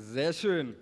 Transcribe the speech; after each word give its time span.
Sehr 0.00 0.32
schön. 0.32 0.76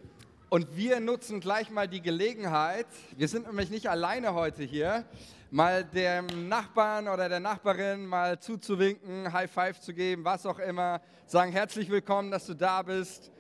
Und 0.50 0.76
wir 0.76 1.00
nutzen 1.00 1.40
gleich 1.40 1.70
mal 1.70 1.88
die 1.88 2.02
Gelegenheit, 2.02 2.86
wir 3.16 3.28
sind 3.28 3.46
nämlich 3.46 3.70
nicht 3.70 3.88
alleine 3.88 4.34
heute 4.34 4.62
hier, 4.62 5.06
mal 5.50 5.84
dem 5.84 6.48
Nachbarn 6.50 7.08
oder 7.08 7.30
der 7.30 7.40
Nachbarin 7.40 8.04
mal 8.04 8.38
zuzuwinken, 8.38 9.32
High 9.32 9.50
Five 9.50 9.80
zu 9.80 9.94
geben, 9.94 10.22
was 10.22 10.44
auch 10.44 10.58
immer, 10.58 11.00
sagen 11.26 11.50
herzlich 11.50 11.88
willkommen, 11.88 12.30
dass 12.30 12.44
du 12.44 12.52
da 12.52 12.82
bist. 12.82 13.32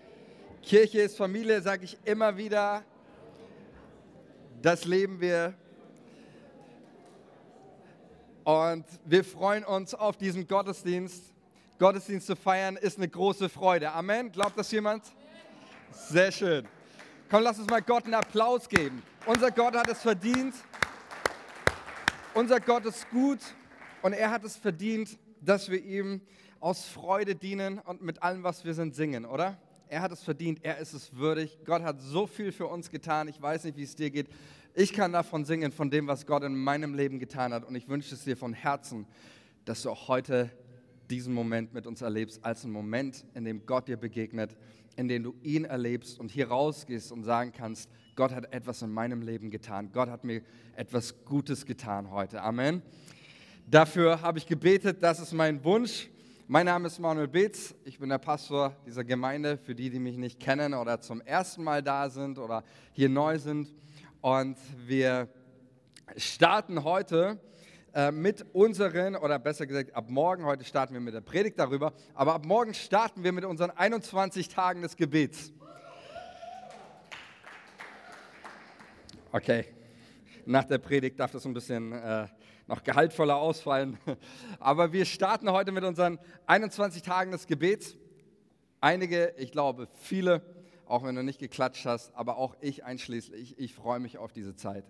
Kirche 0.62 1.02
ist 1.02 1.18
Familie, 1.18 1.60
sage 1.60 1.84
ich 1.84 1.98
immer 2.04 2.38
wieder. 2.38 2.82
Das 4.62 4.86
leben 4.86 5.20
wir. 5.20 5.52
Und 8.44 8.86
wir 9.04 9.24
freuen 9.24 9.64
uns 9.64 9.94
auf 9.94 10.16
diesen 10.16 10.48
Gottesdienst. 10.48 11.34
Gottesdienst 11.78 12.26
zu 12.26 12.34
feiern 12.34 12.76
ist 12.76 12.96
eine 12.96 13.08
große 13.08 13.50
Freude. 13.50 13.92
Amen. 13.92 14.32
Glaubt 14.32 14.58
das 14.58 14.72
jemand? 14.72 15.04
Sehr 15.92 16.30
schön. 16.30 16.66
Komm, 17.30 17.42
lass 17.42 17.58
uns 17.58 17.68
mal 17.68 17.82
Gott 17.82 18.04
einen 18.04 18.14
Applaus 18.14 18.68
geben. 18.68 19.02
Unser 19.26 19.50
Gott 19.50 19.74
hat 19.74 19.88
es 19.88 20.00
verdient. 20.00 20.54
Unser 22.34 22.60
Gott 22.60 22.84
ist 22.84 23.08
gut 23.10 23.40
und 24.02 24.12
er 24.12 24.30
hat 24.30 24.44
es 24.44 24.56
verdient, 24.56 25.18
dass 25.40 25.70
wir 25.70 25.82
ihm 25.82 26.20
aus 26.60 26.84
Freude 26.84 27.34
dienen 27.34 27.78
und 27.78 28.02
mit 28.02 28.22
allem, 28.22 28.42
was 28.42 28.64
wir 28.64 28.74
sind, 28.74 28.94
singen, 28.94 29.24
oder? 29.24 29.58
Er 29.88 30.02
hat 30.02 30.12
es 30.12 30.22
verdient, 30.22 30.60
er 30.62 30.78
ist 30.78 30.92
es 30.92 31.14
würdig. 31.14 31.58
Gott 31.64 31.82
hat 31.82 32.00
so 32.00 32.26
viel 32.26 32.52
für 32.52 32.66
uns 32.66 32.90
getan. 32.90 33.28
Ich 33.28 33.40
weiß 33.40 33.64
nicht, 33.64 33.76
wie 33.76 33.84
es 33.84 33.96
dir 33.96 34.10
geht. 34.10 34.28
Ich 34.74 34.92
kann 34.92 35.12
davon 35.12 35.44
singen, 35.44 35.72
von 35.72 35.90
dem, 35.90 36.06
was 36.06 36.26
Gott 36.26 36.42
in 36.42 36.56
meinem 36.56 36.94
Leben 36.94 37.18
getan 37.18 37.52
hat. 37.52 37.64
Und 37.64 37.74
ich 37.74 37.88
wünsche 37.88 38.14
es 38.14 38.24
dir 38.24 38.36
von 38.36 38.52
Herzen, 38.52 39.06
dass 39.64 39.82
du 39.82 39.90
auch 39.90 40.08
heute 40.08 40.50
diesen 41.08 41.32
Moment 41.32 41.72
mit 41.72 41.86
uns 41.86 42.02
erlebst, 42.02 42.44
als 42.44 42.64
einen 42.64 42.72
Moment, 42.72 43.24
in 43.34 43.44
dem 43.44 43.64
Gott 43.64 43.88
dir 43.88 43.96
begegnet 43.96 44.56
in 44.96 45.08
denen 45.08 45.24
du 45.24 45.34
ihn 45.42 45.64
erlebst 45.64 46.18
und 46.18 46.30
hier 46.30 46.48
rausgehst 46.48 47.12
und 47.12 47.22
sagen 47.22 47.52
kannst, 47.52 47.90
Gott 48.16 48.32
hat 48.32 48.52
etwas 48.52 48.80
in 48.82 48.90
meinem 48.90 49.22
Leben 49.22 49.50
getan. 49.50 49.90
Gott 49.92 50.08
hat 50.08 50.24
mir 50.24 50.42
etwas 50.74 51.24
Gutes 51.24 51.66
getan 51.66 52.10
heute. 52.10 52.42
Amen. 52.42 52.82
Dafür 53.68 54.22
habe 54.22 54.38
ich 54.38 54.46
gebetet, 54.46 55.02
das 55.02 55.20
ist 55.20 55.32
mein 55.32 55.62
Wunsch. 55.64 56.08
Mein 56.48 56.66
Name 56.66 56.86
ist 56.86 57.00
Manuel 57.00 57.26
Beetz, 57.26 57.74
ich 57.84 57.98
bin 57.98 58.08
der 58.08 58.18
Pastor 58.18 58.76
dieser 58.86 59.02
Gemeinde, 59.02 59.58
für 59.58 59.74
die, 59.74 59.90
die 59.90 59.98
mich 59.98 60.16
nicht 60.16 60.38
kennen 60.38 60.74
oder 60.74 61.00
zum 61.00 61.20
ersten 61.20 61.64
Mal 61.64 61.82
da 61.82 62.08
sind 62.08 62.38
oder 62.38 62.62
hier 62.92 63.08
neu 63.08 63.36
sind. 63.38 63.74
Und 64.20 64.56
wir 64.86 65.28
starten 66.16 66.84
heute 66.84 67.40
äh, 67.96 68.12
mit 68.12 68.44
unseren, 68.52 69.16
oder 69.16 69.38
besser 69.38 69.66
gesagt, 69.66 69.94
ab 69.94 70.10
morgen, 70.10 70.44
heute 70.44 70.64
starten 70.64 70.92
wir 70.92 71.00
mit 71.00 71.14
der 71.14 71.22
Predigt 71.22 71.58
darüber, 71.58 71.94
aber 72.12 72.34
ab 72.34 72.44
morgen 72.44 72.74
starten 72.74 73.24
wir 73.24 73.32
mit 73.32 73.46
unseren 73.46 73.70
21 73.70 74.50
Tagen 74.50 74.82
des 74.82 74.98
Gebets. 74.98 75.54
Okay, 79.32 79.64
nach 80.44 80.64
der 80.64 80.76
Predigt 80.76 81.18
darf 81.18 81.30
das 81.30 81.46
ein 81.46 81.54
bisschen 81.54 81.92
äh, 81.92 82.26
noch 82.66 82.84
gehaltvoller 82.84 83.36
ausfallen. 83.36 83.96
Aber 84.60 84.92
wir 84.92 85.06
starten 85.06 85.50
heute 85.50 85.72
mit 85.72 85.82
unseren 85.82 86.18
21 86.46 87.00
Tagen 87.00 87.30
des 87.30 87.46
Gebets. 87.46 87.96
Einige, 88.82 89.32
ich 89.38 89.52
glaube 89.52 89.88
viele, 90.02 90.42
auch 90.84 91.02
wenn 91.02 91.14
du 91.14 91.22
nicht 91.22 91.38
geklatscht 91.38 91.86
hast, 91.86 92.14
aber 92.14 92.36
auch 92.36 92.56
ich 92.60 92.84
einschließlich, 92.84 93.58
ich 93.58 93.74
freue 93.74 94.00
mich 94.00 94.18
auf 94.18 94.32
diese 94.32 94.54
Zeit. 94.54 94.84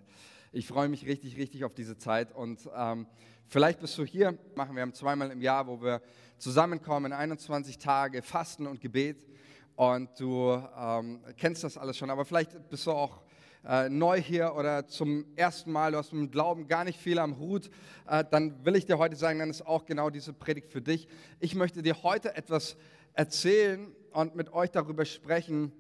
Ich 0.57 0.69
freue 0.69 0.89
mich 0.89 1.05
richtig, 1.05 1.37
richtig 1.37 1.67
auf 1.67 1.75
diese 1.75 1.99
Zeit 1.99 2.35
und 2.35 2.67
ähm, 2.75 3.07
vielleicht 3.47 3.79
bist 3.79 3.99
du 3.99 4.07
hier, 4.07 4.39
machen 4.55 4.75
wir 4.75 4.91
zweimal 4.95 5.31
im 5.31 5.43
Jahr, 5.43 5.67
wo 5.67 5.83
wir 5.83 6.01
zusammenkommen, 6.39 7.13
21 7.13 7.77
Tage 7.77 8.23
Fasten 8.23 8.67
und 8.67 8.81
Gebet 8.81 9.27
und 9.75 10.09
du 10.19 10.59
ähm, 10.79 11.21
kennst 11.37 11.63
das 11.63 11.77
alles 11.77 11.99
schon, 11.99 12.09
aber 12.09 12.25
vielleicht 12.25 12.71
bist 12.71 12.87
du 12.87 12.93
auch 12.93 13.21
äh, 13.69 13.91
neu 13.91 14.19
hier 14.19 14.55
oder 14.55 14.87
zum 14.87 15.27
ersten 15.37 15.71
Mal, 15.71 15.93
du 15.93 15.99
hast 15.99 16.15
mit 16.15 16.23
dem 16.23 16.31
Glauben 16.31 16.67
gar 16.69 16.85
nicht 16.85 16.99
viel 16.99 17.19
am 17.19 17.39
Hut, 17.39 17.69
äh, 18.09 18.25
dann 18.31 18.65
will 18.65 18.77
ich 18.77 18.87
dir 18.87 18.97
heute 18.97 19.17
sagen, 19.17 19.41
dann 19.41 19.51
ist 19.51 19.67
auch 19.67 19.85
genau 19.85 20.09
diese 20.09 20.33
Predigt 20.33 20.73
für 20.73 20.81
dich. 20.81 21.07
Ich 21.39 21.55
möchte 21.55 21.83
dir 21.83 22.03
heute 22.03 22.35
etwas 22.35 22.79
erzählen 23.13 23.95
und 24.11 24.35
mit 24.35 24.55
euch 24.55 24.71
darüber 24.71 25.05
sprechen, 25.05 25.71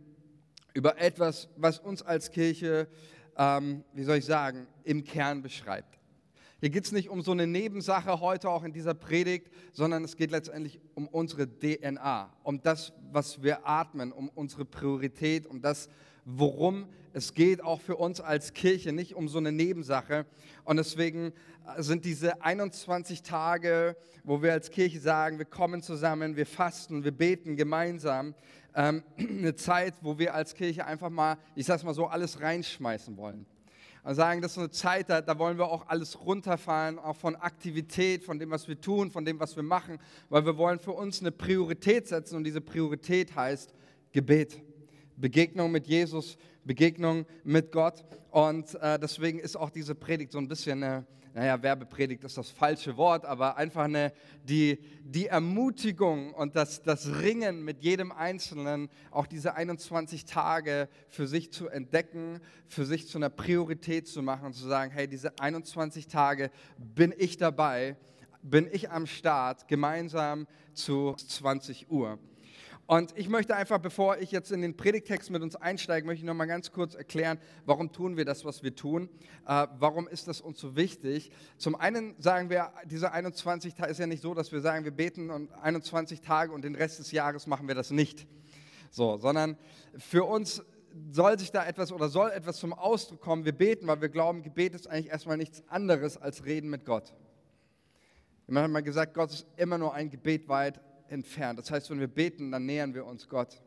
über 0.74 0.98
etwas, 1.00 1.48
was 1.56 1.78
uns 1.78 2.02
als 2.02 2.30
Kirche 2.30 2.88
ähm, 3.38 3.84
wie 3.92 4.04
soll 4.04 4.16
ich 4.16 4.24
sagen, 4.24 4.66
im 4.84 5.04
Kern 5.04 5.42
beschreibt. 5.42 5.98
Hier 6.60 6.70
geht 6.70 6.86
es 6.86 6.92
nicht 6.92 7.10
um 7.10 7.20
so 7.20 7.32
eine 7.32 7.46
Nebensache 7.46 8.20
heute 8.20 8.48
auch 8.48 8.64
in 8.64 8.72
dieser 8.72 8.94
Predigt, 8.94 9.50
sondern 9.72 10.04
es 10.04 10.16
geht 10.16 10.30
letztendlich 10.30 10.80
um 10.94 11.06
unsere 11.06 11.46
DNA, 11.46 12.32
um 12.42 12.62
das, 12.62 12.94
was 13.12 13.42
wir 13.42 13.68
atmen, 13.68 14.10
um 14.10 14.30
unsere 14.30 14.64
Priorität, 14.64 15.46
um 15.46 15.60
das, 15.60 15.90
worum 16.24 16.88
es 17.12 17.34
geht, 17.34 17.62
auch 17.62 17.80
für 17.80 17.96
uns 17.96 18.20
als 18.20 18.54
Kirche, 18.54 18.92
nicht 18.92 19.14
um 19.14 19.28
so 19.28 19.38
eine 19.38 19.52
Nebensache. 19.52 20.26
Und 20.64 20.76
deswegen 20.76 21.32
äh, 21.76 21.82
sind 21.82 22.04
diese 22.04 22.42
21 22.42 23.22
Tage, 23.22 23.96
wo 24.24 24.42
wir 24.42 24.52
als 24.52 24.70
Kirche 24.70 24.98
sagen, 24.98 25.38
wir 25.38 25.44
kommen 25.44 25.82
zusammen, 25.82 26.36
wir 26.36 26.46
fasten, 26.46 27.04
wir 27.04 27.12
beten 27.12 27.56
gemeinsam, 27.56 28.34
ähm, 28.76 29.02
eine 29.18 29.56
Zeit, 29.56 29.94
wo 30.02 30.18
wir 30.18 30.34
als 30.34 30.54
Kirche 30.54 30.86
einfach 30.86 31.10
mal, 31.10 31.38
ich 31.56 31.66
sag's 31.66 31.82
mal 31.82 31.94
so, 31.94 32.06
alles 32.06 32.40
reinschmeißen 32.40 33.16
wollen. 33.16 33.46
Und 34.04 34.14
sagen, 34.14 34.40
das 34.40 34.52
ist 34.52 34.58
eine 34.58 34.70
Zeit, 34.70 35.10
da, 35.10 35.20
da 35.20 35.36
wollen 35.36 35.58
wir 35.58 35.66
auch 35.66 35.88
alles 35.88 36.20
runterfahren, 36.20 37.00
auch 37.00 37.16
von 37.16 37.34
Aktivität, 37.34 38.22
von 38.22 38.38
dem, 38.38 38.50
was 38.50 38.68
wir 38.68 38.80
tun, 38.80 39.10
von 39.10 39.24
dem, 39.24 39.40
was 39.40 39.56
wir 39.56 39.64
machen, 39.64 39.98
weil 40.28 40.46
wir 40.46 40.56
wollen 40.56 40.78
für 40.78 40.92
uns 40.92 41.20
eine 41.20 41.32
Priorität 41.32 42.06
setzen 42.06 42.36
und 42.36 42.44
diese 42.44 42.60
Priorität 42.60 43.34
heißt 43.34 43.74
Gebet. 44.12 44.62
Begegnung 45.16 45.72
mit 45.72 45.88
Jesus, 45.88 46.36
Begegnung 46.64 47.26
mit 47.42 47.72
Gott. 47.72 48.04
Und 48.30 48.74
äh, 48.76 48.98
deswegen 48.98 49.38
ist 49.38 49.56
auch 49.56 49.70
diese 49.70 49.94
Predigt 49.94 50.30
so 50.30 50.38
ein 50.38 50.46
bisschen 50.46 50.82
eine, 50.84 51.06
naja, 51.36 51.62
Werbepredigt 51.62 52.24
ist 52.24 52.38
das 52.38 52.48
falsche 52.48 52.96
Wort, 52.96 53.26
aber 53.26 53.58
einfach 53.58 53.84
eine, 53.84 54.14
die, 54.44 54.78
die 55.04 55.26
Ermutigung 55.26 56.32
und 56.32 56.56
das, 56.56 56.82
das 56.82 57.20
Ringen 57.20 57.62
mit 57.62 57.82
jedem 57.82 58.10
Einzelnen, 58.10 58.88
auch 59.10 59.26
diese 59.26 59.54
21 59.54 60.24
Tage 60.24 60.88
für 61.10 61.26
sich 61.26 61.52
zu 61.52 61.68
entdecken, 61.68 62.40
für 62.66 62.86
sich 62.86 63.06
zu 63.06 63.18
einer 63.18 63.28
Priorität 63.28 64.08
zu 64.08 64.22
machen 64.22 64.46
und 64.46 64.54
zu 64.54 64.66
sagen, 64.66 64.90
hey, 64.90 65.06
diese 65.08 65.38
21 65.38 66.08
Tage 66.08 66.50
bin 66.78 67.12
ich 67.14 67.36
dabei, 67.36 67.98
bin 68.40 68.66
ich 68.72 68.90
am 68.90 69.06
Start, 69.06 69.68
gemeinsam 69.68 70.46
zu 70.72 71.12
20 71.16 71.90
Uhr. 71.90 72.18
Und 72.86 73.18
ich 73.18 73.28
möchte 73.28 73.56
einfach, 73.56 73.78
bevor 73.78 74.18
ich 74.18 74.30
jetzt 74.30 74.52
in 74.52 74.62
den 74.62 74.76
Predigtext 74.76 75.30
mit 75.30 75.42
uns 75.42 75.56
einsteige, 75.56 76.06
möchte 76.06 76.20
ich 76.20 76.26
noch 76.26 76.34
mal 76.34 76.46
ganz 76.46 76.70
kurz 76.70 76.94
erklären, 76.94 77.38
warum 77.64 77.90
tun 77.90 78.16
wir 78.16 78.24
das, 78.24 78.44
was 78.44 78.62
wir 78.62 78.76
tun? 78.76 79.08
Äh, 79.44 79.66
warum 79.78 80.06
ist 80.06 80.28
das 80.28 80.40
uns 80.40 80.60
so 80.60 80.76
wichtig? 80.76 81.32
Zum 81.58 81.74
einen 81.74 82.14
sagen 82.20 82.48
wir, 82.48 82.72
diese 82.84 83.10
21 83.10 83.74
Tage 83.74 83.90
ist 83.90 83.98
ja 83.98 84.06
nicht 84.06 84.22
so, 84.22 84.34
dass 84.34 84.52
wir 84.52 84.60
sagen, 84.60 84.84
wir 84.84 84.92
beten 84.92 85.30
und 85.30 85.52
21 85.52 86.20
Tage 86.20 86.52
und 86.52 86.62
den 86.62 86.76
Rest 86.76 87.00
des 87.00 87.10
Jahres 87.10 87.48
machen 87.48 87.66
wir 87.66 87.74
das 87.74 87.90
nicht. 87.90 88.28
So, 88.92 89.16
sondern 89.16 89.58
für 89.98 90.22
uns 90.22 90.62
soll 91.10 91.38
sich 91.40 91.50
da 91.50 91.66
etwas 91.66 91.90
oder 91.90 92.08
soll 92.08 92.30
etwas 92.30 92.58
zum 92.58 92.72
Ausdruck 92.72 93.20
kommen. 93.20 93.44
Wir 93.44 93.52
beten, 93.52 93.88
weil 93.88 94.00
wir 94.00 94.08
glauben, 94.08 94.42
Gebet 94.42 94.76
ist 94.76 94.86
eigentlich 94.86 95.10
erstmal 95.10 95.36
nichts 95.36 95.64
anderes 95.68 96.16
als 96.16 96.44
Reden 96.44 96.70
mit 96.70 96.84
Gott. 96.84 97.14
Wir 98.46 98.62
haben 98.62 98.70
mal 98.70 98.82
gesagt, 98.82 99.14
Gott 99.14 99.32
ist 99.32 99.46
immer 99.56 99.76
nur 99.76 99.92
ein 99.92 100.08
Gebet 100.08 100.48
weit 100.48 100.80
entfernt. 101.08 101.58
Das 101.58 101.70
heißt, 101.70 101.90
wenn 101.90 102.00
wir 102.00 102.08
beten, 102.08 102.50
dann 102.50 102.66
nähern 102.66 102.94
wir 102.94 103.06
uns 103.06 103.28
Gott. 103.28 103.60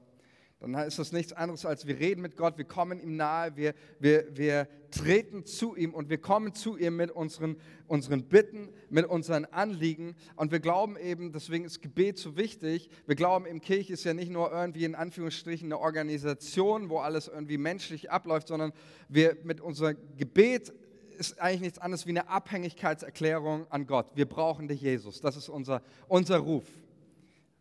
Dann 0.60 0.74
ist 0.74 1.00
das 1.00 1.14
nichts 1.14 1.32
anderes 1.32 1.66
als 1.66 1.88
wir 1.88 1.98
reden 2.00 2.22
mit 2.22 2.36
Gott, 2.36 2.58
wir 2.58 2.66
kommen 2.66 3.00
ihm 3.00 3.16
nahe, 3.16 3.56
wir, 3.56 3.74
wir, 4.00 4.26
wir 4.36 4.68
treten 4.92 5.46
zu 5.46 5.74
ihm 5.78 5.94
und 5.94 6.10
wir 6.10 6.18
kommen 6.18 6.54
zu 6.54 6.76
ihm 6.76 6.98
mit 6.98 7.12
unseren, 7.12 7.56
unseren 7.88 8.24
Bitten, 8.24 8.68
mit 8.90 9.06
unseren 9.06 9.46
Anliegen. 9.46 10.16
Und 10.36 10.52
wir 10.52 10.60
glauben 10.60 10.98
eben, 10.98 11.32
deswegen 11.32 11.64
ist 11.64 11.82
Gebet 11.82 12.18
so 12.18 12.36
wichtig, 12.36 12.90
wir 13.06 13.16
glauben 13.16 13.46
eben, 13.46 13.62
Kirche 13.62 13.94
ist 13.94 14.04
ja 14.04 14.14
nicht 14.14 14.32
nur 14.32 14.52
irgendwie 14.52 14.84
in 14.84 14.96
Anführungsstrichen 14.96 15.68
eine 15.68 15.80
Organisation, 15.80 16.90
wo 16.90 16.98
alles 16.98 17.30
irgendwie 17.30 17.58
menschlich 17.58 18.12
abläuft, 18.12 18.50
sondern 18.50 18.74
wir 19.08 19.38
mit 19.44 19.62
unserem 19.62 19.96
Gebet 20.18 20.74
ist 21.18 21.40
eigentlich 21.40 21.62
nichts 21.62 21.80
anderes 21.80 22.06
wie 22.06 22.12
eine 22.12 22.28
Abhängigkeitserklärung 22.28 23.66
an 23.70 23.88
Gott. 23.88 24.08
Wir 24.16 24.26
brauchen 24.26 24.68
dich, 24.68 24.82
Jesus. 24.82 25.22
Das 25.22 25.38
ist 25.38 25.48
unser, 25.48 25.82
unser 26.10 26.38
Ruf. 26.38 26.66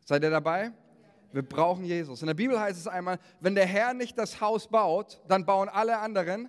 Seid 0.09 0.23
ihr 0.23 0.31
dabei? 0.31 0.73
Wir 1.33 1.43
brauchen 1.43 1.85
Jesus. 1.85 2.23
In 2.23 2.29
der 2.29 2.35
Bibel 2.35 2.59
heißt 2.59 2.79
es 2.79 2.87
einmal, 2.87 3.19
wenn 3.41 3.55
der 3.55 3.67
Herr 3.67 3.93
nicht 3.93 4.17
das 4.17 4.41
Haus 4.41 4.67
baut, 4.67 5.21
dann 5.29 5.45
bauen 5.45 5.69
alle 5.69 5.99
anderen 5.99 6.49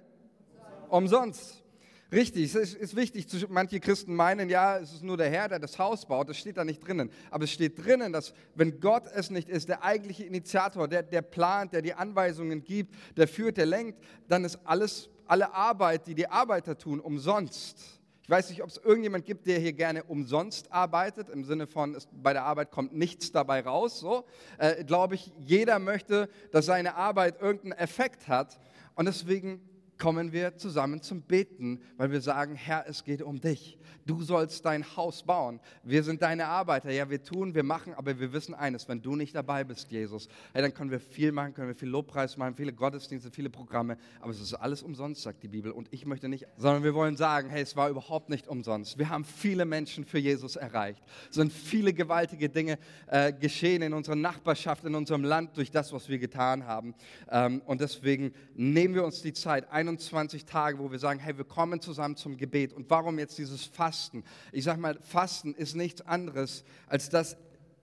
umsonst. 0.88 1.62
Richtig, 2.10 2.56
es 2.56 2.74
ist 2.74 2.96
wichtig. 2.96 3.28
Manche 3.50 3.82
Christen 3.82 4.16
meinen, 4.16 4.48
ja, 4.48 4.78
es 4.78 4.94
ist 4.94 5.04
nur 5.04 5.18
der 5.18 5.30
Herr, 5.30 5.50
der 5.50 5.60
das 5.60 5.78
Haus 5.78 6.06
baut. 6.06 6.30
Das 6.30 6.38
steht 6.38 6.56
da 6.56 6.64
nicht 6.64 6.80
drinnen. 6.88 7.12
Aber 7.32 7.44
es 7.44 7.52
steht 7.52 7.86
drinnen, 7.86 8.14
dass 8.14 8.34
wenn 8.56 8.80
Gott 8.80 9.04
es 9.14 9.30
nicht 9.30 9.50
ist, 9.50 9.68
der 9.68 9.84
eigentliche 9.84 10.24
Initiator, 10.24 10.88
der, 10.88 11.04
der 11.04 11.22
plant, 11.22 11.74
der 11.74 11.82
die 11.82 11.94
Anweisungen 11.94 12.64
gibt, 12.64 12.96
der 13.18 13.28
führt, 13.28 13.58
der 13.58 13.66
lenkt, 13.66 14.00
dann 14.30 14.46
ist 14.46 14.58
alles, 14.64 15.10
alle 15.26 15.54
Arbeit, 15.54 16.08
die 16.08 16.16
die 16.16 16.30
Arbeiter 16.30 16.78
tun, 16.78 17.02
umsonst 17.02 17.99
Ich 18.30 18.32
weiß 18.32 18.52
nicht, 18.52 18.62
ob 18.62 18.70
es 18.70 18.78
irgendjemand 18.78 19.26
gibt, 19.26 19.48
der 19.48 19.58
hier 19.58 19.74
gerne 19.74 20.04
umsonst 20.04 20.72
arbeitet, 20.72 21.30
im 21.30 21.44
Sinne 21.44 21.66
von, 21.66 21.96
es, 21.96 22.08
bei 22.12 22.32
der 22.32 22.44
Arbeit 22.44 22.70
kommt 22.70 22.94
nichts 22.94 23.32
dabei 23.32 23.62
raus. 23.62 24.00
So 24.00 24.24
äh, 24.60 24.84
glaube 24.84 25.16
ich, 25.16 25.34
jeder 25.40 25.80
möchte, 25.80 26.30
dass 26.52 26.68
seine 26.68 26.94
Arbeit 26.94 27.42
irgendeinen 27.42 27.72
Effekt 27.72 28.28
hat. 28.28 28.60
Und 28.94 29.08
deswegen 29.08 29.68
kommen 30.00 30.32
wir 30.32 30.58
zusammen 30.58 31.02
zum 31.02 31.22
Beten, 31.22 31.82
weil 31.98 32.12
wir 32.12 32.22
sagen, 32.22 32.56
Herr, 32.56 32.86
es 32.88 33.04
geht 33.04 33.22
um 33.22 33.40
dich. 33.40 33.78
Du 34.06 34.24
sollst 34.24 34.66
dein 34.66 34.84
Haus 34.96 35.22
bauen. 35.22 35.60
Wir 35.84 36.04
sind 36.04 36.22
deine 36.24 36.48
Arbeiter. 36.48 36.90
Ja, 36.90 37.10
wir 37.10 37.22
tun, 37.22 37.54
wir 37.54 37.64
machen, 37.64 37.94
aber 37.94 38.20
wir 38.20 38.34
wissen 38.34 38.56
eines, 38.56 38.88
wenn 38.88 39.02
du 39.02 39.16
nicht 39.16 39.36
dabei 39.36 39.64
bist, 39.64 39.92
Jesus, 39.92 40.30
hey, 40.54 40.64
dann 40.64 40.74
können 40.74 40.90
wir 40.90 41.00
viel 41.00 41.32
machen, 41.32 41.54
können 41.54 41.68
wir 41.68 41.76
viel 41.76 41.90
Lobpreis 41.90 42.38
machen, 42.38 42.56
viele 42.56 42.74
Gottesdienste, 42.74 43.30
viele 43.30 43.50
Programme, 43.50 43.98
aber 44.20 44.32
es 44.32 44.42
ist 44.42 44.54
alles 44.56 44.82
umsonst, 44.82 45.22
sagt 45.22 45.44
die 45.44 45.48
Bibel. 45.48 45.72
Und 45.72 45.90
ich 45.92 46.06
möchte 46.06 46.28
nicht, 46.28 46.48
sondern 46.58 46.84
wir 46.84 46.96
wollen 46.96 47.18
sagen, 47.18 47.50
hey, 47.50 47.62
es 47.62 47.76
war 47.76 47.90
überhaupt 47.90 48.30
nicht 48.30 48.48
umsonst. 48.48 48.98
Wir 48.98 49.10
haben 49.10 49.26
viele 49.26 49.66
Menschen 49.66 50.06
für 50.06 50.18
Jesus 50.18 50.56
erreicht. 50.56 51.04
Es 51.30 51.36
sind 51.36 51.52
viele 51.52 51.94
gewaltige 51.94 52.50
Dinge 52.50 52.80
äh, 53.08 53.34
geschehen 53.34 53.82
in 53.82 53.94
unserer 53.94 54.16
Nachbarschaft, 54.16 54.86
in 54.86 54.96
unserem 54.96 55.24
Land 55.24 55.58
durch 55.58 55.70
das, 55.70 55.94
was 55.94 56.10
wir 56.10 56.18
getan 56.18 56.66
haben. 56.66 56.96
Ähm, 57.30 57.62
und 57.66 57.82
deswegen 57.82 58.34
nehmen 58.56 58.96
wir 58.96 59.04
uns 59.04 59.22
die 59.22 59.34
Zeit, 59.34 59.70
21 59.90 60.46
Tage, 60.46 60.78
wo 60.78 60.92
wir 60.92 61.00
sagen, 61.00 61.20
hey, 61.20 61.36
wir 61.38 61.46
kommen 61.46 61.82
zusammen 61.82 62.16
zum 62.16 62.38
Gebet. 62.38 62.74
Und 62.74 62.90
warum 62.90 63.18
jetzt 63.18 63.38
dieses 63.38 63.66
Fasten? 63.66 64.24
Ich 64.52 64.64
sage 64.64 64.80
mal, 64.80 65.00
Fasten 65.02 65.56
ist 65.56 65.76
nichts 65.76 66.02
anderes, 66.02 66.64
als 66.88 67.10
dass 67.10 67.38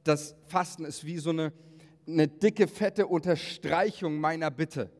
das 0.04 0.36
Fasten 0.46 0.84
ist 0.84 1.04
wie 1.04 1.18
so 1.18 1.30
eine, 1.30 1.52
eine 2.06 2.28
dicke, 2.28 2.68
fette 2.68 3.06
Unterstreichung 3.08 4.20
meiner 4.20 4.50
Bitte. 4.52 4.90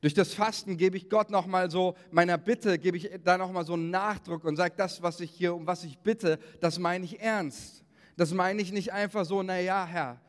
Durch 0.00 0.14
das 0.14 0.32
Fasten 0.32 0.78
gebe 0.78 0.96
ich 0.96 1.10
Gott 1.10 1.30
nochmal 1.30 1.70
so, 1.70 1.94
meiner 2.10 2.38
Bitte 2.38 2.78
gebe 2.78 2.96
ich 2.96 3.10
da 3.22 3.36
nochmal 3.36 3.66
so 3.66 3.74
einen 3.74 3.90
Nachdruck 3.90 4.44
und 4.44 4.56
sage, 4.56 4.74
das, 4.76 5.02
was 5.02 5.20
ich 5.20 5.30
hier, 5.30 5.54
um 5.54 5.66
was 5.66 5.84
ich 5.84 5.98
bitte, 5.98 6.38
das 6.60 6.78
meine 6.78 7.04
ich 7.04 7.20
ernst. 7.20 7.84
Das 8.16 8.32
meine 8.32 8.60
ich 8.62 8.72
nicht 8.72 8.92
einfach 8.92 9.24
so, 9.24 9.42
naja, 9.42 9.86
Herr, 9.86 10.20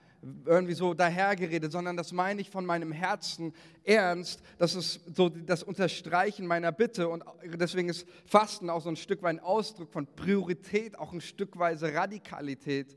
irgendwie 0.45 0.73
so 0.73 0.93
dahergeredet, 0.93 1.71
sondern 1.71 1.97
das 1.97 2.11
meine 2.11 2.41
ich 2.41 2.49
von 2.49 2.65
meinem 2.65 2.91
Herzen 2.91 3.53
ernst. 3.83 4.41
Das 4.57 4.75
ist 4.75 5.01
so 5.15 5.29
das 5.29 5.63
Unterstreichen 5.63 6.47
meiner 6.47 6.71
Bitte 6.71 7.09
und 7.09 7.23
deswegen 7.43 7.89
ist 7.89 8.07
Fasten 8.25 8.69
auch 8.69 8.81
so 8.81 8.89
ein 8.89 8.95
Stück 8.95 9.21
weit 9.21 9.33
ein 9.33 9.39
Ausdruck 9.39 9.91
von 9.91 10.05
Priorität, 10.05 10.97
auch 10.97 11.11
ein 11.11 11.21
Stückweise 11.21 11.93
Radikalität, 11.93 12.95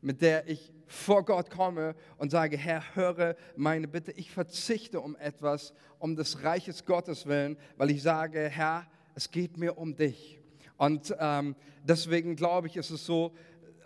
mit 0.00 0.20
der 0.20 0.48
ich 0.48 0.72
vor 0.86 1.24
Gott 1.24 1.50
komme 1.50 1.94
und 2.18 2.30
sage, 2.30 2.56
Herr, 2.56 2.82
höre 2.94 3.36
meine 3.56 3.88
Bitte. 3.88 4.12
Ich 4.12 4.30
verzichte 4.30 5.00
um 5.00 5.16
etwas, 5.16 5.74
um 5.98 6.16
des 6.16 6.42
Reiches 6.42 6.84
Gottes 6.84 7.26
willen, 7.26 7.56
weil 7.76 7.90
ich 7.90 8.02
sage, 8.02 8.48
Herr, 8.48 8.86
es 9.14 9.30
geht 9.30 9.56
mir 9.56 9.78
um 9.78 9.96
dich. 9.96 10.40
Und 10.76 11.14
ähm, 11.18 11.56
deswegen 11.84 12.36
glaube 12.36 12.66
ich, 12.66 12.76
ist 12.76 12.90
es 12.90 13.06
so, 13.06 13.32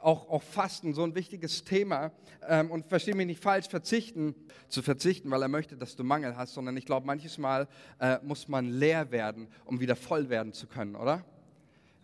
auch, 0.02 0.28
auch 0.28 0.42
Fasten 0.42 0.94
so 0.94 1.02
ein 1.02 1.14
wichtiges 1.14 1.64
Thema. 1.64 2.12
Ähm, 2.48 2.70
und 2.70 2.86
verstehe 2.86 3.14
mich 3.14 3.26
nicht 3.26 3.42
falsch, 3.42 3.68
verzichten, 3.68 4.34
zu 4.68 4.82
verzichten, 4.82 5.30
weil 5.30 5.42
er 5.42 5.48
möchte, 5.48 5.76
dass 5.76 5.96
du 5.96 6.04
Mangel 6.04 6.36
hast, 6.36 6.54
sondern 6.54 6.76
ich 6.76 6.86
glaube, 6.86 7.06
manches 7.06 7.38
Mal 7.38 7.68
äh, 7.98 8.18
muss 8.22 8.48
man 8.48 8.70
leer 8.70 9.10
werden, 9.10 9.48
um 9.64 9.80
wieder 9.80 9.96
voll 9.96 10.28
werden 10.28 10.52
zu 10.52 10.66
können, 10.66 10.96
oder? 10.96 11.24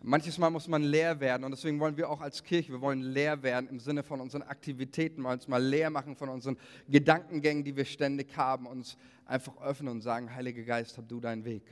Manches 0.03 0.37
Mal 0.37 0.51
muss 0.51 0.67
man 0.67 0.83
leer 0.83 1.19
werden 1.19 1.43
und 1.43 1.51
deswegen 1.51 1.79
wollen 1.79 1.97
wir 1.97 2.09
auch 2.09 2.21
als 2.21 2.43
Kirche, 2.43 2.71
wir 2.71 2.81
wollen 2.81 3.01
leer 3.01 3.41
werden 3.41 3.67
im 3.67 3.79
Sinne 3.79 4.03
von 4.03 4.21
unseren 4.21 4.43
Aktivitäten, 4.43 5.23
wollen 5.23 5.39
uns 5.39 5.47
mal 5.47 5.61
leer 5.61 5.89
machen 5.89 6.15
von 6.15 6.29
unseren 6.29 6.55
Gedankengängen, 6.87 7.63
die 7.63 7.75
wir 7.75 7.85
ständig 7.85 8.37
haben, 8.37 8.67
uns 8.67 8.95
einfach 9.25 9.59
öffnen 9.59 9.91
und 9.91 10.01
sagen, 10.01 10.33
Heiliger 10.33 10.63
Geist, 10.63 10.97
hab 10.97 11.09
du 11.09 11.19
deinen 11.19 11.43
Weg 11.45 11.63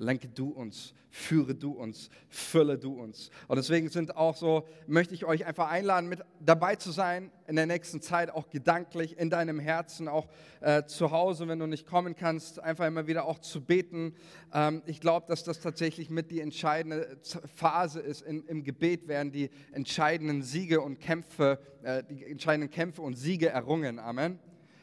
lenke 0.00 0.28
du 0.28 0.48
uns, 0.48 0.94
führe 1.10 1.54
du 1.54 1.72
uns, 1.72 2.10
fülle 2.28 2.78
du 2.78 2.94
uns. 2.94 3.30
Und 3.48 3.56
deswegen 3.56 3.88
sind 3.88 4.16
auch 4.16 4.36
so, 4.36 4.66
möchte 4.86 5.14
ich 5.14 5.24
euch 5.24 5.44
einfach 5.44 5.68
einladen, 5.68 6.08
mit 6.08 6.20
dabei 6.40 6.76
zu 6.76 6.90
sein 6.90 7.30
in 7.46 7.56
der 7.56 7.66
nächsten 7.66 8.00
Zeit, 8.00 8.30
auch 8.30 8.48
gedanklich 8.48 9.18
in 9.18 9.30
deinem 9.30 9.58
Herzen, 9.58 10.08
auch 10.08 10.28
äh, 10.60 10.84
zu 10.84 11.10
Hause, 11.10 11.48
wenn 11.48 11.58
du 11.58 11.66
nicht 11.66 11.86
kommen 11.86 12.16
kannst, 12.16 12.60
einfach 12.60 12.86
immer 12.86 13.06
wieder 13.06 13.26
auch 13.26 13.38
zu 13.38 13.60
beten. 13.60 14.14
Ähm, 14.52 14.82
ich 14.86 15.00
glaube, 15.00 15.26
dass 15.28 15.44
das 15.44 15.60
tatsächlich 15.60 16.10
mit 16.10 16.30
die 16.30 16.40
entscheidende 16.40 17.18
Phase 17.54 18.00
ist 18.00 18.22
in, 18.22 18.44
im 18.46 18.64
Gebet, 18.64 19.08
werden 19.08 19.32
die 19.32 19.50
entscheidenden 19.72 20.42
Siege 20.42 20.80
und 20.80 21.00
Kämpfe, 21.00 21.58
äh, 21.82 22.02
die 22.08 22.24
entscheidenden 22.24 22.70
Kämpfe 22.70 23.02
und 23.02 23.14
Siege 23.14 23.48
errungen. 23.48 23.98
Amen. 23.98 24.38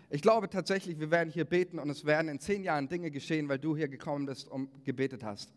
Ich 0.09 0.21
glaube 0.21 0.49
tatsächlich, 0.49 0.99
wir 0.99 1.11
werden 1.11 1.29
hier 1.29 1.43
beten 1.43 1.79
und 1.79 1.89
es 1.89 2.05
werden 2.05 2.29
in 2.29 2.39
zehn 2.39 2.63
Jahren 2.63 2.87
Dinge 2.87 3.11
geschehen, 3.11 3.49
weil 3.49 3.59
du 3.59 3.75
hier 3.75 3.89
gekommen 3.89 4.25
bist 4.25 4.47
und 4.47 4.85
gebetet 4.85 5.23
hast. 5.23 5.51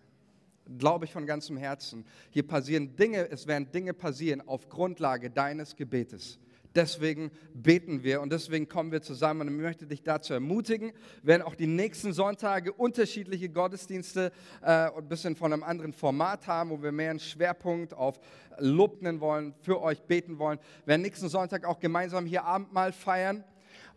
Glaube 0.77 1.05
ich 1.05 1.13
von 1.13 1.25
ganzem 1.25 1.57
Herzen. 1.57 2.05
Hier 2.31 2.47
passieren 2.47 2.97
Dinge, 2.97 3.31
es 3.31 3.47
werden 3.47 3.71
Dinge 3.71 3.95
passieren 3.95 4.47
auf 4.47 4.69
Grundlage 4.69 5.31
deines 5.31 5.77
Gebetes. 5.77 6.39
Deswegen 6.75 7.31
beten 7.55 8.03
wir 8.03 8.21
und 8.21 8.33
deswegen 8.33 8.69
kommen 8.69 8.93
wir 8.93 9.03
zusammen 9.03 9.49
und 9.49 9.55
ich 9.55 9.61
möchte 9.61 9.87
dich 9.87 10.03
dazu 10.03 10.33
ermutigen. 10.33 10.93
Werden 11.23 11.43
auch 11.43 11.55
die 11.55 11.67
nächsten 11.67 12.13
Sonntage 12.13 12.73
unterschiedliche 12.73 13.49
Gottesdienste 13.49 14.33
äh, 14.63 14.67
ein 14.67 15.09
bisschen 15.09 15.35
von 15.35 15.53
einem 15.53 15.63
anderen 15.63 15.93
Format 15.93 16.47
haben, 16.49 16.71
wo 16.71 16.83
wir 16.83 16.93
mehr 16.93 17.11
einen 17.11 17.21
Schwerpunkt 17.21 17.95
auf 17.95 18.21
Lob 18.59 19.03
nennen 19.03 19.21
wollen, 19.21 19.55
für 19.63 19.81
euch 19.81 20.03
beten 20.03 20.39
wollen. 20.39 20.59
Wir 20.85 20.89
werden 20.89 21.03
nächsten 21.03 21.29
Sonntag 21.29 21.65
auch 21.65 21.81
gemeinsam 21.81 22.27
hier 22.27 22.45
Abendmahl 22.45 22.93
feiern 22.93 23.45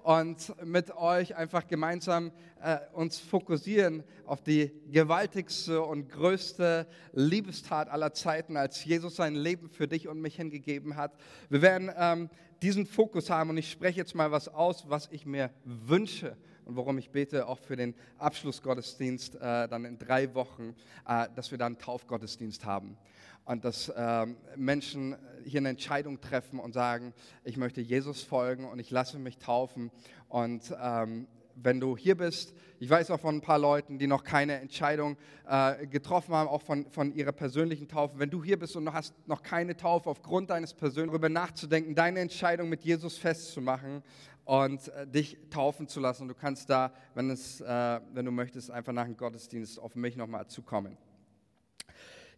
und 0.04 0.54
mit 0.66 0.96
euch 0.96 1.36
einfach 1.36 1.66
gemeinsam 1.66 2.32
äh, 2.62 2.78
uns 2.94 3.20
fokussieren 3.20 4.04
auf 4.26 4.42
die 4.42 4.72
gewaltigste 4.92 5.82
und 5.82 6.10
größte 6.10 6.88
Liebestat 7.14 7.90
aller 7.90 8.14
Zeiten, 8.14 8.58
als 8.58 8.84
Jesus 8.84 9.16
sein 9.16 9.36
Leben 9.36 9.70
für 9.70 9.88
dich 9.88 10.08
und 10.08 10.22
mich 10.22 10.36
hingegeben 10.36 10.98
hat. 10.98 11.14
Wir 11.50 11.62
werden 11.62 11.90
ähm, 11.98 12.30
diesen 12.62 12.86
Fokus 12.86 13.30
haben 13.30 13.50
und 13.50 13.58
ich 13.58 13.72
spreche 13.72 14.00
jetzt 14.00 14.14
mal 14.14 14.32
was 14.32 14.50
aus, 14.50 14.90
was 14.90 15.08
ich 15.12 15.26
mir 15.26 15.52
wünsche 15.64 16.36
und 16.66 16.76
worum 16.76 16.98
ich 16.98 17.10
bete, 17.10 17.48
auch 17.48 17.60
für 17.60 17.76
den 17.76 17.96
Abschlussgottesdienst 18.18 19.36
äh, 19.36 19.68
dann 19.68 19.86
in 19.86 19.98
drei 20.00 20.34
Wochen, 20.34 20.76
äh, 21.08 21.28
dass 21.36 21.52
wir 21.52 21.58
dann 21.58 21.78
Taufgottesdienst 21.78 22.66
haben 22.66 22.98
und 23.46 23.66
dass 23.66 23.92
ähm, 23.96 24.38
Menschen 24.56 25.16
hier 25.44 25.60
eine 25.60 25.70
Entscheidung 25.70 26.22
treffen 26.22 26.60
und 26.60 26.74
sagen, 26.74 27.14
ich 27.44 27.58
möchte 27.58 27.82
Jesus 27.82 28.24
folgen 28.24 28.66
und 28.66 28.80
ich 28.80 28.92
lasse 28.92 29.20
mich 29.20 29.38
taufen. 29.38 29.92
Und 30.30 30.74
ähm, 30.82 31.28
wenn 31.56 31.80
du 31.80 31.98
hier 31.98 32.18
bist, 32.18 32.54
ich 32.80 32.90
weiß 32.90 33.12
auch 33.12 33.20
von 33.20 33.36
ein 33.36 33.42
paar 33.42 33.60
Leuten, 33.60 34.00
die 34.00 34.08
noch 34.08 34.24
keine 34.24 34.60
Entscheidung 34.60 35.18
äh, 35.48 35.86
getroffen 35.88 36.34
haben, 36.34 36.50
auch 36.50 36.62
von, 36.62 36.90
von 36.90 37.14
ihrer 37.14 37.32
persönlichen 37.32 37.88
Taufe. 37.88 38.18
Wenn 38.18 38.30
du 38.30 38.44
hier 38.44 38.58
bist 38.58 38.76
und 38.76 38.92
hast 38.92 39.14
noch 39.28 39.44
keine 39.44 39.76
Taufe 39.78 40.10
aufgrund 40.10 40.50
deines 40.50 40.74
persönlichen, 40.74 41.12
darüber 41.12 41.30
nachzudenken, 41.30 41.96
deine 41.96 42.20
Entscheidung 42.20 42.70
mit 42.70 42.84
Jesus 42.84 43.18
festzumachen 43.18 44.04
und 44.46 44.88
äh, 44.90 45.08
dich 45.08 45.38
taufen 45.50 45.88
zu 45.88 46.00
lassen. 46.00 46.28
du 46.28 46.34
kannst 46.34 46.70
da, 46.70 46.94
wenn, 47.14 47.30
es, 47.30 47.62
äh, 47.62 48.00
wenn 48.14 48.26
du 48.26 48.32
möchtest, 48.32 48.72
einfach 48.72 48.94
nach 48.94 49.06
dem 49.06 49.18
Gottesdienst 49.18 49.80
auf 49.80 49.96
mich 49.96 50.16
nochmal 50.16 50.48
zukommen. 50.48 50.98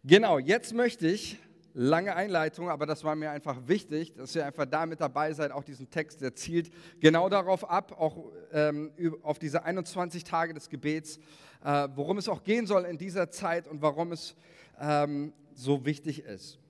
Genau, 0.08 0.38
jetzt 0.38 0.72
möchte 0.72 1.08
ich, 1.08 1.36
lange 1.74 2.14
Einleitung, 2.14 2.70
aber 2.70 2.86
das 2.86 3.02
war 3.02 3.16
mir 3.16 3.32
einfach 3.32 3.66
wichtig, 3.66 4.14
dass 4.14 4.36
ihr 4.36 4.46
einfach 4.46 4.64
da 4.64 4.86
mit 4.86 5.00
dabei 5.00 5.32
seid. 5.32 5.50
Auch 5.50 5.64
diesen 5.64 5.90
Text, 5.90 6.20
der 6.20 6.32
zielt 6.36 6.70
genau 7.00 7.28
darauf 7.28 7.68
ab, 7.68 7.90
auch 7.98 8.30
ähm, 8.52 8.92
auf 9.24 9.40
diese 9.40 9.64
21 9.64 10.22
Tage 10.22 10.54
des 10.54 10.68
Gebets, 10.68 11.18
äh, 11.64 11.88
worum 11.96 12.18
es 12.18 12.28
auch 12.28 12.44
gehen 12.44 12.68
soll 12.68 12.84
in 12.84 12.98
dieser 12.98 13.32
Zeit 13.32 13.66
und 13.66 13.82
warum 13.82 14.12
es 14.12 14.36
ähm, 14.80 15.32
so 15.54 15.84
wichtig 15.84 16.20
ist. 16.20 16.60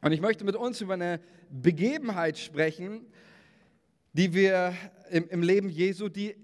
Und 0.00 0.10
ich 0.10 0.20
möchte 0.20 0.44
mit 0.44 0.56
uns 0.56 0.80
über 0.80 0.94
eine 0.94 1.20
Begebenheit 1.50 2.36
sprechen, 2.36 3.06
die 4.12 4.34
wir 4.34 4.74
im, 5.08 5.28
im 5.28 5.42
Leben 5.42 5.68
Jesu, 5.68 6.08
die 6.08 6.34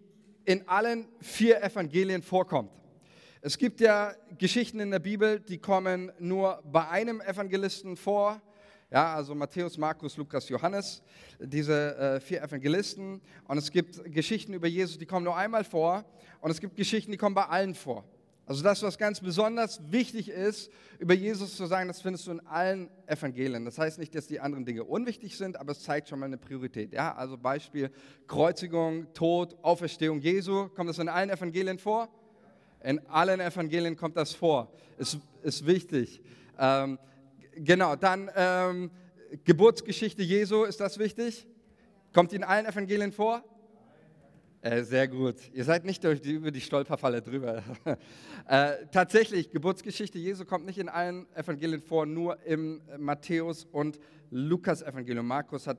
in 0.44 0.68
allen 0.68 1.08
vier 1.20 1.64
Evangelien 1.64 2.22
vorkommt. 2.22 2.70
Es 3.40 3.56
gibt 3.56 3.80
ja 3.80 4.14
Geschichten 4.36 4.80
in 4.80 4.90
der 4.90 4.98
Bibel, 4.98 5.38
die 5.38 5.58
kommen 5.58 6.10
nur 6.18 6.60
bei 6.64 6.88
einem 6.88 7.20
Evangelisten 7.20 7.96
vor. 7.96 8.42
Ja, 8.90 9.14
also 9.14 9.32
Matthäus, 9.32 9.78
Markus, 9.78 10.16
Lukas, 10.16 10.48
Johannes, 10.48 11.02
diese 11.38 11.96
äh, 11.96 12.20
vier 12.20 12.42
Evangelisten. 12.42 13.20
Und 13.46 13.58
es 13.58 13.70
gibt 13.70 14.02
Geschichten 14.12 14.54
über 14.54 14.66
Jesus, 14.66 14.98
die 14.98 15.06
kommen 15.06 15.24
nur 15.24 15.36
einmal 15.36 15.62
vor. 15.62 16.04
Und 16.40 16.50
es 16.50 16.60
gibt 16.60 16.74
Geschichten, 16.74 17.12
die 17.12 17.16
kommen 17.16 17.36
bei 17.36 17.44
allen 17.44 17.76
vor. 17.76 18.04
Also 18.44 18.64
das, 18.64 18.82
was 18.82 18.98
ganz 18.98 19.20
besonders 19.20 19.80
wichtig 19.92 20.30
ist, 20.30 20.72
über 20.98 21.14
Jesus 21.14 21.54
zu 21.54 21.66
sagen, 21.66 21.86
das 21.86 22.00
findest 22.00 22.26
du 22.26 22.32
in 22.32 22.40
allen 22.46 22.90
Evangelien. 23.06 23.66
Das 23.66 23.78
heißt 23.78 24.00
nicht, 24.00 24.16
dass 24.16 24.26
die 24.26 24.40
anderen 24.40 24.64
Dinge 24.64 24.82
unwichtig 24.82 25.36
sind, 25.36 25.60
aber 25.60 25.72
es 25.72 25.82
zeigt 25.82 26.08
schon 26.08 26.18
mal 26.18 26.26
eine 26.26 26.38
Priorität. 26.38 26.92
Ja, 26.92 27.14
also 27.14 27.36
Beispiel 27.36 27.90
Kreuzigung, 28.26 29.12
Tod, 29.12 29.56
Auferstehung 29.62 30.18
Jesu. 30.18 30.70
Kommt 30.70 30.88
das 30.88 30.98
in 30.98 31.08
allen 31.08 31.30
Evangelien 31.30 31.78
vor? 31.78 32.08
In 32.82 33.04
allen 33.08 33.40
Evangelien 33.40 33.96
kommt 33.96 34.16
das 34.16 34.34
vor. 34.34 34.72
Ist, 34.98 35.18
ist 35.42 35.66
wichtig. 35.66 36.22
Ähm, 36.58 36.98
genau, 37.56 37.96
dann 37.96 38.30
ähm, 38.36 38.90
Geburtsgeschichte 39.44 40.22
Jesu, 40.22 40.64
ist 40.64 40.80
das 40.80 40.98
wichtig? 40.98 41.46
Kommt 42.12 42.32
in 42.32 42.44
allen 42.44 42.66
Evangelien 42.66 43.12
vor? 43.12 43.44
Äh, 44.60 44.82
sehr 44.82 45.06
gut. 45.06 45.36
Ihr 45.52 45.64
seid 45.64 45.84
nicht 45.84 46.02
durch 46.02 46.20
die, 46.20 46.32
über 46.32 46.50
die 46.50 46.60
Stolperfalle 46.60 47.22
drüber. 47.22 47.62
äh, 48.48 48.86
tatsächlich, 48.90 49.50
Geburtsgeschichte 49.50 50.18
Jesu 50.18 50.44
kommt 50.44 50.66
nicht 50.66 50.78
in 50.78 50.88
allen 50.88 51.26
Evangelien 51.34 51.80
vor, 51.80 52.06
nur 52.06 52.42
im 52.44 52.80
Matthäus 52.98 53.66
und 53.70 54.00
Lukas 54.30 54.82
Evangelium. 54.82 55.26
Markus 55.26 55.66
hat 55.66 55.78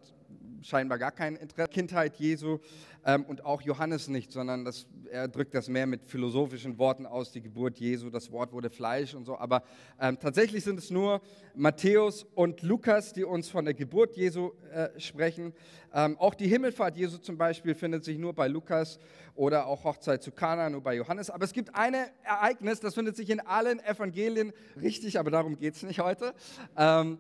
scheinbar 0.62 0.98
gar 0.98 1.12
kein 1.12 1.36
Interesse. 1.36 1.70
Kindheit 1.70 2.16
Jesu 2.18 2.60
ähm, 3.06 3.26
und 3.26 3.46
auch 3.46 3.62
Johannes 3.62 4.08
nicht, 4.08 4.32
sondern 4.32 4.66
das, 4.66 4.88
er 5.12 5.28
drückt 5.28 5.54
das 5.54 5.68
mehr 5.68 5.88
mit 5.88 6.06
philosophischen 6.06 6.78
Worten 6.78 7.06
aus, 7.06 7.32
die 7.32 7.42
Geburt 7.42 7.78
Jesu, 7.80 8.10
das 8.10 8.32
Wort 8.32 8.52
wurde 8.52 8.70
Fleisch 8.70 9.14
und 9.14 9.26
so. 9.26 9.38
Aber 9.38 9.64
ähm, 10.00 10.18
tatsächlich 10.20 10.64
sind 10.64 10.80
es 10.80 10.90
nur 10.90 11.22
Matthäus 11.56 12.26
und 12.36 12.62
Lukas, 12.62 13.14
die 13.14 13.24
uns 13.24 13.50
von 13.50 13.66
der 13.66 13.74
Geburt 13.74 14.16
Jesu 14.16 14.52
äh, 14.72 15.00
sprechen. 15.00 15.54
Ähm, 15.94 16.18
auch 16.18 16.36
die 16.36 16.48
Himmelfahrt 16.48 16.98
Jesu 16.98 17.18
zum 17.18 17.38
Beispiel 17.38 17.76
findet 17.76 18.04
sich 18.04 18.18
nur 18.18 18.34
bei 18.34 18.48
Lukas 18.48 19.00
oder 19.36 19.68
auch 19.68 19.84
Hochzeit 19.84 20.22
zu 20.22 20.32
Kana 20.32 20.70
nur 20.70 20.82
bei 20.82 20.96
Johannes. 20.96 21.30
Aber 21.30 21.46
es 21.46 21.54
gibt 21.54 21.74
ein 21.76 21.96
Ereignis, 22.24 22.80
das 22.80 22.94
findet 22.94 23.16
sich 23.16 23.30
in 23.30 23.40
allen 23.40 23.80
Evangelien 23.80 24.52
richtig, 24.82 25.20
aber 25.20 25.32
darum 25.32 25.58
geht 25.58 25.76
es 25.76 25.84
nicht 25.84 26.00
heute. 26.00 26.34
Ähm, 26.78 27.18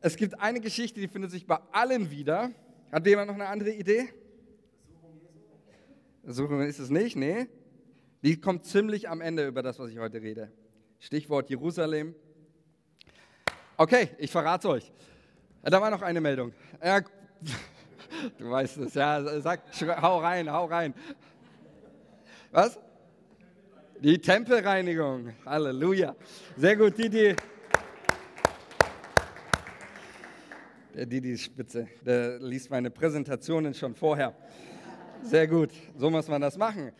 es 0.00 0.16
gibt 0.16 0.38
eine 0.38 0.60
Geschichte, 0.60 1.00
die 1.00 1.08
findet 1.08 1.30
sich 1.30 1.46
bei 1.46 1.58
allen 1.72 2.10
wieder. 2.10 2.50
Hat 2.94 3.04
jemand 3.08 3.26
noch 3.26 3.34
eine 3.34 3.48
andere 3.48 3.72
Idee? 3.72 4.08
Suchen 6.22 6.60
ist 6.60 6.78
es 6.78 6.90
nicht, 6.90 7.16
nee. 7.16 7.48
Die 8.22 8.40
kommt 8.40 8.66
ziemlich 8.66 9.08
am 9.08 9.20
Ende 9.20 9.48
über 9.48 9.64
das, 9.64 9.80
was 9.80 9.90
ich 9.90 9.98
heute 9.98 10.22
rede. 10.22 10.52
Stichwort 11.00 11.50
Jerusalem. 11.50 12.14
Okay, 13.76 14.10
ich 14.16 14.30
verrate 14.30 14.68
euch. 14.68 14.92
Da 15.64 15.80
war 15.80 15.90
noch 15.90 16.02
eine 16.02 16.20
Meldung. 16.20 16.52
Ja, 16.80 17.00
du 18.38 18.48
weißt 18.48 18.76
es, 18.76 18.94
ja, 18.94 19.40
sag, 19.40 19.62
hau 20.00 20.20
rein, 20.20 20.48
hau 20.52 20.66
rein. 20.66 20.94
Was? 22.52 22.78
Die 23.98 24.20
Tempelreinigung. 24.20 25.34
Halleluja. 25.44 26.14
Sehr 26.56 26.76
gut, 26.76 26.96
die, 26.96 27.08
die. 27.08 27.34
Didi 30.94 31.32
ist 31.32 31.42
spitze. 31.42 31.88
Der 32.06 32.38
liest 32.38 32.70
meine 32.70 32.90
Präsentationen 32.90 33.74
schon 33.74 33.94
vorher. 33.94 34.34
Sehr 35.22 35.48
gut. 35.48 35.70
So 35.96 36.08
muss 36.08 36.28
man 36.28 36.40
das 36.40 36.56
machen. 36.56 36.92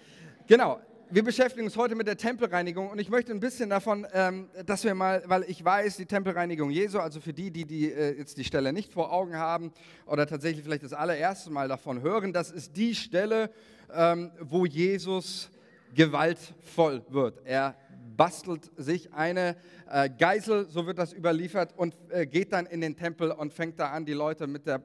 Genau. 0.47 0.81
Wir 1.11 1.23
beschäftigen 1.23 1.67
uns 1.67 1.77
heute 1.77 1.95
mit 1.95 2.09
der 2.09 2.17
Tempelreinigung 2.17 2.89
und 2.91 2.99
ich 2.99 3.09
möchte 3.09 3.31
ein 3.31 3.39
bisschen 3.39 3.71
davon, 3.71 4.07
ähm, 4.13 4.49
dass 4.67 4.83
wir 4.83 4.95
mal, 4.95 5.23
weil 5.27 5.45
ich 5.47 5.65
weiß, 5.65 5.99
die 5.99 6.07
Tempelreinigung 6.07 6.71
Jesu, 6.71 6.99
also 6.99 7.21
für 7.21 7.33
die, 7.33 7.51
die, 7.51 7.67
die 7.67 7.93
äh, 7.93 8.19
jetzt 8.19 8.37
die 8.37 8.43
Stelle 8.43 8.73
nicht 8.73 8.93
vor 8.93 9.13
Augen 9.13 9.37
haben 9.37 9.71
oder 10.07 10.27
tatsächlich 10.27 10.65
vielleicht 10.65 10.83
das 10.83 10.95
allererste 10.95 11.51
Mal 11.51 11.69
davon 11.69 12.01
hören, 12.03 12.33
das 12.33 12.51
ist 12.51 12.77
die 12.77 12.95
Stelle, 12.95 13.51
ähm, 13.95 14.33
wo 14.41 14.67
Jesus 14.67 15.51
gewaltvoll 15.95 17.03
wird. 17.11 17.43
Er 17.45 17.77
bastelt 18.17 18.71
sich 18.77 19.13
eine 19.13 19.57
äh, 19.91 20.09
Geisel, 20.11 20.67
so 20.69 20.87
wird 20.87 20.99
das 20.99 21.13
überliefert, 21.13 21.75
und 21.77 21.95
äh, 22.11 22.27
geht 22.27 22.53
dann 22.53 22.67
in 22.67 22.81
den 22.81 22.97
Tempel 22.97 23.31
und 23.31 23.53
fängt 23.53 23.79
da 23.79 23.91
an, 23.91 24.05
die 24.05 24.13
Leute 24.13 24.47
mit 24.47 24.67
der 24.67 24.83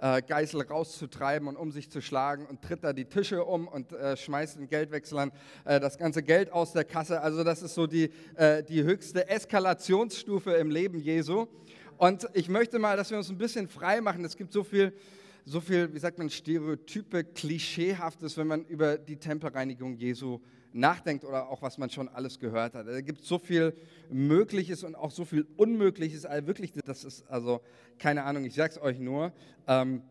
äh, 0.00 0.22
Geißel 0.22 0.62
rauszutreiben 0.62 1.48
und 1.48 1.56
um 1.56 1.70
sich 1.70 1.90
zu 1.90 2.00
schlagen 2.00 2.46
und 2.46 2.62
tritt 2.62 2.84
da 2.84 2.92
die 2.92 3.04
Tische 3.04 3.44
um 3.44 3.68
und 3.68 3.92
äh, 3.92 4.16
schmeißt 4.16 4.58
den 4.58 4.68
Geldwechslern 4.68 5.32
äh, 5.64 5.80
das 5.80 5.98
ganze 5.98 6.22
Geld 6.22 6.52
aus 6.52 6.72
der 6.72 6.84
Kasse. 6.84 7.20
Also 7.20 7.44
das 7.44 7.62
ist 7.62 7.74
so 7.74 7.86
die, 7.86 8.10
äh, 8.36 8.62
die 8.62 8.82
höchste 8.82 9.28
Eskalationsstufe 9.28 10.52
im 10.52 10.70
Leben 10.70 10.98
Jesu. 10.98 11.46
Und 11.96 12.28
ich 12.32 12.48
möchte 12.48 12.78
mal, 12.78 12.96
dass 12.96 13.10
wir 13.10 13.18
uns 13.18 13.28
ein 13.28 13.38
bisschen 13.38 13.68
frei 13.68 14.00
machen. 14.00 14.24
Es 14.24 14.36
gibt 14.36 14.52
so 14.52 14.62
viel 14.62 14.92
so 15.48 15.62
viel, 15.62 15.94
wie 15.94 15.98
sagt 15.98 16.18
man, 16.18 16.28
Stereotype, 16.28 17.24
Klischeehaftes, 17.24 18.36
wenn 18.36 18.48
man 18.48 18.64
über 18.66 18.98
die 18.98 19.16
Tempelreinigung 19.16 19.96
Jesu 19.96 20.40
nachdenkt 20.72 21.24
oder 21.24 21.48
auch 21.48 21.62
was 21.62 21.78
man 21.78 21.90
schon 21.90 22.08
alles 22.08 22.38
gehört 22.38 22.74
hat. 22.74 22.86
Es 22.86 23.04
gibt 23.04 23.24
so 23.24 23.38
viel 23.38 23.74
Mögliches 24.10 24.84
und 24.84 24.94
auch 24.94 25.10
so 25.10 25.24
viel 25.24 25.46
Unmögliches. 25.56 26.26
Also 26.26 26.46
wirklich, 26.46 26.72
das 26.84 27.04
ist 27.04 27.28
also 27.28 27.60
keine 27.98 28.24
Ahnung, 28.24 28.44
ich 28.44 28.54
sage 28.54 28.72
es 28.72 28.80
euch 28.80 28.98
nur. 28.98 29.32
Ähm, 29.66 30.02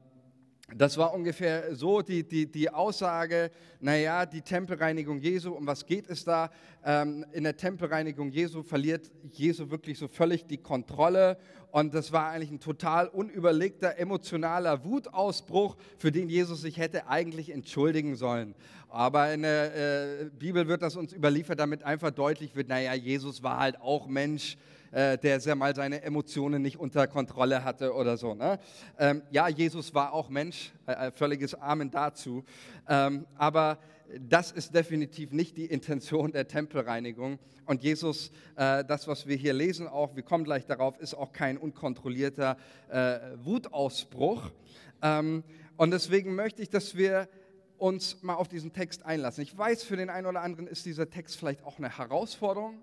das 0.76 0.98
war 0.98 1.14
ungefähr 1.14 1.74
so 1.76 2.02
die, 2.02 2.28
die, 2.28 2.52
die 2.52 2.70
Aussage, 2.70 3.52
naja, 3.80 4.26
die 4.26 4.42
Tempelreinigung 4.42 5.20
Jesu, 5.20 5.54
um 5.54 5.66
was 5.66 5.86
geht 5.86 6.10
es 6.10 6.26
da? 6.26 6.50
Ähm, 6.84 7.26
in 7.32 7.46
der 7.46 7.56
Tempelreinigung 7.56 8.32
Jesu 8.32 8.64
verliert 8.64 9.10
Jesu 9.32 9.70
wirklich 9.70 9.98
so 9.98 10.10
völlig 10.10 10.46
die 10.46 10.58
Kontrolle 10.58 11.38
und 11.72 11.94
das 11.94 12.12
war 12.12 12.32
eigentlich 12.32 12.52
ein 12.52 12.60
total 12.60 13.08
unüberlegter, 13.08 13.98
emotionaler 13.98 14.84
Wutausbruch, 14.84 15.78
für 15.98 16.12
den 16.12 16.28
Jesus 16.28 16.62
sich 16.62 16.78
hätte 16.78 17.08
eigentlich 17.08 17.50
entschuldigen 17.50 18.16
sollen. 18.16 18.54
Aber 18.90 19.34
in 19.34 19.42
der 19.42 19.76
äh, 19.76 20.26
Bibel 20.38 20.68
wird 20.68 20.82
das 20.82 20.96
uns 20.96 21.14
überliefert, 21.14 21.60
damit 21.60 21.84
einfach 21.84 22.12
deutlich 22.12 22.56
wird, 22.56 22.70
naja, 22.70 22.94
Jesus 22.94 23.44
war 23.44 23.60
halt 23.60 23.82
auch 23.82 24.08
Mensch, 24.08 24.58
äh, 24.92 25.18
der 25.18 25.40
sehr 25.40 25.56
mal 25.56 25.76
seine 25.76 26.02
Emotionen 26.04 26.62
nicht 26.62 26.78
unter 26.78 27.08
Kontrolle 27.08 27.64
hatte 27.64 27.94
oder 27.94 28.16
so. 28.18 28.34
Ne? 28.34 28.60
Ähm, 28.98 29.22
ja, 29.32 29.48
Jesus 29.50 29.94
war 29.94 30.14
auch 30.14 30.30
Mensch, 30.30 30.72
äh, 30.86 31.12
völliges 31.12 31.54
Amen 31.56 31.92
dazu. 31.92 32.46
Ähm, 32.88 33.26
aber 33.36 33.80
das 34.20 34.52
ist 34.52 34.74
definitiv 34.74 35.34
nicht 35.34 35.58
die 35.58 35.66
Intention 35.66 36.32
der 36.32 36.48
Tempelreinigung. 36.48 37.40
Und 37.66 37.84
Jesus, 37.84 38.32
äh, 38.56 38.86
das, 38.86 39.08
was 39.10 39.28
wir 39.28 39.36
hier 39.36 39.54
lesen, 39.54 39.88
auch, 39.88 40.16
wir 40.16 40.24
kommen 40.24 40.46
gleich 40.46 40.66
darauf, 40.66 40.98
ist 41.00 41.14
auch 41.14 41.34
kein 41.34 41.58
unkontrollierter 41.58 42.56
äh, 42.90 43.20
Wutausbruch. 43.44 44.52
Ähm, 45.02 45.44
und 45.76 45.92
deswegen 45.92 46.34
möchte 46.36 46.62
ich, 46.62 46.70
dass 46.70 46.96
wir 46.96 47.28
uns 47.78 48.22
mal 48.24 48.36
auf 48.36 48.48
diesen 48.48 48.74
Text 48.74 49.06
einlassen. 49.06 49.44
Ich 49.44 49.58
weiß, 49.58 49.84
für 49.84 49.98
den 49.98 50.10
einen 50.10 50.28
oder 50.28 50.42
anderen 50.42 50.68
ist 50.68 50.86
dieser 50.86 51.10
Text 51.10 51.38
vielleicht 51.38 51.64
auch 51.64 51.78
eine 51.78 51.98
Herausforderung 51.98 52.82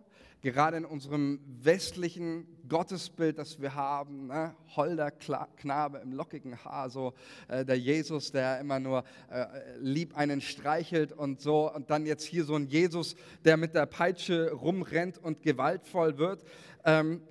gerade 0.52 0.76
in 0.76 0.84
unserem 0.84 1.40
westlichen 1.62 2.46
Gottesbild, 2.68 3.38
das 3.38 3.62
wir 3.62 3.74
haben, 3.74 4.26
ne? 4.26 4.54
holder 4.76 5.10
Knabe 5.10 5.98
im 5.98 6.12
lockigen 6.12 6.62
Haar, 6.62 6.90
so 6.90 7.14
äh, 7.48 7.64
der 7.64 7.78
Jesus, 7.78 8.30
der 8.30 8.60
immer 8.60 8.78
nur 8.78 9.04
äh, 9.30 9.46
lieb 9.80 10.14
einen 10.16 10.42
streichelt 10.42 11.12
und 11.12 11.40
so, 11.40 11.72
und 11.72 11.88
dann 11.88 12.04
jetzt 12.04 12.24
hier 12.24 12.44
so 12.44 12.56
ein 12.56 12.66
Jesus, 12.66 13.16
der 13.46 13.56
mit 13.56 13.74
der 13.74 13.86
Peitsche 13.86 14.52
rumrennt 14.52 15.16
und 15.16 15.42
gewaltvoll 15.42 16.18
wird. 16.18 16.44
Ähm, 16.84 17.22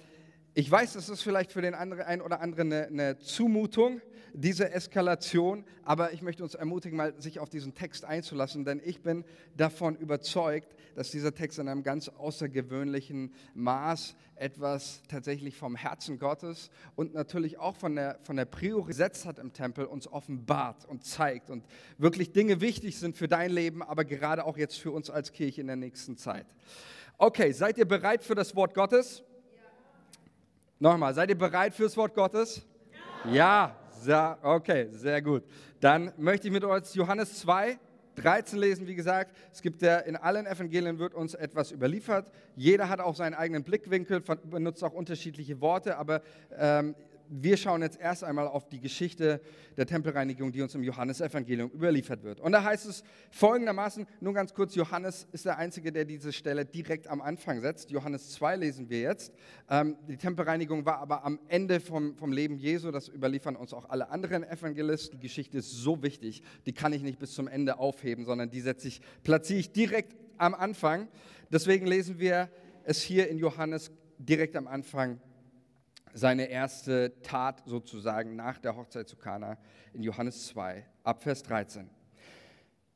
ich 0.55 0.69
weiß, 0.69 0.93
das 0.93 1.09
ist 1.09 1.21
vielleicht 1.21 1.51
für 1.51 1.61
den 1.61 1.75
einen 1.75 2.21
oder 2.21 2.41
anderen 2.41 2.73
eine, 2.73 2.87
eine 2.87 3.19
Zumutung, 3.19 4.01
diese 4.33 4.71
Eskalation, 4.71 5.63
aber 5.83 6.11
ich 6.11 6.21
möchte 6.21 6.43
uns 6.43 6.55
ermutigen, 6.55 6.97
mal 6.97 7.13
sich 7.21 7.39
auf 7.39 7.49
diesen 7.49 7.75
Text 7.75 8.03
einzulassen, 8.03 8.65
denn 8.65 8.81
ich 8.83 9.01
bin 9.01 9.23
davon 9.55 9.95
überzeugt, 9.95 10.75
dass 10.95 11.11
dieser 11.11 11.33
Text 11.33 11.59
in 11.59 11.67
einem 11.67 11.83
ganz 11.83 12.09
außergewöhnlichen 12.09 13.33
Maß 13.53 14.15
etwas 14.35 15.03
tatsächlich 15.07 15.55
vom 15.55 15.75
Herzen 15.75 16.17
Gottes 16.17 16.71
und 16.95 17.13
natürlich 17.13 17.59
auch 17.59 17.75
von 17.75 17.95
der, 17.95 18.19
von 18.23 18.35
der 18.35 18.45
Priorität 18.45 19.25
hat 19.25 19.39
im 19.39 19.53
Tempel 19.53 19.85
uns 19.85 20.07
offenbart 20.07 20.85
und 20.85 21.05
zeigt 21.05 21.49
und 21.49 21.63
wirklich 21.97 22.31
Dinge 22.31 22.61
wichtig 22.61 22.97
sind 22.97 23.15
für 23.15 23.27
dein 23.27 23.51
Leben, 23.51 23.83
aber 23.83 24.03
gerade 24.03 24.45
auch 24.45 24.57
jetzt 24.57 24.79
für 24.79 24.91
uns 24.91 25.09
als 25.09 25.31
Kirche 25.31 25.61
in 25.61 25.67
der 25.67 25.75
nächsten 25.75 26.17
Zeit. 26.17 26.45
Okay, 27.17 27.51
seid 27.51 27.77
ihr 27.77 27.85
bereit 27.85 28.23
für 28.23 28.35
das 28.35 28.55
Wort 28.55 28.73
Gottes? 28.73 29.23
Ja. 29.55 29.61
Nochmal, 30.79 31.13
seid 31.13 31.29
ihr 31.29 31.37
bereit 31.37 31.73
für 31.73 31.83
das 31.83 31.95
Wort 31.95 32.15
Gottes? 32.15 32.65
Ja. 33.25 33.33
ja. 33.33 33.82
Ja, 34.05 34.37
okay, 34.41 34.87
sehr 34.91 35.21
gut. 35.21 35.43
Dann 35.79 36.11
möchte 36.17 36.47
ich 36.47 36.53
mit 36.53 36.63
euch 36.63 36.93
Johannes 36.95 37.39
2, 37.39 37.77
13 38.15 38.59
lesen, 38.59 38.87
wie 38.87 38.95
gesagt. 38.95 39.35
Es 39.51 39.61
gibt 39.61 39.81
ja 39.81 39.97
in 39.99 40.15
allen 40.15 40.45
Evangelien 40.45 40.99
wird 40.99 41.13
uns 41.13 41.33
etwas 41.33 41.71
überliefert. 41.71 42.29
Jeder 42.55 42.89
hat 42.89 42.99
auch 42.99 43.15
seinen 43.15 43.33
eigenen 43.33 43.63
Blickwinkel, 43.63 44.21
benutzt 44.21 44.83
auch 44.83 44.93
unterschiedliche 44.93 45.61
Worte, 45.61 45.97
aber 45.97 46.21
ähm, 46.57 46.95
wir 47.29 47.57
schauen 47.57 47.81
jetzt 47.81 47.99
erst 47.99 48.23
einmal 48.23 48.47
auf 48.47 48.69
die 48.69 48.79
Geschichte 48.79 49.41
der 49.77 49.85
Tempelreinigung, 49.85 50.51
die 50.51 50.61
uns 50.61 50.75
im 50.75 50.83
Johannesevangelium 50.83 51.71
überliefert 51.71 52.23
wird. 52.23 52.39
Und 52.39 52.51
da 52.51 52.63
heißt 52.63 52.85
es 52.85 53.03
folgendermaßen, 53.31 54.05
nur 54.19 54.33
ganz 54.33 54.53
kurz, 54.53 54.75
Johannes 54.75 55.27
ist 55.31 55.45
der 55.45 55.57
Einzige, 55.57 55.91
der 55.91 56.05
diese 56.05 56.31
Stelle 56.31 56.65
direkt 56.65 57.07
am 57.07 57.21
Anfang 57.21 57.61
setzt. 57.61 57.91
Johannes 57.91 58.31
2 58.31 58.57
lesen 58.57 58.89
wir 58.89 59.01
jetzt. 59.01 59.33
Ähm, 59.69 59.97
die 60.07 60.17
Tempelreinigung 60.17 60.85
war 60.85 60.99
aber 60.99 61.25
am 61.25 61.39
Ende 61.47 61.79
vom, 61.79 62.15
vom 62.15 62.31
Leben 62.31 62.57
Jesu, 62.57 62.91
das 62.91 63.09
überliefern 63.09 63.55
uns 63.55 63.73
auch 63.73 63.89
alle 63.89 64.09
anderen 64.09 64.43
Evangelisten. 64.43 65.19
Die 65.19 65.23
Geschichte 65.23 65.57
ist 65.57 65.71
so 65.71 66.03
wichtig, 66.03 66.43
die 66.65 66.73
kann 66.73 66.93
ich 66.93 67.03
nicht 67.03 67.19
bis 67.19 67.33
zum 67.33 67.47
Ende 67.47 67.79
aufheben, 67.79 68.25
sondern 68.25 68.49
die 68.49 68.61
setze 68.61 68.87
ich, 68.87 69.01
platziere 69.23 69.59
ich 69.59 69.71
direkt 69.71 70.15
am 70.37 70.53
Anfang. 70.53 71.07
Deswegen 71.51 71.85
lesen 71.85 72.19
wir 72.19 72.49
es 72.83 73.01
hier 73.01 73.29
in 73.29 73.37
Johannes 73.37 73.91
direkt 74.17 74.55
am 74.55 74.67
Anfang 74.67 75.19
seine 76.13 76.45
erste 76.45 77.19
Tat 77.21 77.63
sozusagen 77.65 78.35
nach 78.35 78.59
der 78.59 78.75
Hochzeit 78.75 79.07
zu 79.07 79.17
Kana 79.17 79.57
in 79.93 80.03
Johannes 80.03 80.47
2, 80.47 80.85
ab 81.03 81.23
Vers 81.23 81.43
13. 81.43 81.89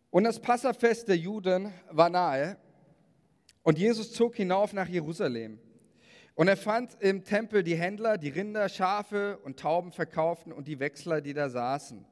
Und 0.09 0.23
das 0.23 0.39
Passafest 0.39 1.07
der 1.07 1.17
Juden 1.17 1.73
war 1.89 2.09
nahe 2.09 2.57
und 3.63 3.77
Jesus 3.77 4.13
zog 4.13 4.35
hinauf 4.35 4.71
nach 4.71 4.87
Jerusalem. 4.87 5.59
Und 6.35 6.47
er 6.47 6.57
fand 6.57 6.95
im 7.01 7.23
Tempel 7.23 7.63
die 7.63 7.75
Händler, 7.75 8.17
die 8.17 8.29
Rinder, 8.29 8.69
Schafe 8.69 9.39
und 9.39 9.59
Tauben 9.59 9.91
verkauften 9.91 10.53
und 10.53 10.67
die 10.67 10.79
Wechsler, 10.79 11.19
die 11.19 11.33
da 11.33 11.49
saßen. 11.49 12.05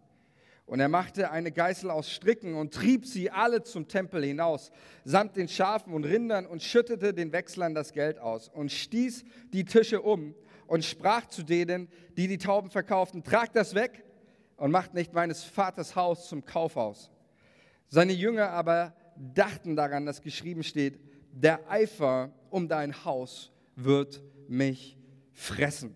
Und 0.65 0.79
er 0.79 0.89
machte 0.89 1.29
eine 1.29 1.51
Geißel 1.51 1.91
aus 1.91 2.09
Stricken 2.09 2.55
und 2.55 2.73
trieb 2.73 3.05
sie 3.05 3.29
alle 3.29 3.61
zum 3.61 3.87
Tempel 3.87 4.23
hinaus, 4.23 4.71
samt 5.03 5.35
den 5.35 5.47
Schafen 5.47 5.93
und 5.93 6.05
Rindern 6.05 6.47
und 6.47 6.63
schüttete 6.63 7.13
den 7.13 7.31
Wechslern 7.31 7.75
das 7.75 7.93
Geld 7.93 8.17
aus 8.17 8.49
und 8.49 8.71
stieß 8.71 9.25
die 9.53 9.65
Tische 9.65 10.01
um 10.01 10.33
und 10.67 10.83
sprach 10.83 11.27
zu 11.27 11.43
denen, 11.43 11.89
die 12.17 12.27
die 12.27 12.37
Tauben 12.37 12.69
verkauften, 12.69 13.23
tragt 13.23 13.55
das 13.55 13.75
weg 13.75 14.03
und 14.57 14.71
macht 14.71 14.93
nicht 14.93 15.13
meines 15.13 15.43
Vaters 15.43 15.95
Haus 15.95 16.27
zum 16.27 16.45
Kaufhaus. 16.45 17.11
Seine 17.87 18.13
Jünger 18.13 18.49
aber 18.51 18.95
dachten 19.15 19.75
daran, 19.75 20.05
dass 20.05 20.21
geschrieben 20.21 20.63
steht, 20.63 20.99
der 21.31 21.69
Eifer 21.69 22.31
um 22.49 22.67
dein 22.67 23.05
Haus 23.05 23.51
wird 23.75 24.21
mich 24.47 24.97
fressen. 25.33 25.95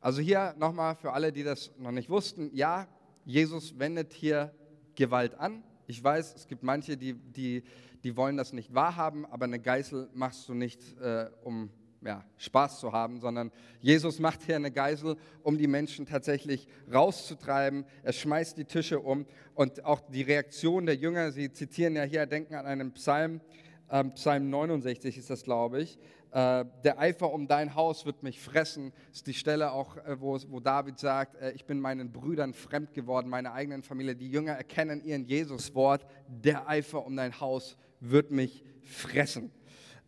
Also 0.00 0.20
hier 0.20 0.54
nochmal 0.58 0.96
für 0.96 1.12
alle, 1.12 1.32
die 1.32 1.42
das 1.42 1.70
noch 1.78 1.92
nicht 1.92 2.10
wussten, 2.10 2.50
ja, 2.52 2.88
Jesus 3.24 3.78
wendet 3.78 4.12
hier 4.12 4.54
Gewalt 4.94 5.38
an. 5.38 5.62
Ich 5.86 6.02
weiß, 6.02 6.34
es 6.34 6.48
gibt 6.48 6.62
manche, 6.62 6.96
die, 6.96 7.14
die, 7.14 7.62
die 8.02 8.16
wollen 8.16 8.36
das 8.36 8.52
nicht 8.52 8.74
wahrhaben, 8.74 9.24
aber 9.26 9.44
eine 9.44 9.60
Geißel 9.60 10.10
machst 10.12 10.48
du 10.48 10.54
nicht, 10.54 10.98
äh, 10.98 11.30
um 11.44 11.70
ja, 12.04 12.24
Spaß 12.36 12.80
zu 12.80 12.92
haben, 12.92 13.20
sondern 13.20 13.50
Jesus 13.80 14.18
macht 14.18 14.42
hier 14.42 14.56
eine 14.56 14.70
Geisel, 14.70 15.16
um 15.42 15.58
die 15.58 15.66
Menschen 15.66 16.06
tatsächlich 16.06 16.66
rauszutreiben. 16.92 17.84
Er 18.02 18.12
schmeißt 18.12 18.58
die 18.58 18.64
Tische 18.64 19.00
um 19.00 19.26
und 19.54 19.84
auch 19.84 20.00
die 20.00 20.22
Reaktion 20.22 20.86
der 20.86 20.96
Jünger, 20.96 21.32
sie 21.32 21.52
zitieren 21.52 21.96
ja 21.96 22.02
hier, 22.02 22.26
denken 22.26 22.54
an 22.54 22.66
einen 22.66 22.92
Psalm, 22.92 23.40
äh, 23.88 24.04
Psalm 24.04 24.50
69 24.50 25.18
ist 25.18 25.30
das, 25.30 25.44
glaube 25.44 25.80
ich, 25.80 25.98
äh, 26.32 26.64
der 26.82 26.98
Eifer 26.98 27.30
um 27.30 27.46
dein 27.46 27.74
Haus 27.74 28.06
wird 28.06 28.22
mich 28.22 28.40
fressen, 28.40 28.92
ist 29.12 29.26
die 29.26 29.34
Stelle 29.34 29.72
auch, 29.72 29.98
äh, 29.98 30.18
wo, 30.18 30.38
wo 30.48 30.60
David 30.60 30.98
sagt, 30.98 31.36
äh, 31.36 31.52
ich 31.52 31.66
bin 31.66 31.78
meinen 31.78 32.10
Brüdern 32.10 32.54
fremd 32.54 32.94
geworden, 32.94 33.28
meiner 33.28 33.52
eigenen 33.52 33.82
Familie. 33.82 34.16
Die 34.16 34.30
Jünger 34.30 34.52
erkennen 34.52 35.04
ihren 35.04 35.26
Jesuswort, 35.26 36.06
der 36.26 36.68
Eifer 36.68 37.04
um 37.04 37.16
dein 37.16 37.38
Haus 37.38 37.76
wird 38.00 38.30
mich 38.30 38.64
fressen. 38.82 39.52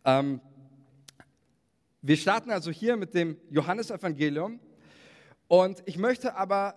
Ähm, 0.03 0.41
wir 2.07 2.17
starten 2.17 2.51
also 2.51 2.69
hier 2.69 2.97
mit 2.97 3.15
dem 3.15 3.35
Johannesevangelium 3.49 4.59
und 5.47 5.81
ich 5.87 5.97
möchte 5.97 6.35
aber 6.35 6.75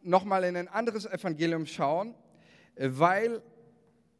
nochmal 0.00 0.42
in 0.44 0.56
ein 0.56 0.68
anderes 0.68 1.04
Evangelium 1.04 1.66
schauen, 1.66 2.14
weil 2.76 3.42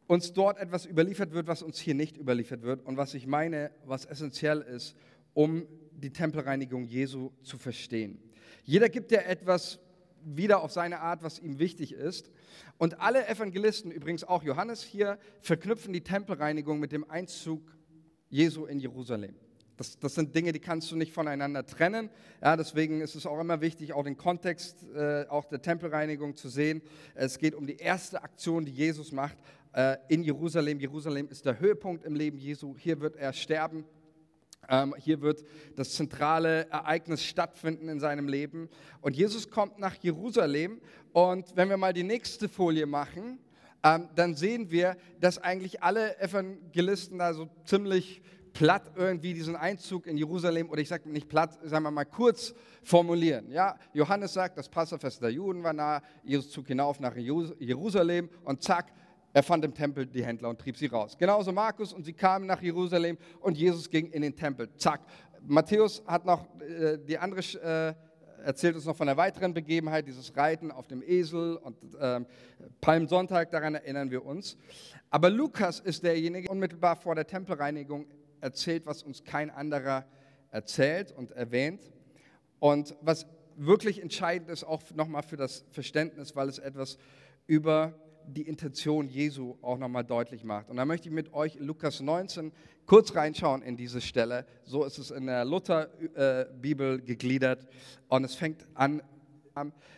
uns 0.05 0.33
dort 0.33 0.59
etwas 0.59 0.85
überliefert 0.85 1.31
wird, 1.31 1.47
was 1.47 1.63
uns 1.63 1.79
hier 1.79 1.95
nicht 1.95 2.15
überliefert 2.15 2.61
wird 2.61 2.85
und 2.85 2.95
was 2.95 3.15
ich 3.15 3.25
meine, 3.25 3.71
was 3.85 4.05
essentiell 4.05 4.61
ist, 4.61 4.95
um 5.33 5.65
die 5.93 6.13
Tempelreinigung 6.13 6.85
Jesu 6.85 7.31
zu 7.41 7.57
verstehen. 7.57 8.21
Jeder 8.63 8.89
gibt 8.89 9.11
ja 9.11 9.21
etwas 9.21 9.79
wieder 10.23 10.61
auf 10.61 10.71
seine 10.71 10.99
Art, 10.99 11.23
was 11.23 11.39
ihm 11.39 11.57
wichtig 11.57 11.93
ist. 11.93 12.29
Und 12.77 13.01
alle 13.01 13.27
Evangelisten, 13.27 13.89
übrigens 13.89 14.23
auch 14.23 14.43
Johannes 14.43 14.83
hier, 14.83 15.17
verknüpfen 15.39 15.91
die 15.91 16.01
Tempelreinigung 16.01 16.79
mit 16.79 16.91
dem 16.91 17.09
Einzug 17.09 17.75
Jesu 18.29 18.67
in 18.67 18.79
Jerusalem. 18.79 19.33
Das, 19.81 19.97
das, 19.97 20.13
sind 20.13 20.35
Dinge, 20.35 20.51
die 20.51 20.59
kannst 20.59 20.91
du 20.91 20.95
nicht 20.95 21.11
voneinander 21.11 21.65
trennen. 21.65 22.11
Ja, 22.39 22.55
deswegen 22.55 23.01
ist 23.01 23.15
es 23.15 23.25
auch 23.25 23.39
immer 23.39 23.61
wichtig, 23.61 23.93
auch 23.93 24.03
den 24.03 24.15
Kontext 24.15 24.85
äh, 24.93 25.25
auch 25.27 25.45
der 25.45 25.59
Tempelreinigung 25.59 26.35
zu 26.35 26.49
sehen. 26.49 26.83
Es 27.15 27.39
geht 27.39 27.55
um 27.55 27.65
die 27.65 27.77
erste 27.77 28.21
Aktion, 28.21 28.63
die 28.63 28.71
Jesus 28.71 29.11
macht, 29.11 29.35
äh, 29.73 29.97
in 30.07 30.21
Jerusalem. 30.21 30.79
Jerusalem 30.79 31.29
ist 31.29 31.47
der 31.47 31.59
Höhepunkt 31.59 32.05
im 32.05 32.13
Leben 32.13 32.37
Jesu. 32.37 32.75
Hier 32.77 33.01
wird 33.01 33.15
er 33.15 33.33
sterben. 33.33 33.83
Ähm, 34.69 34.93
hier 34.99 35.19
wird 35.21 35.43
das 35.75 35.95
zentrale 35.95 36.69
Ereignis 36.69 37.23
stattfinden 37.25 37.89
in 37.89 37.99
seinem 37.99 38.27
Leben. 38.27 38.69
Und 39.01 39.15
Jesus 39.15 39.49
kommt 39.49 39.79
nach 39.79 39.95
Jerusalem. 39.95 40.79
Und 41.11 41.55
wenn 41.55 41.69
wir 41.69 41.77
mal 41.77 41.93
die 41.93 42.03
nächste 42.03 42.49
Folie 42.49 42.85
machen, 42.85 43.39
ähm, 43.83 44.09
dann 44.13 44.35
sehen 44.35 44.69
wir, 44.69 44.95
dass 45.19 45.39
eigentlich 45.39 45.81
alle 45.81 46.19
Evangelisten 46.19 47.17
da 47.17 47.33
so 47.33 47.49
ziemlich 47.65 48.21
platt 48.53 48.91
irgendwie 48.95 49.33
diesen 49.33 49.55
Einzug 49.55 50.07
in 50.07 50.17
Jerusalem, 50.17 50.69
oder 50.69 50.81
ich 50.81 50.89
sage 50.89 51.09
nicht 51.09 51.29
platt, 51.29 51.57
sagen 51.63 51.83
wir 51.83 51.91
mal 51.91 52.05
kurz 52.05 52.53
formulieren. 52.83 53.51
Ja, 53.51 53.77
Johannes 53.93 54.33
sagt, 54.33 54.57
das 54.57 54.69
Passafest 54.69 55.21
der 55.21 55.31
Juden 55.31 55.63
war 55.63 55.73
nah, 55.73 56.01
Jesus 56.23 56.51
zog 56.51 56.67
hinauf 56.67 56.99
nach 56.99 57.15
Jerusalem 57.15 58.29
und 58.43 58.61
zack, 58.61 58.91
er 59.33 59.43
fand 59.43 59.63
im 59.63 59.73
Tempel 59.73 60.05
die 60.05 60.25
Händler 60.25 60.49
und 60.49 60.59
trieb 60.59 60.75
sie 60.75 60.87
raus. 60.87 61.17
Genauso 61.17 61.51
Markus 61.51 61.93
und 61.93 62.03
sie 62.03 62.13
kamen 62.13 62.45
nach 62.45 62.61
Jerusalem 62.61 63.17
und 63.39 63.57
Jesus 63.57 63.89
ging 63.89 64.11
in 64.11 64.21
den 64.23 64.35
Tempel. 64.35 64.69
Zack. 64.75 65.01
Matthäus 65.43 66.03
hat 66.05 66.25
noch 66.25 66.45
äh, 66.59 66.97
die 66.97 67.17
andere, 67.17 67.39
äh, 67.39 67.93
erzählt 68.43 68.75
uns 68.75 68.85
noch 68.85 68.95
von 68.95 69.07
der 69.07 69.17
weiteren 69.17 69.53
Begebenheit, 69.53 70.05
dieses 70.05 70.35
Reiten 70.35 70.71
auf 70.71 70.87
dem 70.87 71.01
Esel 71.01 71.55
und 71.55 71.77
äh, 71.95 72.19
Palmsonntag, 72.81 73.51
daran 73.51 73.75
erinnern 73.75 74.11
wir 74.11 74.25
uns. 74.25 74.57
Aber 75.09 75.29
Lukas 75.29 75.79
ist 75.79 76.03
derjenige, 76.03 76.49
unmittelbar 76.49 76.95
vor 76.95 77.15
der 77.15 77.25
Tempelreinigung 77.25 78.05
erzählt, 78.41 78.85
was 78.85 79.03
uns 79.03 79.23
kein 79.23 79.49
anderer 79.49 80.05
erzählt 80.49 81.11
und 81.11 81.31
erwähnt. 81.31 81.91
Und 82.59 82.95
was 83.01 83.25
wirklich 83.55 84.01
entscheidend 84.01 84.49
ist, 84.49 84.63
auch 84.63 84.81
nochmal 84.93 85.23
für 85.23 85.37
das 85.37 85.65
Verständnis, 85.71 86.35
weil 86.35 86.49
es 86.49 86.59
etwas 86.59 86.97
über 87.47 87.93
die 88.27 88.43
Intention 88.43 89.07
Jesu 89.07 89.57
auch 89.61 89.77
nochmal 89.77 90.03
deutlich 90.03 90.43
macht. 90.43 90.69
Und 90.69 90.77
da 90.77 90.85
möchte 90.85 91.09
ich 91.09 91.13
mit 91.13 91.33
euch 91.33 91.55
Lukas 91.59 92.01
19 92.01 92.51
kurz 92.85 93.15
reinschauen 93.15 93.61
in 93.61 93.77
diese 93.77 94.01
Stelle. 94.01 94.45
So 94.63 94.83
ist 94.83 94.97
es 94.97 95.11
in 95.11 95.25
der 95.25 95.45
Luther-Bibel 95.45 96.99
äh, 96.99 97.01
gegliedert. 97.01 97.67
Und 98.07 98.23
es 98.23 98.35
fängt 98.35 98.65
an, 98.75 99.01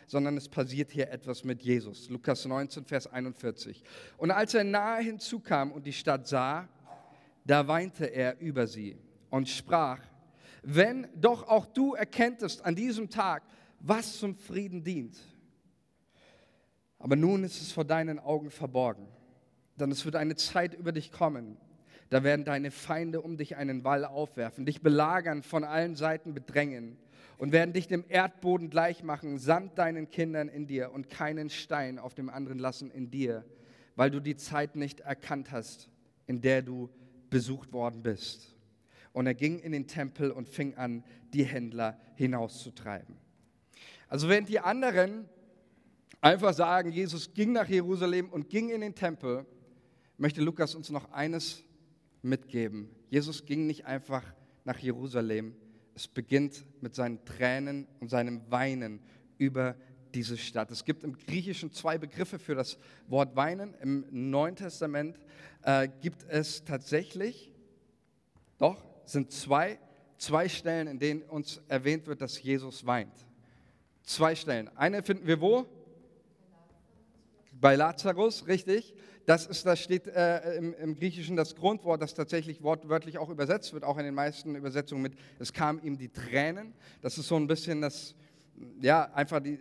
sondern 0.06 0.36
es 0.36 0.48
passiert 0.48 0.90
hier 0.90 1.10
etwas 1.10 1.44
mit 1.44 1.62
Jesus. 1.62 2.08
Lukas 2.08 2.44
19, 2.44 2.84
Vers 2.84 3.06
41. 3.06 3.82
Und 4.16 4.30
als 4.30 4.54
er 4.54 4.64
nahe 4.64 5.02
hinzukam 5.02 5.72
und 5.72 5.86
die 5.86 5.92
Stadt 5.92 6.26
sah, 6.26 6.68
da 7.44 7.68
weinte 7.68 8.06
er 8.06 8.40
über 8.40 8.66
sie 8.66 8.96
und 9.30 9.48
sprach, 9.48 10.00
wenn 10.62 11.06
doch 11.14 11.46
auch 11.46 11.66
du 11.66 11.94
erkenntest 11.94 12.64
an 12.64 12.74
diesem 12.74 13.10
Tag, 13.10 13.42
was 13.80 14.18
zum 14.18 14.34
Frieden 14.34 14.82
dient 14.82 15.16
aber 17.04 17.16
nun 17.16 17.44
ist 17.44 17.60
es 17.60 17.70
vor 17.70 17.84
deinen 17.84 18.18
Augen 18.18 18.50
verborgen. 18.50 19.06
Denn 19.78 19.90
es 19.90 20.06
wird 20.06 20.16
eine 20.16 20.36
Zeit 20.36 20.72
über 20.72 20.90
dich 20.90 21.12
kommen. 21.12 21.58
Da 22.08 22.24
werden 22.24 22.46
deine 22.46 22.70
Feinde 22.70 23.20
um 23.20 23.36
dich 23.36 23.56
einen 23.56 23.84
Wall 23.84 24.06
aufwerfen, 24.06 24.64
dich 24.64 24.80
belagern, 24.80 25.42
von 25.42 25.64
allen 25.64 25.96
Seiten 25.96 26.32
bedrängen 26.32 26.96
und 27.36 27.52
werden 27.52 27.74
dich 27.74 27.88
dem 27.88 28.06
Erdboden 28.08 28.70
gleich 28.70 29.02
machen, 29.02 29.36
samt 29.36 29.76
deinen 29.76 30.08
Kindern 30.08 30.48
in 30.48 30.66
dir 30.66 30.92
und 30.92 31.10
keinen 31.10 31.50
Stein 31.50 31.98
auf 31.98 32.14
dem 32.14 32.30
anderen 32.30 32.58
lassen 32.58 32.90
in 32.90 33.10
dir, 33.10 33.44
weil 33.96 34.10
du 34.10 34.20
die 34.20 34.36
Zeit 34.36 34.74
nicht 34.74 35.00
erkannt 35.00 35.52
hast, 35.52 35.90
in 36.26 36.40
der 36.40 36.62
du 36.62 36.88
besucht 37.34 37.72
worden 37.72 38.00
bist. 38.00 38.54
Und 39.12 39.26
er 39.26 39.34
ging 39.34 39.58
in 39.58 39.72
den 39.72 39.88
Tempel 39.88 40.30
und 40.30 40.48
fing 40.48 40.76
an, 40.76 41.02
die 41.32 41.42
Händler 41.42 41.98
hinauszutreiben. 42.14 43.16
Also 44.08 44.28
während 44.28 44.48
die 44.48 44.60
anderen 44.60 45.28
einfach 46.20 46.54
sagen, 46.54 46.92
Jesus 46.92 47.34
ging 47.34 47.50
nach 47.50 47.68
Jerusalem 47.68 48.28
und 48.28 48.50
ging 48.50 48.70
in 48.70 48.82
den 48.82 48.94
Tempel, 48.94 49.46
möchte 50.16 50.42
Lukas 50.42 50.76
uns 50.76 50.90
noch 50.90 51.10
eines 51.10 51.64
mitgeben. 52.22 52.88
Jesus 53.10 53.44
ging 53.44 53.66
nicht 53.66 53.84
einfach 53.84 54.22
nach 54.62 54.78
Jerusalem. 54.78 55.56
Es 55.96 56.06
beginnt 56.06 56.64
mit 56.80 56.94
seinen 56.94 57.24
Tränen 57.24 57.88
und 57.98 58.10
seinem 58.10 58.48
Weinen 58.48 59.00
über 59.38 59.74
diese 60.14 60.36
Stadt. 60.36 60.70
Es 60.70 60.84
gibt 60.84 61.04
im 61.04 61.16
Griechischen 61.18 61.72
zwei 61.72 61.98
Begriffe 61.98 62.38
für 62.38 62.54
das 62.54 62.78
Wort 63.08 63.36
weinen. 63.36 63.74
Im 63.82 64.06
Neuen 64.10 64.56
Testament 64.56 65.18
äh, 65.62 65.88
gibt 66.00 66.24
es 66.28 66.64
tatsächlich, 66.64 67.52
doch, 68.58 68.84
sind 69.04 69.32
zwei, 69.32 69.78
zwei 70.18 70.48
Stellen, 70.48 70.86
in 70.86 70.98
denen 70.98 71.22
uns 71.22 71.60
erwähnt 71.68 72.06
wird, 72.06 72.20
dass 72.20 72.42
Jesus 72.42 72.86
weint. 72.86 73.14
Zwei 74.02 74.34
Stellen. 74.34 74.68
Eine 74.76 75.02
finden 75.02 75.26
wir 75.26 75.40
wo? 75.40 75.66
Bei 77.52 77.76
Lazarus, 77.76 78.46
richtig. 78.46 78.94
Das, 79.26 79.46
ist, 79.46 79.64
das 79.64 79.80
steht 79.80 80.06
äh, 80.06 80.56
im, 80.56 80.74
im, 80.74 80.94
Griechischen 80.96 81.34
das 81.34 81.56
Grundwort, 81.56 82.02
das 82.02 82.12
tatsächlich 82.12 82.62
wortwörtlich 82.62 83.16
auch 83.16 83.30
übersetzt 83.30 83.72
wird, 83.72 83.82
auch 83.82 83.96
in 83.96 84.04
den 84.04 84.14
meisten 84.14 84.54
Übersetzungen 84.54 85.00
mit, 85.00 85.14
es 85.38 85.54
kamen 85.54 85.82
ihm 85.82 85.96
die 85.96 86.10
Tränen. 86.10 86.74
Das 87.00 87.16
ist 87.16 87.28
so 87.28 87.36
ein 87.36 87.46
bisschen 87.46 87.80
das, 87.80 88.14
ja, 88.80 89.10
einfach, 89.14 89.40
die, 89.40 89.58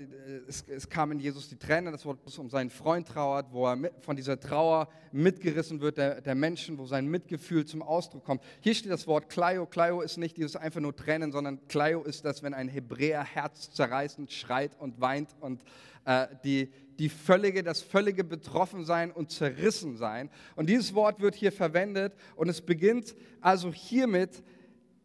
es, 0.48 0.64
es 0.68 0.88
kam 0.88 1.12
in 1.12 1.20
Jesus 1.20 1.50
die 1.50 1.58
Tränen, 1.58 1.92
das 1.92 2.06
Wort 2.06 2.20
um 2.38 2.50
seinen 2.50 2.70
Freund 2.70 3.08
trauert, 3.08 3.48
wo 3.52 3.66
er 3.68 3.76
mit, 3.76 3.94
von 4.02 4.16
dieser 4.16 4.40
Trauer 4.40 4.88
mitgerissen 5.12 5.82
wird, 5.82 5.98
der, 5.98 6.22
der 6.22 6.36
Menschen, 6.36 6.78
wo 6.78 6.86
sein 6.86 7.08
Mitgefühl 7.08 7.66
zum 7.66 7.82
Ausdruck 7.82 8.24
kommt. 8.24 8.44
Hier 8.62 8.76
steht 8.76 8.92
das 8.92 9.08
Wort 9.08 9.30
Kleio. 9.30 9.66
Kleio 9.66 10.02
ist 10.02 10.18
nicht 10.18 10.38
dieses 10.38 10.56
einfach 10.56 10.82
nur 10.82 10.96
Tränen, 10.96 11.32
sondern 11.32 11.66
Kleio 11.68 12.04
ist 12.04 12.26
das, 12.26 12.44
wenn 12.44 12.54
ein 12.54 12.68
Hebräer 12.68 13.24
herzzerreißend 13.24 14.32
schreit 14.32 14.80
und 14.80 15.00
weint 15.02 15.30
und 15.40 15.62
äh, 16.06 16.28
die, 16.44 16.72
die 17.00 17.10
völlige, 17.10 17.64
das 17.64 17.82
völlige 17.82 18.24
Betroffensein 18.24 19.12
und 19.12 19.32
Zerrissensein. 19.32 20.30
Und 20.56 20.70
dieses 20.70 20.94
Wort 20.94 21.20
wird 21.20 21.36
hier 21.36 21.52
verwendet 21.52 22.16
und 22.36 22.50
es 22.50 22.62
beginnt 22.62 23.16
also 23.42 23.72
hiermit, 23.72 24.44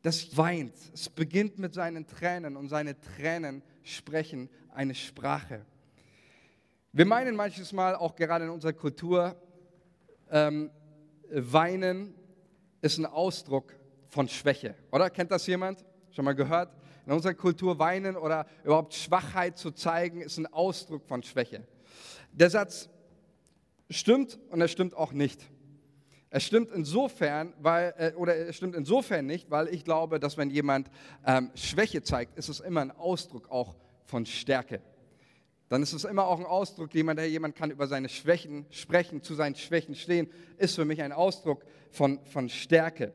das 0.02 0.36
weint. 0.36 0.74
Es 0.94 1.08
beginnt 1.08 1.58
mit 1.58 1.74
seinen 1.74 2.06
Tränen 2.06 2.56
und 2.56 2.68
seine 2.68 2.98
Tränen 3.00 3.62
sprechen 3.94 4.48
eine 4.74 4.94
Sprache. 4.94 5.64
Wir 6.92 7.06
meinen 7.06 7.36
manches 7.36 7.72
Mal 7.72 7.94
auch 7.94 8.16
gerade 8.16 8.44
in 8.46 8.50
unserer 8.50 8.72
Kultur, 8.72 9.40
ähm, 10.30 10.70
Weinen 11.30 12.14
ist 12.80 12.98
ein 12.98 13.06
Ausdruck 13.06 13.74
von 14.06 14.28
Schwäche, 14.28 14.74
oder? 14.90 15.10
Kennt 15.10 15.30
das 15.30 15.46
jemand? 15.46 15.84
Schon 16.10 16.24
mal 16.24 16.34
gehört? 16.34 16.74
In 17.06 17.12
unserer 17.12 17.34
Kultur 17.34 17.78
weinen 17.78 18.16
oder 18.16 18.46
überhaupt 18.64 18.94
Schwachheit 18.94 19.58
zu 19.58 19.70
zeigen, 19.70 20.20
ist 20.20 20.38
ein 20.38 20.46
Ausdruck 20.46 21.06
von 21.06 21.22
Schwäche. 21.22 21.66
Der 22.32 22.50
Satz 22.50 22.88
stimmt 23.90 24.38
und 24.50 24.60
er 24.60 24.68
stimmt 24.68 24.94
auch 24.94 25.12
nicht. 25.12 25.42
Er 26.30 26.40
stimmt 26.40 26.70
insofern, 26.72 27.54
weil, 27.58 27.94
äh, 27.96 28.12
oder 28.14 28.36
er 28.36 28.52
stimmt 28.52 28.74
insofern 28.74 29.26
nicht, 29.26 29.50
weil 29.50 29.68
ich 29.68 29.84
glaube, 29.84 30.20
dass 30.20 30.36
wenn 30.36 30.50
jemand 30.50 30.90
ähm, 31.26 31.50
Schwäche 31.54 32.02
zeigt, 32.02 32.38
ist 32.38 32.48
es 32.48 32.60
immer 32.60 32.82
ein 32.82 32.90
Ausdruck 32.90 33.50
auch 33.50 33.76
von 34.04 34.26
Stärke. 34.26 34.82
Dann 35.68 35.82
ist 35.82 35.92
es 35.92 36.04
immer 36.04 36.26
auch 36.26 36.38
ein 36.38 36.46
Ausdruck, 36.46 36.94
jemand, 36.94 37.18
der 37.18 37.28
jemand 37.28 37.56
kann 37.56 37.70
über 37.70 37.86
seine 37.86 38.08
Schwächen 38.08 38.66
sprechen, 38.70 39.22
zu 39.22 39.34
seinen 39.34 39.54
Schwächen 39.54 39.94
stehen, 39.94 40.28
ist 40.58 40.74
für 40.74 40.84
mich 40.84 41.02
ein 41.02 41.12
Ausdruck 41.12 41.64
von, 41.90 42.20
von 42.26 42.48
Stärke. 42.48 43.12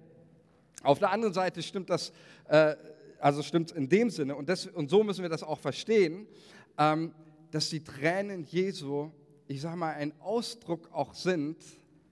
Auf 0.84 1.00
der 1.00 1.12
anderen 1.12 1.34
Seite 1.34 1.62
stimmt 1.64 1.90
das, 1.90 2.12
äh, 2.48 2.76
also 3.20 3.42
stimmt 3.42 3.72
in 3.72 3.90
dem 3.90 4.10
Sinne, 4.10 4.36
und, 4.36 4.50
das, 4.50 4.68
und 4.68 4.90
so 4.90 5.04
müssen 5.04 5.22
wir 5.22 5.30
das 5.30 5.44
auch 5.44 5.60
verstehen, 5.60 6.28
ähm, 6.78 7.14
dass 7.52 7.70
die 7.70 7.84
Tränen 7.84 8.44
Jesu, 8.44 9.12
ich 9.48 9.62
sage 9.62 9.78
mal, 9.78 9.94
ein 9.94 10.14
Ausdruck 10.20 10.90
auch 10.92 11.14
sind, 11.14 11.58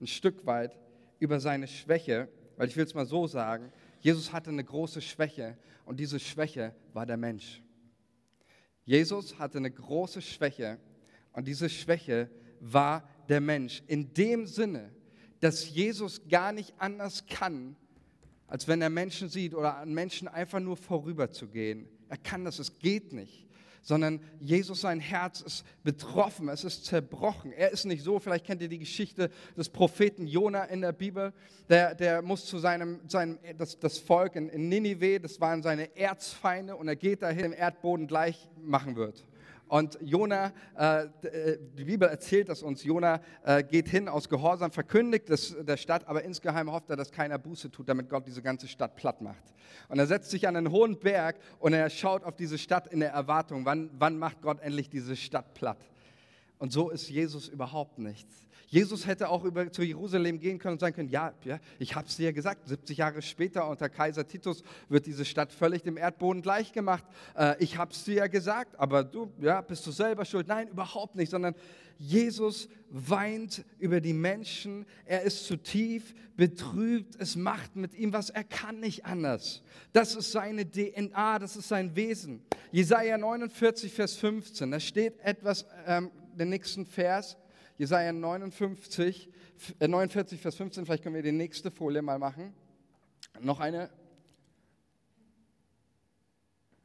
ein 0.00 0.06
Stück 0.06 0.46
weit, 0.46 0.76
über 1.22 1.38
seine 1.38 1.68
Schwäche, 1.68 2.28
weil 2.56 2.68
ich 2.68 2.76
will 2.76 2.84
es 2.84 2.94
mal 2.94 3.06
so 3.06 3.28
sagen, 3.28 3.72
Jesus 4.00 4.32
hatte 4.32 4.50
eine 4.50 4.64
große 4.64 5.00
Schwäche 5.00 5.56
und 5.84 6.00
diese 6.00 6.18
Schwäche 6.18 6.74
war 6.92 7.06
der 7.06 7.16
Mensch. 7.16 7.62
Jesus 8.84 9.38
hatte 9.38 9.58
eine 9.58 9.70
große 9.70 10.20
Schwäche 10.20 10.80
und 11.32 11.46
diese 11.46 11.68
Schwäche 11.68 12.28
war 12.58 13.08
der 13.28 13.40
Mensch. 13.40 13.84
In 13.86 14.12
dem 14.14 14.46
Sinne, 14.46 14.92
dass 15.38 15.70
Jesus 15.70 16.28
gar 16.28 16.50
nicht 16.50 16.74
anders 16.78 17.24
kann, 17.26 17.76
als 18.48 18.66
wenn 18.66 18.82
er 18.82 18.90
Menschen 18.90 19.28
sieht 19.28 19.54
oder 19.54 19.76
an 19.76 19.94
Menschen 19.94 20.26
einfach 20.26 20.58
nur 20.58 20.76
vorüberzugehen. 20.76 21.88
Er 22.08 22.16
kann 22.16 22.44
das, 22.44 22.58
es 22.58 22.80
geht 22.80 23.12
nicht 23.12 23.46
sondern 23.82 24.20
Jesus, 24.40 24.80
sein 24.80 25.00
Herz 25.00 25.40
ist 25.40 25.64
betroffen, 25.82 26.48
es 26.48 26.64
ist 26.64 26.84
zerbrochen. 26.84 27.52
Er 27.52 27.70
ist 27.70 27.84
nicht 27.84 28.02
so, 28.02 28.18
vielleicht 28.18 28.46
kennt 28.46 28.62
ihr 28.62 28.68
die 28.68 28.78
Geschichte 28.78 29.30
des 29.56 29.68
Propheten 29.68 30.26
Jona 30.26 30.64
in 30.64 30.80
der 30.80 30.92
Bibel, 30.92 31.32
der, 31.68 31.94
der 31.94 32.22
muss 32.22 32.46
zu 32.46 32.58
seinem, 32.58 33.00
seinem 33.08 33.38
das, 33.58 33.78
das 33.78 33.98
Volk 33.98 34.36
in, 34.36 34.48
in 34.48 34.68
Ninive, 34.68 35.20
das 35.20 35.40
waren 35.40 35.62
seine 35.62 35.94
Erzfeinde 35.96 36.76
und 36.76 36.88
er 36.88 36.96
geht 36.96 37.22
dahin, 37.22 37.46
im 37.46 37.52
Erdboden 37.52 38.06
gleich 38.06 38.48
machen 38.56 38.96
wird. 38.96 39.24
Und 39.72 39.98
Jona, 40.02 40.52
äh, 40.78 41.04
äh, 41.04 41.58
die 41.78 41.84
Bibel 41.84 42.06
erzählt 42.06 42.50
das 42.50 42.62
uns, 42.62 42.84
Jona 42.84 43.22
äh, 43.42 43.64
geht 43.64 43.88
hin 43.88 44.06
aus 44.06 44.28
Gehorsam, 44.28 44.70
verkündigt 44.70 45.30
es 45.30 45.56
der 45.60 45.78
Stadt, 45.78 46.06
aber 46.06 46.24
insgeheim 46.24 46.70
hofft 46.70 46.90
er, 46.90 46.96
dass 46.96 47.10
keiner 47.10 47.38
Buße 47.38 47.70
tut, 47.70 47.88
damit 47.88 48.10
Gott 48.10 48.26
diese 48.26 48.42
ganze 48.42 48.68
Stadt 48.68 48.96
platt 48.96 49.22
macht. 49.22 49.42
Und 49.88 49.98
er 49.98 50.06
setzt 50.06 50.30
sich 50.30 50.46
an 50.46 50.56
einen 50.56 50.70
hohen 50.70 50.98
Berg 50.98 51.36
und 51.58 51.72
er 51.72 51.88
schaut 51.88 52.22
auf 52.24 52.36
diese 52.36 52.58
Stadt 52.58 52.86
in 52.88 53.00
der 53.00 53.12
Erwartung, 53.12 53.64
wann, 53.64 53.88
wann 53.98 54.18
macht 54.18 54.42
Gott 54.42 54.60
endlich 54.60 54.90
diese 54.90 55.16
Stadt 55.16 55.54
platt. 55.54 55.78
Und 56.58 56.70
so 56.70 56.90
ist 56.90 57.08
Jesus 57.08 57.48
überhaupt 57.48 57.98
nichts. 57.98 58.46
Jesus 58.72 59.06
hätte 59.06 59.28
auch 59.28 59.44
über, 59.44 59.70
zu 59.70 59.82
Jerusalem 59.82 60.40
gehen 60.40 60.58
können 60.58 60.72
und 60.72 60.78
sagen 60.78 60.96
können, 60.96 61.10
ja, 61.10 61.34
ja 61.44 61.60
ich 61.78 61.94
habe 61.94 62.08
es 62.08 62.16
dir 62.16 62.32
gesagt, 62.32 62.66
70 62.66 62.96
Jahre 62.96 63.20
später 63.20 63.68
unter 63.68 63.90
Kaiser 63.90 64.26
Titus 64.26 64.62
wird 64.88 65.04
diese 65.04 65.26
Stadt 65.26 65.52
völlig 65.52 65.82
dem 65.82 65.98
Erdboden 65.98 66.40
gleichgemacht. 66.40 67.04
Äh, 67.36 67.62
ich 67.62 67.76
habe 67.76 67.92
es 67.92 68.02
dir 68.04 68.14
ja 68.14 68.26
gesagt, 68.28 68.80
aber 68.80 69.04
du, 69.04 69.30
ja, 69.42 69.60
bist 69.60 69.86
du 69.86 69.90
selber 69.90 70.24
schuld? 70.24 70.48
Nein, 70.48 70.68
überhaupt 70.68 71.16
nicht, 71.16 71.28
sondern 71.28 71.54
Jesus 71.98 72.70
weint 72.88 73.62
über 73.78 74.00
die 74.00 74.14
Menschen, 74.14 74.86
er 75.04 75.20
ist 75.20 75.44
zu 75.44 75.58
tief 75.58 76.14
betrübt, 76.38 77.16
es 77.18 77.36
macht 77.36 77.76
mit 77.76 77.92
ihm 77.92 78.14
was, 78.14 78.30
er 78.30 78.44
kann 78.44 78.80
nicht 78.80 79.04
anders. 79.04 79.62
Das 79.92 80.14
ist 80.14 80.32
seine 80.32 80.64
DNA, 80.64 81.40
das 81.40 81.56
ist 81.56 81.68
sein 81.68 81.94
Wesen. 81.94 82.42
Jesaja 82.70 83.18
49, 83.18 83.92
Vers 83.92 84.16
15, 84.16 84.70
da 84.70 84.80
steht 84.80 85.20
etwas, 85.20 85.66
ähm, 85.86 86.10
den 86.38 86.48
nächsten 86.48 86.86
Vers, 86.86 87.36
Jesaja 87.82 88.12
59, 88.12 89.28
49, 89.80 90.38
äh, 90.38 90.40
Vers 90.40 90.54
15, 90.54 90.86
vielleicht 90.86 91.02
können 91.02 91.16
wir 91.16 91.22
die 91.22 91.32
nächste 91.32 91.68
Folie 91.68 92.00
mal 92.00 92.16
machen. 92.16 92.54
Noch 93.40 93.58
eine. 93.58 93.90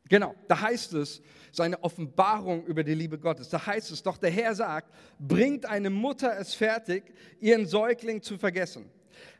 Genau, 0.10 0.34
da 0.48 0.60
heißt 0.60 0.94
es, 0.94 1.22
seine 1.52 1.84
Offenbarung 1.84 2.66
über 2.66 2.84
die 2.84 2.96
Liebe 2.96 3.20
Gottes. 3.20 3.50
Da 3.50 3.64
heißt 3.64 3.92
es 3.92 4.02
doch, 4.02 4.18
der 4.18 4.32
Herr 4.32 4.56
sagt, 4.56 4.92
bringt 5.20 5.68
eine 5.68 5.92
Mutter 5.92 6.36
es 6.40 6.56
fertig, 6.56 7.04
ihren 7.40 7.68
Säugling 7.68 8.24
zu 8.24 8.40
vergessen. 8.40 8.90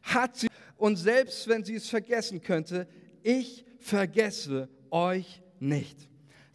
Hat 0.04 0.36
sie, 0.36 0.50
und 0.76 0.98
selbst 0.98 1.48
wenn 1.48 1.64
sie 1.64 1.78
es 1.78 1.90
vergessen 1.90 2.40
könnte, 2.40 2.88
ich 3.24 3.66
vergesse 3.80 4.70
euch 4.92 5.42
nicht. 5.60 6.08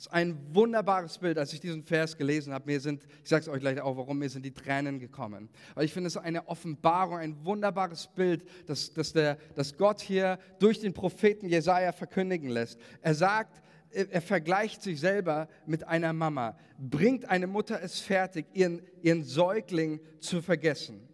Ist 0.02 0.12
ein 0.12 0.36
wunderbares 0.52 1.16
Bild, 1.16 1.38
als 1.38 1.52
ich 1.52 1.60
diesen 1.60 1.84
Vers 1.84 2.16
gelesen 2.16 2.52
habe. 2.52 2.66
Mir 2.66 2.80
sind, 2.80 3.06
ich 3.22 3.30
sage 3.30 3.42
es 3.42 3.48
euch 3.48 3.60
gleich 3.60 3.80
auch, 3.80 3.96
warum 3.96 4.18
mir 4.18 4.28
sind 4.28 4.44
die 4.44 4.50
Tränen 4.50 4.98
gekommen. 4.98 5.48
Weil 5.76 5.84
ich 5.84 5.92
finde 5.92 6.08
es 6.08 6.16
eine 6.16 6.48
Offenbarung, 6.48 7.18
ein 7.18 7.44
wunderbares 7.44 8.08
Bild, 8.08 8.42
das, 8.66 8.92
das, 8.92 9.12
der, 9.12 9.38
das 9.54 9.76
Gott 9.76 10.00
hier 10.00 10.40
durch 10.58 10.80
den 10.80 10.92
Propheten 10.92 11.46
Jesaja 11.46 11.92
verkündigen 11.92 12.50
lässt. 12.50 12.80
Er 13.00 13.14
sagt, 13.14 13.62
er 13.92 14.20
vergleicht 14.20 14.82
sich 14.82 14.98
selber 14.98 15.46
mit 15.66 15.86
einer 15.86 16.12
Mama. 16.12 16.58
Bringt 16.78 17.30
eine 17.30 17.46
Mutter 17.46 17.80
es 17.80 18.00
fertig, 18.00 18.46
ihren, 18.54 18.82
ihren 19.02 19.22
Säugling 19.22 20.00
zu 20.18 20.42
vergessen? 20.42 21.08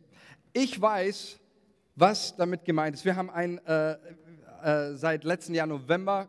Ich 0.55 0.81
weiß, 0.81 1.39
was 1.95 2.37
damit 2.37 2.65
gemeint 2.65 2.97
ist. 2.97 3.05
Wir 3.05 3.17
haben 3.17 3.29
ein, 3.29 3.59
äh, 3.67 3.99
äh, 4.63 4.95
seit 4.95 5.25
letztem 5.25 5.55
Jahr 5.55 5.67
November 5.67 6.27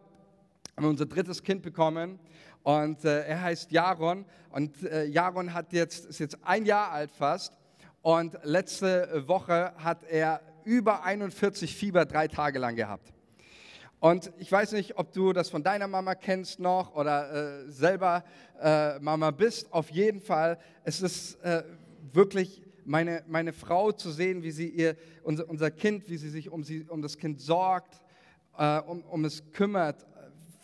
haben 0.76 0.88
unser 0.88 1.06
drittes 1.06 1.42
Kind 1.42 1.62
bekommen 1.62 2.20
und 2.70 3.04
äh, 3.04 3.26
er 3.26 3.42
heißt 3.42 3.72
Jaron 3.72 4.26
und 4.52 4.84
äh, 4.84 5.06
Jaron 5.06 5.56
hat 5.56 5.74
jetzt, 5.74 6.06
ist 6.06 6.20
jetzt 6.20 6.38
ein 6.44 6.66
Jahr 6.68 6.92
alt 6.92 7.10
fast 7.10 7.58
und 8.04 8.38
letzte 8.44 9.24
Woche 9.28 9.74
hat 9.78 10.04
er 10.04 10.42
über 10.66 11.04
41 11.04 11.76
Fieber 11.76 12.06
drei 12.06 12.28
Tage 12.28 12.60
lang 12.60 12.76
gehabt. 12.76 13.12
Und 14.00 14.32
ich 14.38 14.52
weiß 14.52 14.74
nicht, 14.74 15.00
ob 15.00 15.12
du 15.14 15.34
das 15.34 15.50
von 15.50 15.64
deiner 15.64 15.88
Mama 15.88 16.14
kennst 16.14 16.60
noch 16.60 16.94
oder 16.94 17.64
äh, 17.64 17.72
selber 17.72 18.24
äh, 18.62 19.00
Mama 19.00 19.32
bist. 19.32 19.74
Auf 19.74 19.90
jeden 19.90 20.22
Fall, 20.22 20.60
es 20.84 21.02
ist 21.02 21.42
äh, 21.42 21.64
wirklich 22.14 22.62
meine, 22.86 23.24
meine 23.28 23.52
Frau 23.52 23.92
zu 23.94 24.12
sehen, 24.12 24.44
wie 24.44 24.52
sie 24.52 24.70
ihr, 24.70 24.96
unser, 25.24 25.50
unser 25.50 25.72
Kind, 25.72 26.08
wie 26.08 26.18
sie 26.18 26.30
sich 26.30 26.52
um, 26.52 26.64
sie, 26.64 26.84
um 26.88 27.02
das 27.02 27.18
Kind 27.18 27.42
sorgt, 27.42 28.00
äh, 28.60 28.78
um, 28.82 29.02
um 29.06 29.26
es 29.26 29.52
kümmert, 29.54 30.06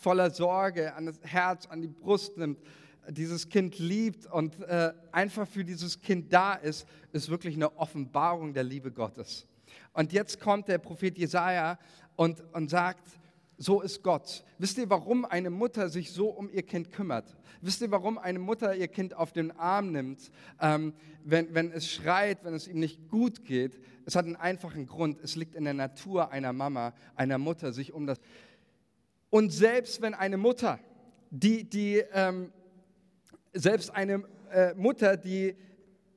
voller 0.06 0.30
Sorge 0.30 0.94
an 0.94 1.06
das 1.06 1.18
Herz, 1.22 1.66
an 1.66 1.82
die 1.82 1.88
Brust 1.88 2.36
nimmt, 2.36 2.60
dieses 3.08 3.48
Kind 3.48 3.76
liebt 3.80 4.26
und 4.26 4.56
äh, 4.60 4.92
einfach 5.10 5.48
für 5.48 5.64
dieses 5.64 6.00
Kind 6.00 6.32
da 6.32 6.54
ist, 6.54 6.86
ist 7.10 7.28
wirklich 7.28 7.56
eine 7.56 7.76
Offenbarung 7.76 8.54
der 8.54 8.62
Liebe 8.62 8.92
Gottes. 8.92 9.48
Und 9.94 10.12
jetzt 10.12 10.38
kommt 10.38 10.68
der 10.68 10.78
Prophet 10.78 11.18
Jesaja 11.18 11.76
und, 12.14 12.40
und 12.52 12.70
sagt, 12.70 13.04
so 13.58 13.80
ist 13.80 14.00
Gott. 14.04 14.44
Wisst 14.58 14.78
ihr, 14.78 14.88
warum 14.88 15.24
eine 15.24 15.50
Mutter 15.50 15.88
sich 15.88 16.12
so 16.12 16.28
um 16.28 16.50
ihr 16.52 16.62
Kind 16.62 16.92
kümmert? 16.92 17.36
Wisst 17.60 17.82
ihr, 17.82 17.90
warum 17.90 18.16
eine 18.16 18.38
Mutter 18.38 18.76
ihr 18.76 18.86
Kind 18.86 19.12
auf 19.12 19.32
den 19.32 19.50
Arm 19.50 19.90
nimmt, 19.90 20.30
ähm, 20.60 20.94
wenn, 21.24 21.52
wenn 21.52 21.72
es 21.72 21.90
schreit, 21.90 22.44
wenn 22.44 22.54
es 22.54 22.68
ihm 22.68 22.78
nicht 22.78 23.08
gut 23.08 23.44
geht? 23.44 23.80
Es 24.04 24.14
hat 24.14 24.24
einen 24.24 24.36
einfachen 24.36 24.86
Grund. 24.86 25.18
Es 25.20 25.34
liegt 25.34 25.56
in 25.56 25.64
der 25.64 25.74
Natur 25.74 26.30
einer 26.30 26.52
Mama, 26.52 26.94
einer 27.16 27.38
Mutter, 27.38 27.72
sich 27.72 27.92
um 27.92 28.06
das 28.06 28.20
und 29.30 29.52
selbst 29.52 30.00
wenn 30.02 30.14
eine 30.14 30.36
Mutter, 30.36 30.78
die, 31.30 31.64
die 31.64 32.02
ähm, 32.12 32.52
selbst 33.52 33.90
eine 33.90 34.22
äh, 34.52 34.74
Mutter, 34.74 35.16
die, 35.16 35.56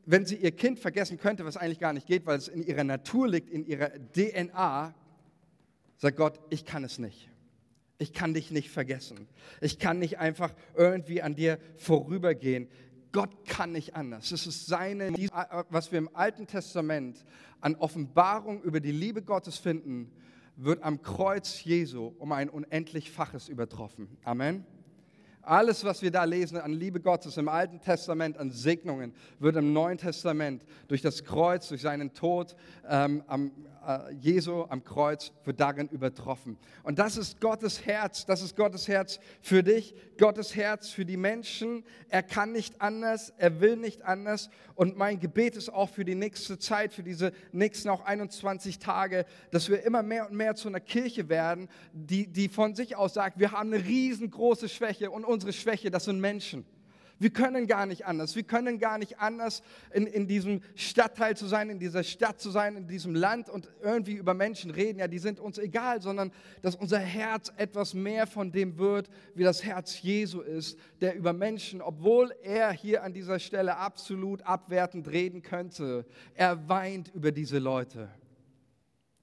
wenn 0.06 0.26
sie 0.26 0.36
ihr 0.36 0.52
Kind 0.52 0.80
vergessen 0.80 1.18
könnte, 1.18 1.46
was 1.46 1.58
eigentlich 1.58 1.80
gar 1.80 1.94
nicht 1.94 2.08
geht, 2.08 2.26
weil 2.26 2.38
es 2.38 2.48
in 2.48 2.64
ihrer 2.64 2.84
Natur 2.84 3.28
liegt, 3.28 3.50
in 3.50 3.66
ihrer 3.66 3.90
DNA, 3.90 4.94
sagt 5.98 6.18
Gott, 6.18 6.40
ich 6.50 6.66
kann 6.66 6.84
es 6.84 7.00
nicht. 7.00 7.30
Ich 7.98 8.14
kann 8.14 8.34
dich 8.34 8.52
nicht 8.52 8.70
vergessen. 8.70 9.28
Ich 9.60 9.78
kann 9.78 10.00
nicht 10.00 10.20
einfach 10.20 10.54
irgendwie 10.74 11.22
an 11.22 11.36
dir 11.36 11.60
vorübergehen. 11.76 12.70
Gott 13.12 13.46
kann 13.46 13.74
nicht 13.74 13.96
anders. 13.96 14.32
Es 14.32 14.48
ist 14.48 14.68
seine, 14.68 15.12
was 15.70 15.92
wir 15.92 15.98
im 15.98 16.16
Alten 16.16 16.48
Testament 16.48 17.26
an 17.60 17.76
Offenbarung 17.76 18.62
über 18.62 18.80
die 18.80 18.92
Liebe 18.92 19.22
Gottes 19.22 19.58
finden, 19.58 20.12
wird 20.62 20.84
am 20.84 21.02
Kreuz 21.02 21.64
Jesu 21.64 22.14
um 22.20 22.32
ein 22.34 22.50
unendlich 22.50 23.12
Faches 23.12 23.48
übertroffen. 23.48 24.18
Amen. 24.24 24.66
Alles, 25.42 25.84
was 25.86 26.02
wir 26.02 26.12
da 26.12 26.26
lesen 26.26 26.58
an 26.58 26.74
Liebe 26.74 27.00
Gottes 27.00 27.38
im 27.38 27.48
Alten 27.48 27.80
Testament, 27.80 28.38
an 28.38 28.52
Segnungen, 28.52 29.14
wird 29.40 29.56
im 29.56 29.72
Neuen 29.72 29.98
Testament 29.98 30.66
durch 30.90 31.02
das 31.02 31.24
Kreuz, 31.24 31.70
durch 31.70 31.82
seinen 31.82 32.14
Tod 32.14 32.56
ähm, 32.88 33.24
am, 33.26 33.52
Jesu 34.20 34.66
am 34.70 34.84
Kreuz, 34.84 35.32
wird 35.46 35.60
darin 35.60 35.88
übertroffen. 35.88 36.58
Und 36.84 37.00
das 37.00 37.18
ist 37.18 37.40
Gottes 37.42 37.86
Herz, 37.86 38.26
das 38.26 38.42
ist 38.42 38.56
Gottes 38.56 38.88
Herz 38.88 39.20
für 39.42 39.64
dich, 39.64 39.96
Gottes 40.18 40.56
Herz 40.56 40.90
für 40.90 41.06
die 41.06 41.18
Menschen. 41.18 41.84
Er 42.10 42.24
kann 42.24 42.52
nicht 42.52 42.82
anders, 42.82 43.34
er 43.38 43.62
will 43.62 43.78
nicht 43.78 44.04
anders. 44.04 44.50
Und 44.76 44.98
mein 44.98 45.20
Gebet 45.20 45.56
ist 45.56 45.70
auch 45.70 45.90
für 45.90 46.06
die 46.06 46.16
nächste 46.16 46.60
Zeit, 46.60 46.94
für 46.94 47.04
diese 47.04 47.32
nächsten 47.52 47.90
auch 47.90 48.06
21 48.06 48.80
Tage, 48.80 49.26
dass 49.52 49.70
wir 49.70 49.84
immer 49.84 50.04
mehr 50.04 50.30
und 50.30 50.36
mehr 50.36 50.56
zu 50.56 50.68
einer 50.68 50.80
Kirche 50.80 51.30
werden, 51.30 51.70
die, 51.94 52.28
die 52.28 52.50
von 52.50 52.76
sich 52.76 52.96
aus 52.96 53.14
sagt, 53.14 53.40
wir 53.40 53.52
haben 53.52 53.74
eine 53.74 53.84
riesengroße 53.84 54.70
Schwäche 54.70 55.12
und 55.12 55.26
unsere 55.26 55.54
Schwäche, 55.54 55.90
das 55.92 56.06
sind 56.06 56.20
Menschen. 56.20 56.66
Wir 57.20 57.32
können 57.32 57.68
gar 57.68 57.86
nicht 57.86 58.06
anders. 58.06 58.36
Wir 58.36 58.44
können 58.44 58.80
gar 58.80 58.98
nicht 58.98 59.20
anders 59.20 59.62
in, 59.94 60.08
in 60.08 60.26
diesem 60.28 60.62
Stadtteil 60.76 61.36
zu 61.36 61.48
sein, 61.48 61.70
in 61.70 61.78
dieser 61.78 62.04
Stadt 62.04 62.40
zu 62.40 62.50
sein, 62.50 62.78
in 62.78 62.88
diesem 62.88 63.14
Land 63.14 63.50
und 63.50 63.70
irgendwie 63.82 64.14
über 64.14 64.34
Menschen 64.34 64.72
reden. 64.72 65.00
Ja, 65.00 65.08
die 65.08 65.20
sind 65.20 65.40
uns 65.40 65.58
egal, 65.58 66.02
sondern 66.02 66.32
dass 66.62 66.76
unser 66.76 67.00
Herz 67.00 67.52
etwas 67.58 67.94
mehr 67.94 68.26
von 68.26 68.54
dem 68.54 68.78
wird, 68.78 69.10
wie 69.36 69.44
das 69.44 69.64
Herz 69.66 70.02
Jesu 70.02 70.40
ist, 70.40 70.80
der 71.02 71.16
über 71.16 71.34
Menschen, 71.34 71.82
obwohl 71.82 72.34
er 72.42 72.72
hier 72.72 73.04
an 73.04 73.14
dieser 73.14 73.40
Stelle 73.40 73.76
absolut 73.76 74.42
abwertend 74.44 75.10
reden 75.10 75.42
könnte, 75.42 76.06
er 76.36 76.70
weint 76.70 77.14
über 77.14 77.34
diese 77.34 77.60
Leute. 77.60 78.10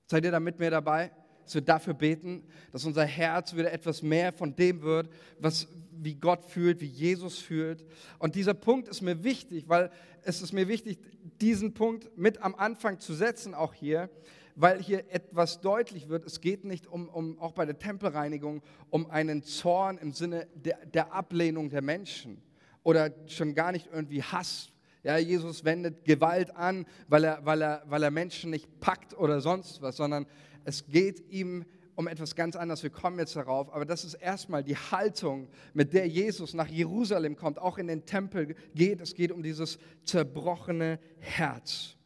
Seid 0.06 0.24
ihr 0.24 0.30
da 0.30 0.38
mit 0.38 0.58
mir 0.58 0.70
dabei? 0.70 1.10
Dass 1.46 1.54
wir 1.54 1.62
dafür 1.62 1.94
beten, 1.94 2.42
dass 2.72 2.84
unser 2.84 3.04
Herz 3.04 3.54
wieder 3.54 3.72
etwas 3.72 4.02
mehr 4.02 4.32
von 4.32 4.54
dem 4.56 4.82
wird, 4.82 5.08
was, 5.38 5.68
wie 5.92 6.16
Gott 6.16 6.44
fühlt, 6.44 6.80
wie 6.80 6.86
Jesus 6.86 7.38
fühlt. 7.38 7.84
Und 8.18 8.34
dieser 8.34 8.54
Punkt 8.54 8.88
ist 8.88 9.00
mir 9.00 9.22
wichtig, 9.22 9.68
weil 9.68 9.90
es 10.22 10.42
ist 10.42 10.52
mir 10.52 10.66
wichtig, 10.66 10.98
diesen 11.40 11.72
Punkt 11.72 12.16
mit 12.18 12.42
am 12.42 12.54
Anfang 12.54 12.98
zu 12.98 13.14
setzen, 13.14 13.54
auch 13.54 13.74
hier, 13.74 14.10
weil 14.56 14.82
hier 14.82 15.04
etwas 15.12 15.60
deutlich 15.60 16.08
wird. 16.08 16.24
Es 16.24 16.40
geht 16.40 16.64
nicht 16.64 16.86
um, 16.88 17.08
um 17.08 17.38
auch 17.38 17.52
bei 17.52 17.64
der 17.64 17.78
Tempelreinigung, 17.78 18.62
um 18.90 19.08
einen 19.08 19.42
Zorn 19.44 19.98
im 19.98 20.12
Sinne 20.12 20.48
der, 20.54 20.84
der 20.86 21.12
Ablehnung 21.12 21.70
der 21.70 21.82
Menschen 21.82 22.42
oder 22.82 23.12
schon 23.26 23.54
gar 23.54 23.70
nicht 23.70 23.88
irgendwie 23.92 24.22
Hass. 24.22 24.72
Ja, 25.04 25.18
Jesus 25.18 25.64
wendet 25.64 26.04
Gewalt 26.04 26.56
an, 26.56 26.84
weil 27.06 27.22
er, 27.22 27.46
weil, 27.46 27.62
er, 27.62 27.84
weil 27.86 28.02
er 28.02 28.10
Menschen 28.10 28.50
nicht 28.50 28.80
packt 28.80 29.16
oder 29.16 29.40
sonst 29.40 29.80
was, 29.80 29.96
sondern 29.96 30.26
es 30.66 30.86
geht 30.88 31.30
ihm 31.30 31.64
um 31.94 32.08
etwas 32.08 32.34
ganz 32.34 32.56
anderes. 32.56 32.82
Wir 32.82 32.90
kommen 32.90 33.18
jetzt 33.18 33.36
darauf. 33.36 33.72
Aber 33.72 33.84
das 33.84 34.04
ist 34.04 34.14
erstmal 34.14 34.62
die 34.64 34.76
Haltung, 34.76 35.48
mit 35.72 35.92
der 35.94 36.06
Jesus 36.06 36.54
nach 36.54 36.68
Jerusalem 36.68 37.36
kommt, 37.36 37.58
auch 37.58 37.78
in 37.78 37.86
den 37.86 38.04
Tempel 38.04 38.54
geht. 38.74 39.00
Es 39.00 39.14
geht 39.14 39.32
um 39.32 39.42
dieses 39.42 39.78
zerbrochene 40.04 40.98
Herz. 41.18 41.96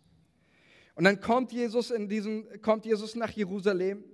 Und 0.94 1.04
dann 1.04 1.20
kommt 1.20 1.52
Jesus, 1.52 1.90
in 1.90 2.08
diesem, 2.08 2.46
kommt 2.60 2.84
Jesus 2.84 3.14
nach 3.14 3.30
Jerusalem. 3.30 4.04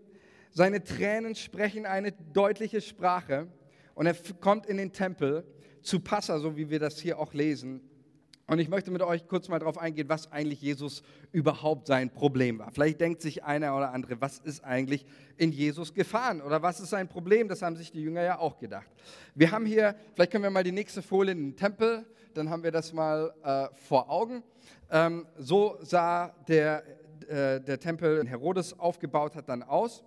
Seine 0.53 0.83
Tränen 0.83 1.35
sprechen 1.35 1.85
eine 1.85 2.13
deutliche 2.13 2.81
Sprache. 2.81 3.49
Und 3.95 4.07
er 4.07 4.17
kommt 4.41 4.67
in 4.67 4.77
den 4.77 4.93
Tempel 4.93 5.45
zu 5.83 6.01
Passa, 6.01 6.39
so 6.39 6.57
wie 6.57 6.71
wir 6.71 6.79
das 6.79 7.01
hier 7.01 7.19
auch 7.19 7.35
lesen. 7.35 7.81
Und 8.49 8.61
ich 8.61 8.69
möchte 8.69 8.93
mit 8.93 9.03
euch 9.03 9.27
kurz 9.27 9.49
mal 9.49 9.59
darauf 9.59 9.77
eingehen, 9.77 10.09
was 10.09 10.31
eigentlich 10.31 10.61
Jesus 10.61 11.03
überhaupt 11.33 11.89
sein 11.89 12.11
Problem 12.11 12.61
war. 12.61 12.71
Vielleicht 12.71 13.01
denkt 13.01 13.21
sich 13.21 13.43
einer 13.43 13.77
oder 13.77 13.93
andere, 13.93 14.21
was 14.21 14.39
ist 14.39 14.65
eigentlich 14.65 15.05
in 15.37 15.51
Jesus 15.51 15.95
gefahren 15.95 16.41
oder 16.41 16.63
was 16.63 16.79
ist 16.79 16.91
sein 16.91 17.09
Problem? 17.09 17.49
Das 17.49 17.63
haben 17.63 17.75
sich 17.75 17.91
die 17.91 18.03
Jünger 18.03 18.23
ja 18.23 18.39
auch 18.39 18.59
gedacht. 18.59 18.87
Wir 19.35 19.51
haben 19.51 19.67
hier, 19.67 19.97
vielleicht 20.15 20.31
können 20.31 20.45
wir 20.45 20.51
mal 20.51 20.63
die 20.63 20.71
nächste 20.71 21.03
Folie 21.03 21.33
in 21.33 21.39
den 21.39 21.57
Tempel, 21.57 22.07
dann 22.35 22.49
haben 22.49 22.63
wir 22.63 22.71
das 22.71 22.93
mal 22.93 23.35
äh, 23.43 23.67
vor 23.75 24.09
Augen. 24.09 24.45
Ähm, 24.91 25.27
so 25.37 25.79
sah 25.81 26.29
der, 26.47 26.85
äh, 27.29 27.61
der 27.61 27.81
Tempel, 27.81 28.19
den 28.19 28.29
Herodes 28.29 28.79
aufgebaut 28.79 29.35
hat, 29.35 29.49
dann 29.49 29.65
aus. 29.65 30.05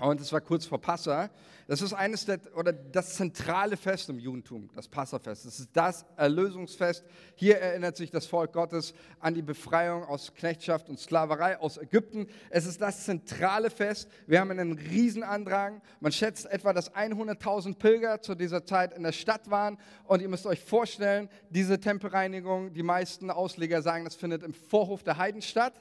Und 0.00 0.20
es 0.20 0.32
war 0.32 0.40
kurz 0.40 0.64
vor 0.64 0.80
Passa. 0.80 1.28
Das 1.66 1.82
ist 1.82 1.92
eines 1.92 2.24
der, 2.24 2.38
oder 2.54 2.72
das 2.72 3.16
zentrale 3.16 3.76
Fest 3.76 4.08
im 4.08 4.20
Judentum, 4.20 4.70
das 4.76 4.86
Passafest. 4.86 5.44
Das 5.44 5.58
ist 5.58 5.70
das 5.72 6.06
Erlösungsfest. 6.16 7.04
Hier 7.34 7.58
erinnert 7.58 7.96
sich 7.96 8.12
das 8.12 8.24
Volk 8.24 8.52
Gottes 8.52 8.94
an 9.18 9.34
die 9.34 9.42
Befreiung 9.42 10.04
aus 10.04 10.32
Knechtschaft 10.34 10.88
und 10.88 11.00
Sklaverei 11.00 11.58
aus 11.58 11.78
Ägypten. 11.78 12.28
Es 12.48 12.64
ist 12.64 12.80
das 12.80 13.06
zentrale 13.06 13.70
Fest. 13.70 14.08
Wir 14.28 14.38
haben 14.38 14.52
einen 14.52 14.78
Riesenandrang. 14.78 15.82
Man 15.98 16.12
schätzt 16.12 16.46
etwa, 16.46 16.72
dass 16.72 16.94
100.000 16.94 17.76
Pilger 17.76 18.22
zu 18.22 18.36
dieser 18.36 18.64
Zeit 18.64 18.96
in 18.96 19.02
der 19.02 19.12
Stadt 19.12 19.50
waren. 19.50 19.78
Und 20.04 20.22
ihr 20.22 20.28
müsst 20.28 20.46
euch 20.46 20.60
vorstellen, 20.60 21.28
diese 21.50 21.80
Tempelreinigung, 21.80 22.72
die 22.72 22.84
meisten 22.84 23.32
Ausleger 23.32 23.82
sagen, 23.82 24.04
das 24.04 24.14
findet 24.14 24.44
im 24.44 24.54
Vorhof 24.54 25.02
der 25.02 25.18
Heiden 25.18 25.42
statt. 25.42 25.74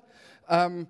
Ähm, 0.49 0.87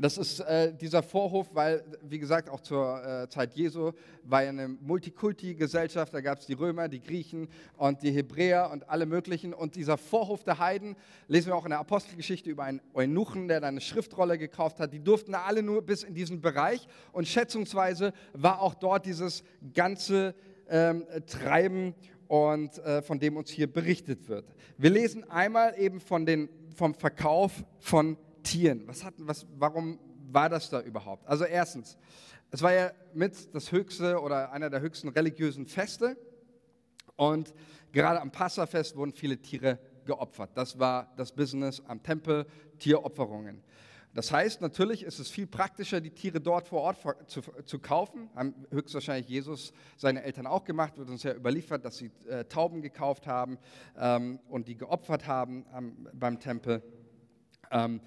das 0.00 0.16
ist 0.16 0.40
äh, 0.40 0.74
dieser 0.74 1.02
Vorhof, 1.02 1.50
weil, 1.52 1.84
wie 2.02 2.18
gesagt, 2.18 2.48
auch 2.48 2.60
zur 2.60 3.04
äh, 3.04 3.28
Zeit 3.28 3.52
Jesu 3.54 3.92
war 4.22 4.38
eine 4.38 4.66
Multikulti-Gesellschaft. 4.66 6.14
Da 6.14 6.22
gab 6.22 6.38
es 6.38 6.46
die 6.46 6.54
Römer, 6.54 6.88
die 6.88 7.02
Griechen 7.02 7.48
und 7.76 8.02
die 8.02 8.10
Hebräer 8.10 8.70
und 8.70 8.88
alle 8.88 9.04
möglichen. 9.04 9.52
Und 9.52 9.76
dieser 9.76 9.98
Vorhof 9.98 10.44
der 10.44 10.58
Heiden, 10.58 10.96
lesen 11.28 11.48
wir 11.48 11.56
auch 11.56 11.64
in 11.64 11.70
der 11.70 11.78
Apostelgeschichte 11.78 12.48
über 12.48 12.64
einen 12.64 12.80
Eunuchen, 12.94 13.48
der 13.48 13.60
da 13.60 13.68
eine 13.68 13.82
Schriftrolle 13.82 14.38
gekauft 14.38 14.80
hat. 14.80 14.94
Die 14.94 15.04
durften 15.04 15.34
alle 15.34 15.62
nur 15.62 15.82
bis 15.82 16.04
in 16.04 16.14
diesen 16.14 16.40
Bereich. 16.40 16.88
Und 17.12 17.28
schätzungsweise 17.28 18.14
war 18.32 18.62
auch 18.62 18.74
dort 18.74 19.04
dieses 19.04 19.44
ganze 19.74 20.34
ähm, 20.70 21.04
Treiben 21.26 21.94
und 22.28 22.78
äh, 22.78 23.02
von 23.02 23.20
dem 23.20 23.36
uns 23.36 23.50
hier 23.50 23.70
berichtet 23.70 24.26
wird. 24.26 24.46
Wir 24.78 24.88
lesen 24.88 25.28
einmal 25.28 25.78
eben 25.78 26.00
von 26.00 26.24
den, 26.24 26.48
vom 26.74 26.94
Verkauf 26.94 27.62
von 27.78 28.16
Tieren. 28.42 28.86
Was 28.86 29.04
hat, 29.04 29.14
was, 29.18 29.46
warum 29.56 29.98
war 30.30 30.48
das 30.48 30.70
da 30.70 30.80
überhaupt? 30.80 31.26
Also 31.26 31.44
erstens, 31.44 31.96
es 32.50 32.62
war 32.62 32.72
ja 32.72 32.92
mit 33.14 33.54
das 33.54 33.72
höchste 33.72 34.20
oder 34.20 34.52
einer 34.52 34.70
der 34.70 34.80
höchsten 34.80 35.08
religiösen 35.08 35.66
Feste 35.66 36.16
und 37.16 37.54
gerade 37.92 38.20
am 38.20 38.30
Passafest 38.30 38.96
wurden 38.96 39.12
viele 39.12 39.38
Tiere 39.38 39.78
geopfert. 40.04 40.50
Das 40.54 40.78
war 40.78 41.12
das 41.16 41.32
Business 41.32 41.82
am 41.86 42.02
Tempel, 42.02 42.46
Tieropferungen. 42.78 43.62
Das 44.14 44.30
heißt, 44.30 44.60
natürlich 44.60 45.04
ist 45.04 45.18
es 45.18 45.30
viel 45.30 45.46
praktischer, 45.46 46.00
die 46.02 46.10
Tiere 46.10 46.38
dort 46.38 46.68
vor 46.68 46.82
Ort 46.82 46.98
zu, 47.30 47.40
zu 47.64 47.78
kaufen. 47.78 48.28
Haben 48.34 48.54
höchstwahrscheinlich 48.70 49.26
Jesus 49.26 49.72
seine 49.96 50.22
Eltern 50.22 50.46
auch 50.46 50.64
gemacht, 50.64 50.98
wird 50.98 51.08
uns 51.08 51.22
ja 51.22 51.34
überliefert, 51.34 51.82
dass 51.86 51.96
sie 51.96 52.10
äh, 52.28 52.44
Tauben 52.44 52.82
gekauft 52.82 53.26
haben 53.26 53.56
ähm, 53.96 54.38
und 54.50 54.68
die 54.68 54.76
geopfert 54.76 55.26
haben 55.26 55.64
ähm, 55.74 56.08
beim 56.12 56.38
Tempel. 56.38 56.82
Ähm, 57.70 58.02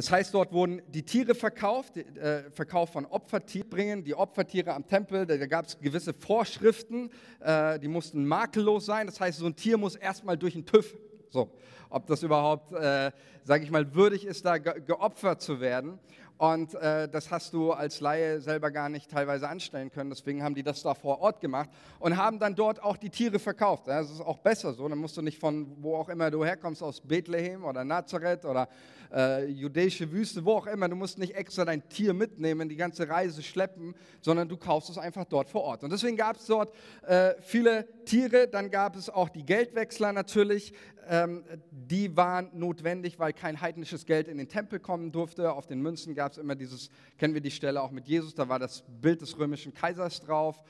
das 0.00 0.10
heißt, 0.10 0.32
dort 0.32 0.50
wurden 0.50 0.80
die 0.88 1.02
Tiere 1.02 1.34
verkauft, 1.34 1.98
äh, 1.98 2.50
Verkauf 2.52 2.88
von 2.88 3.04
Opfertieren, 3.04 4.02
die 4.02 4.14
Opfertiere 4.14 4.72
am 4.72 4.86
Tempel, 4.86 5.26
da, 5.26 5.36
gab 5.44 5.66
es 5.66 5.78
gewisse 5.78 6.14
Vorschriften, 6.14 7.10
äh, 7.40 7.78
die 7.78 7.86
mussten 7.86 8.24
makellos 8.24 8.86
sein. 8.86 9.06
Das 9.06 9.20
heißt, 9.20 9.40
so 9.40 9.44
ein 9.44 9.54
Tier 9.54 9.76
muss 9.76 9.96
erstmal 9.96 10.38
durch 10.38 10.54
den 10.54 10.64
TÜV. 10.64 10.96
So, 11.28 11.50
ob 11.90 12.06
das 12.06 12.22
überhaupt, 12.22 12.72
äh, 12.72 13.12
sage 13.44 13.62
ich 13.62 13.70
mal, 13.70 13.94
würdig 13.94 14.24
ist, 14.24 14.46
da 14.46 14.56
ge 14.56 14.80
geopfert 14.86 15.42
zu 15.42 15.60
werden. 15.60 15.98
Und 16.40 16.74
äh, 16.76 17.06
das 17.06 17.30
hast 17.30 17.52
du 17.52 17.70
als 17.70 18.00
Laie 18.00 18.40
selber 18.40 18.70
gar 18.70 18.88
nicht 18.88 19.10
teilweise 19.10 19.46
anstellen 19.46 19.90
können. 19.90 20.08
Deswegen 20.08 20.42
haben 20.42 20.54
die 20.54 20.62
das 20.62 20.80
da 20.80 20.94
vor 20.94 21.20
Ort 21.20 21.42
gemacht 21.42 21.68
und 21.98 22.16
haben 22.16 22.38
dann 22.38 22.54
dort 22.54 22.82
auch 22.82 22.96
die 22.96 23.10
Tiere 23.10 23.38
verkauft. 23.38 23.88
Das 23.88 24.10
ist 24.10 24.22
auch 24.22 24.38
besser 24.38 24.72
so. 24.72 24.88
Dann 24.88 24.96
musst 24.96 25.18
du 25.18 25.20
nicht 25.20 25.38
von 25.38 25.66
wo 25.82 25.96
auch 25.96 26.08
immer 26.08 26.30
du 26.30 26.42
herkommst, 26.42 26.82
aus 26.82 27.02
Bethlehem 27.02 27.62
oder 27.62 27.84
Nazareth 27.84 28.46
oder 28.46 28.70
äh, 29.12 29.48
jüdische 29.48 30.10
Wüste, 30.10 30.42
wo 30.42 30.52
auch 30.52 30.66
immer. 30.66 30.88
Du 30.88 30.96
musst 30.96 31.18
nicht 31.18 31.34
extra 31.34 31.66
dein 31.66 31.86
Tier 31.90 32.14
mitnehmen, 32.14 32.70
die 32.70 32.76
ganze 32.76 33.06
Reise 33.06 33.42
schleppen, 33.42 33.94
sondern 34.22 34.48
du 34.48 34.56
kaufst 34.56 34.88
es 34.88 34.96
einfach 34.96 35.26
dort 35.26 35.50
vor 35.50 35.60
Ort. 35.64 35.84
Und 35.84 35.92
deswegen 35.92 36.16
gab 36.16 36.36
es 36.36 36.46
dort 36.46 36.72
äh, 37.02 37.34
viele 37.42 37.86
Tiere. 38.06 38.48
Dann 38.48 38.70
gab 38.70 38.96
es 38.96 39.10
auch 39.10 39.28
die 39.28 39.44
Geldwechsler 39.44 40.14
natürlich. 40.14 40.72
Ähm, 41.08 41.44
die 41.70 42.16
waren 42.16 42.50
notwendig, 42.52 43.18
weil 43.18 43.32
kein 43.32 43.60
heidnisches 43.60 44.06
Geld 44.06 44.28
in 44.28 44.38
den 44.38 44.48
Tempel 44.48 44.80
kommen 44.80 45.12
durfte. 45.12 45.52
Auf 45.52 45.66
den 45.66 45.80
Münzen 45.80 46.14
gab 46.14 46.32
es 46.32 46.38
immer 46.38 46.54
dieses, 46.54 46.90
kennen 47.18 47.34
wir 47.34 47.40
die 47.40 47.50
Stelle 47.50 47.82
auch 47.82 47.90
mit 47.90 48.06
Jesus, 48.06 48.34
da 48.34 48.48
war 48.48 48.58
das 48.58 48.84
Bild 49.00 49.20
des 49.20 49.38
römischen 49.38 49.74
Kaisers 49.74 50.20
drauf. 50.20 50.62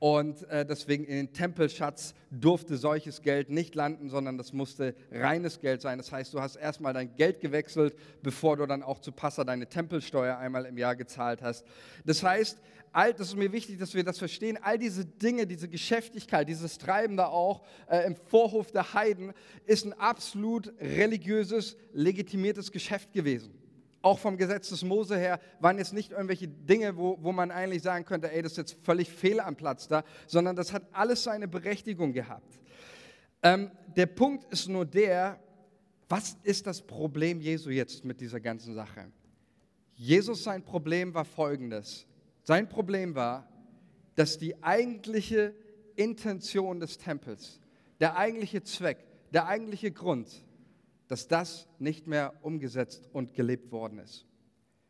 Und 0.00 0.42
äh, 0.50 0.66
deswegen 0.66 1.04
in 1.04 1.16
den 1.16 1.32
Tempelschatz 1.32 2.14
durfte 2.30 2.76
solches 2.76 3.22
Geld 3.22 3.48
nicht 3.48 3.74
landen, 3.74 4.10
sondern 4.10 4.36
das 4.36 4.52
musste 4.52 4.94
reines 5.10 5.60
Geld 5.60 5.80
sein. 5.80 5.98
Das 5.98 6.12
heißt, 6.12 6.34
du 6.34 6.40
hast 6.40 6.56
erstmal 6.56 6.92
dein 6.92 7.14
Geld 7.16 7.40
gewechselt, 7.40 7.96
bevor 8.22 8.56
du 8.56 8.66
dann 8.66 8.82
auch 8.82 8.98
zu 8.98 9.12
Passa 9.12 9.44
deine 9.44 9.66
Tempelsteuer 9.66 10.36
einmal 10.36 10.66
im 10.66 10.76
Jahr 10.76 10.96
gezahlt 10.96 11.42
hast. 11.42 11.64
Das 12.04 12.22
heißt, 12.22 12.58
all, 12.94 13.12
das 13.12 13.28
ist 13.28 13.36
mir 13.36 13.52
wichtig, 13.52 13.78
dass 13.78 13.94
wir 13.94 14.04
das 14.04 14.18
verstehen, 14.18 14.58
all 14.62 14.78
diese 14.78 15.04
Dinge, 15.04 15.46
diese 15.46 15.68
Geschäftigkeit, 15.68 16.48
dieses 16.48 16.78
Treiben 16.78 17.16
da 17.16 17.26
auch 17.26 17.62
äh, 17.88 18.06
im 18.06 18.16
Vorhof 18.16 18.70
der 18.70 18.94
Heiden, 18.94 19.32
ist 19.66 19.84
ein 19.84 19.92
absolut 19.94 20.72
religiöses, 20.80 21.76
legitimiertes 21.92 22.70
Geschäft 22.70 23.12
gewesen. 23.12 23.52
auch 24.04 24.18
vom 24.18 24.36
Gesetz 24.36 24.68
des 24.68 24.84
Mose 24.84 25.16
her, 25.16 25.40
waren 25.60 25.78
jetzt 25.78 25.94
nicht 25.94 26.12
irgendwelche 26.12 26.46
Dinge, 26.46 26.96
wo, 26.96 27.18
wo 27.20 27.32
man 27.32 27.50
eigentlich 27.50 27.82
sagen 27.82 28.04
könnte, 28.04 28.30
ey, 28.30 28.42
das 28.42 28.52
ist 28.52 28.58
jetzt 28.58 28.76
völlig 28.82 29.10
fehl 29.10 29.40
am 29.40 29.56
Platz 29.56 29.88
da, 29.88 30.04
sondern 30.26 30.54
das 30.54 30.72
hat 30.72 30.82
alles 30.92 31.24
seine 31.24 31.48
Berechtigung 31.48 32.12
gehabt. 32.12 32.60
Ähm, 33.42 33.70
der 33.96 34.06
Punkt 34.06 34.44
ist 34.52 34.68
nur 34.68 34.84
der, 34.84 35.40
was 36.08 36.36
ist 36.42 36.66
das 36.66 36.82
Problem 36.82 37.40
Jesu 37.40 37.70
jetzt 37.70 38.04
mit 38.04 38.20
dieser 38.20 38.40
ganzen 38.40 38.74
Sache? 38.74 39.06
Jesus, 39.94 40.44
sein 40.44 40.62
Problem 40.62 41.14
war 41.14 41.24
folgendes. 41.24 42.06
Sein 42.44 42.68
Problem 42.68 43.14
war, 43.14 43.48
dass 44.16 44.38
die 44.38 44.62
eigentliche 44.62 45.54
Intention 45.96 46.78
des 46.78 46.98
Tempels, 46.98 47.58
der 48.00 48.16
eigentliche 48.16 48.62
Zweck, 48.62 48.98
der 49.32 49.46
eigentliche 49.46 49.90
Grund, 49.90 50.44
dass 51.08 51.26
das 51.26 51.66
nicht 51.78 52.06
mehr 52.06 52.34
umgesetzt 52.42 53.08
und 53.12 53.32
gelebt 53.34 53.72
worden 53.72 53.98
ist. 53.98 54.26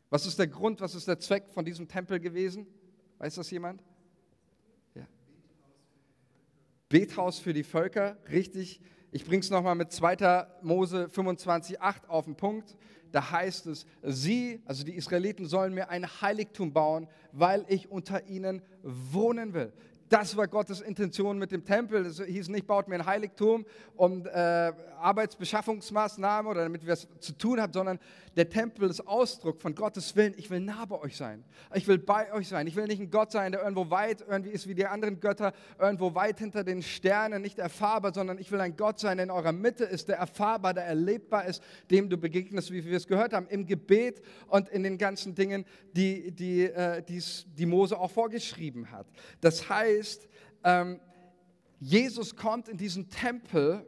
Was 0.09 0.25
ist 0.25 0.37
der 0.37 0.47
Grund, 0.47 0.81
was 0.81 0.95
ist 0.95 1.07
der 1.07 1.19
Zweck 1.19 1.49
von 1.49 1.65
diesem 1.65 1.87
Tempel 1.87 2.19
gewesen? 2.19 2.67
Weiß 3.17 3.35
das 3.35 3.49
jemand? 3.51 3.81
Ja. 4.93 5.07
Bethaus 6.89 7.39
für 7.39 7.53
die 7.53 7.63
Völker, 7.63 8.17
richtig. 8.29 8.81
Ich 9.11 9.23
bringe 9.23 9.39
es 9.39 9.49
nochmal 9.49 9.75
mit 9.75 9.93
2. 9.93 10.45
Mose 10.61 11.05
25,8 11.05 12.07
auf 12.07 12.25
den 12.25 12.35
Punkt. 12.35 12.75
Da 13.15 13.31
heißt 13.31 13.67
es, 13.67 13.85
sie, 14.03 14.61
also 14.65 14.83
die 14.83 14.93
Israeliten, 14.93 15.45
sollen 15.45 15.73
mir 15.73 15.87
ein 15.87 16.05
Heiligtum 16.19 16.73
bauen, 16.73 17.07
weil 17.31 17.63
ich 17.69 17.89
unter 17.89 18.27
ihnen 18.27 18.61
wohnen 18.83 19.53
will. 19.53 19.71
Das 20.09 20.37
war 20.37 20.47
Gottes 20.47 20.81
Intention 20.81 21.39
mit 21.39 21.51
dem 21.51 21.65
Tempel. 21.65 22.05
Es 22.05 22.21
hieß 22.21 22.49
nicht, 22.49 22.67
baut 22.67 22.87
mir 22.87 22.95
ein 22.95 23.05
Heiligtum 23.07 23.65
und 23.95 24.27
äh, 24.27 24.71
Arbeitsbeschaffungsmaßnahmen 24.99 26.49
oder 26.49 26.63
damit 26.63 26.85
wir 26.85 26.93
es 26.93 27.07
zu 27.19 27.33
tun 27.33 27.59
haben, 27.59 27.73
sondern 27.73 27.99
der 28.35 28.47
Tempel 28.47 28.87
ist 28.89 29.07
Ausdruck 29.07 29.61
von 29.61 29.73
Gottes 29.73 30.15
Willen. 30.15 30.35
Ich 30.37 30.49
will 30.51 30.59
nah 30.59 30.85
bei 30.85 30.99
euch 30.99 31.17
sein. 31.17 31.43
Ich 31.73 31.87
will 31.87 31.97
bei 31.97 32.31
euch 32.33 32.47
sein. 32.47 32.67
Ich 32.67 32.75
will 32.75 32.85
nicht 32.85 32.99
ein 32.99 33.09
Gott 33.09 33.31
sein, 33.31 33.51
der 33.51 33.61
irgendwo 33.63 33.89
weit 33.89 34.23
irgendwie 34.27 34.51
ist 34.51 34.67
wie 34.67 34.75
die 34.75 34.85
anderen 34.85 35.19
Götter, 35.19 35.53
irgendwo 35.79 36.13
weit 36.13 36.37
hinter 36.37 36.63
den 36.63 36.83
Sternen, 36.83 37.41
nicht 37.41 37.57
erfahrbar, 37.57 38.13
sondern 38.13 38.37
ich 38.37 38.51
will 38.51 38.61
ein 38.61 38.75
Gott 38.75 38.99
sein, 38.99 39.17
der 39.17 39.23
in 39.23 39.31
eurer 39.31 39.53
Mitte 39.53 39.85
ist, 39.85 40.07
der 40.07 40.17
erfahrbar, 40.17 40.75
der 40.75 40.85
erlebbar 40.85 41.45
ist, 41.45 41.63
dem 41.89 42.09
du 42.09 42.17
begegnest, 42.17 42.71
wie 42.71 42.85
wir 42.85 42.97
es 42.97 43.07
gehört 43.07 43.33
haben, 43.33 43.47
im 43.47 43.65
Gebet 43.65 44.21
und 44.47 44.69
in 44.69 44.83
den 44.83 44.99
ganzen 44.99 45.33
Dingen, 45.33 45.65
die, 45.93 46.31
die, 46.31 46.63
äh, 46.63 47.01
die 47.03 47.65
Mose 47.65 47.97
auch 47.97 48.11
vorgeschrieben 48.11 48.91
hat. 48.91 49.07
Das 49.41 49.67
heißt, 49.67 49.94
heißt, 49.97 50.27
ähm, 50.63 50.99
Jesus 51.79 52.35
kommt 52.35 52.67
in 52.69 52.77
diesen 52.77 53.09
Tempel, 53.09 53.85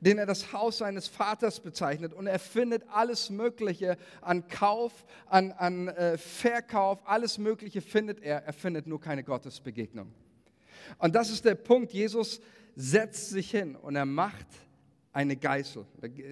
den 0.00 0.18
er 0.18 0.26
das 0.26 0.52
Haus 0.52 0.78
seines 0.78 1.08
Vaters 1.08 1.60
bezeichnet, 1.60 2.14
und 2.14 2.26
er 2.26 2.38
findet 2.38 2.84
alles 2.88 3.30
Mögliche 3.30 3.96
an 4.20 4.48
Kauf, 4.48 5.04
an, 5.26 5.52
an 5.52 5.88
äh, 5.88 6.16
Verkauf, 6.16 7.00
alles 7.04 7.38
Mögliche 7.38 7.80
findet 7.80 8.22
er. 8.22 8.44
Er 8.44 8.52
findet 8.52 8.86
nur 8.86 9.00
keine 9.00 9.22
Gottesbegegnung. 9.22 10.12
Und 10.98 11.14
das 11.14 11.30
ist 11.30 11.44
der 11.44 11.54
Punkt. 11.54 11.92
Jesus 11.92 12.40
setzt 12.76 13.30
sich 13.30 13.50
hin 13.50 13.76
und 13.76 13.94
er 13.96 14.06
macht 14.06 14.46
eine 15.12 15.36
Geißel. 15.36 15.86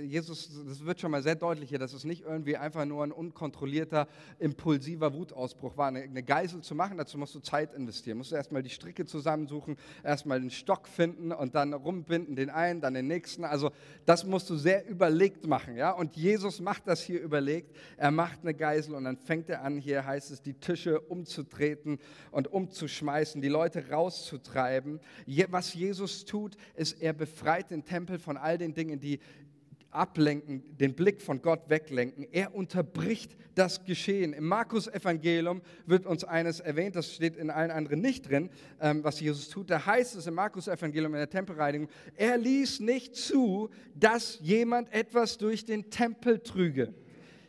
Jesus, 0.05 0.51
das 0.65 0.85
wird 0.85 1.01
schon 1.01 1.11
mal 1.11 1.23
sehr 1.23 1.35
deutlich 1.35 1.69
hier, 1.69 1.81
dass 1.81 1.93
es 1.93 2.05
nicht 2.05 2.25
irgendwie 2.25 2.57
einfach 2.57 2.85
nur 2.85 3.03
ein 3.03 3.11
unkontrollierter, 3.11 4.07
impulsiver 4.39 5.13
Wutausbruch 5.15 5.77
war. 5.77 5.89
Eine 5.89 6.23
Geißel 6.23 6.61
zu 6.61 6.77
machen, 6.77 6.97
dazu 6.97 7.19
musst 7.19 7.35
du 7.35 7.41
Zeit 7.41 7.75
investieren. 7.75 8.19
Musst 8.19 8.31
du 8.31 8.37
erstmal 8.37 8.63
die 8.63 8.71
Stricke 8.71 9.05
zusammensuchen, 9.05 9.77
erstmal 10.05 10.41
den 10.41 10.51
Stock 10.51 10.87
finden 10.87 11.33
und 11.33 11.57
dann 11.57 11.75
rumbinden, 11.75 12.37
den 12.37 12.51
einen, 12.51 12.81
dann 12.81 12.95
den 12.95 13.09
nächsten. 13.09 13.45
Also 13.45 13.73
das 14.07 14.25
musst 14.25 14.49
du 14.49 14.57
sehr 14.57 14.89
überlegt 14.89 15.45
machen. 15.45 15.77
Ja? 15.77 15.91
Und 15.91 16.17
Jesus 16.17 16.61
macht 16.61 16.87
das 16.87 17.03
hier 17.03 17.21
überlegt. 17.21 17.75
Er 17.97 18.13
macht 18.13 18.43
eine 18.43 18.55
Geißel 18.55 18.95
und 18.95 19.03
dann 19.03 19.17
fängt 19.17 19.51
er 19.51 19.63
an, 19.65 19.79
hier 19.79 20.07
heißt 20.07 20.31
es, 20.31 20.41
die 20.41 20.55
Tische 20.55 21.01
umzutreten 21.01 21.99
und 22.31 22.47
umzuschmeißen, 22.53 23.43
die 23.43 23.49
Leute 23.49 23.91
rauszutreiben. 23.91 25.01
Was 25.49 25.75
Jesus 25.75 26.25
tut, 26.25 26.57
ist, 26.77 27.03
er 27.03 27.13
befreit 27.13 27.73
den 27.73 27.85
Tempel 27.85 28.21
von 28.21 28.37
all 28.37 28.57
den 28.57 28.68
den 28.69 28.75
Dingen, 28.75 29.01
die 29.01 29.21
ablenken, 29.91 30.63
den 30.77 30.95
Blick 30.95 31.21
von 31.21 31.41
Gott 31.41 31.69
weglenken. 31.69 32.27
Er 32.31 32.55
unterbricht 32.55 33.37
das 33.55 33.85
Geschehen. 33.85 34.33
Im 34.33 34.47
Markus-Evangelium 34.47 35.63
wird 35.87 36.07
uns 36.07 36.25
eines 36.25 36.61
erwähnt, 36.61 36.95
das 36.95 37.15
steht 37.15 37.37
in 37.37 37.51
allen 37.51 37.71
anderen 37.71 38.01
nicht 38.01 38.29
drin, 38.29 38.51
ähm, 38.81 39.03
was 39.03 39.21
Jesus 39.21 39.49
tut. 39.49 39.71
Da 39.71 39.85
heißt 39.85 40.15
es 40.17 40.27
im 40.27 40.35
Markus-Evangelium 40.35 41.15
in 41.15 41.19
der 41.19 41.31
Tempelreinigung, 41.31 41.89
er 42.17 42.37
ließ 42.37 42.81
nicht 42.81 43.17
zu, 43.17 43.71
dass 43.95 44.39
jemand 44.41 44.93
etwas 44.93 45.39
durch 45.39 45.65
den 45.65 45.91
Tempel 45.91 46.39
trüge. 46.41 46.95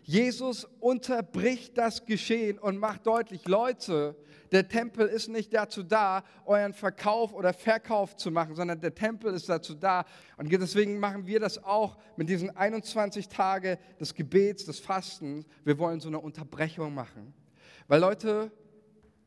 Jesus 0.04 0.68
unterbricht 0.80 1.78
das 1.78 2.06
Geschehen 2.06 2.58
und 2.58 2.78
macht 2.78 3.06
deutlich, 3.06 3.48
Leute, 3.48 4.16
der 4.52 4.68
Tempel 4.68 5.08
ist 5.08 5.28
nicht 5.28 5.54
dazu 5.54 5.84
da, 5.84 6.24
euren 6.46 6.74
Verkauf 6.74 7.34
oder 7.34 7.54
Verkauf 7.54 8.16
zu 8.16 8.32
machen, 8.32 8.56
sondern 8.56 8.82
der 8.82 8.96
Tempel 8.96 9.34
ist 9.34 9.48
dazu 9.48 9.76
da. 9.76 10.06
Und 10.38 10.52
deswegen 10.52 11.00
machen 11.00 11.28
wir 11.28 11.40
das 11.40 11.64
auch 11.64 11.98
mit 12.16 12.30
diesen 12.30 12.56
21 12.56 13.28
Tagen 13.28 13.78
des 14.00 14.14
Gebets, 14.14 14.66
des 14.66 14.80
Fastens. 14.80 15.46
Wir 15.64 15.78
wollen 15.78 16.00
so 16.00 16.08
eine 16.08 16.20
Unterbrechung 16.20 16.94
machen. 16.94 17.34
Weil 17.88 18.02
Leute, 18.02 18.52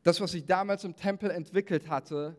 das, 0.03 0.19
was 0.19 0.31
sich 0.31 0.45
damals 0.45 0.83
im 0.83 0.95
Tempel 0.95 1.31
entwickelt 1.31 1.89
hatte, 1.89 2.35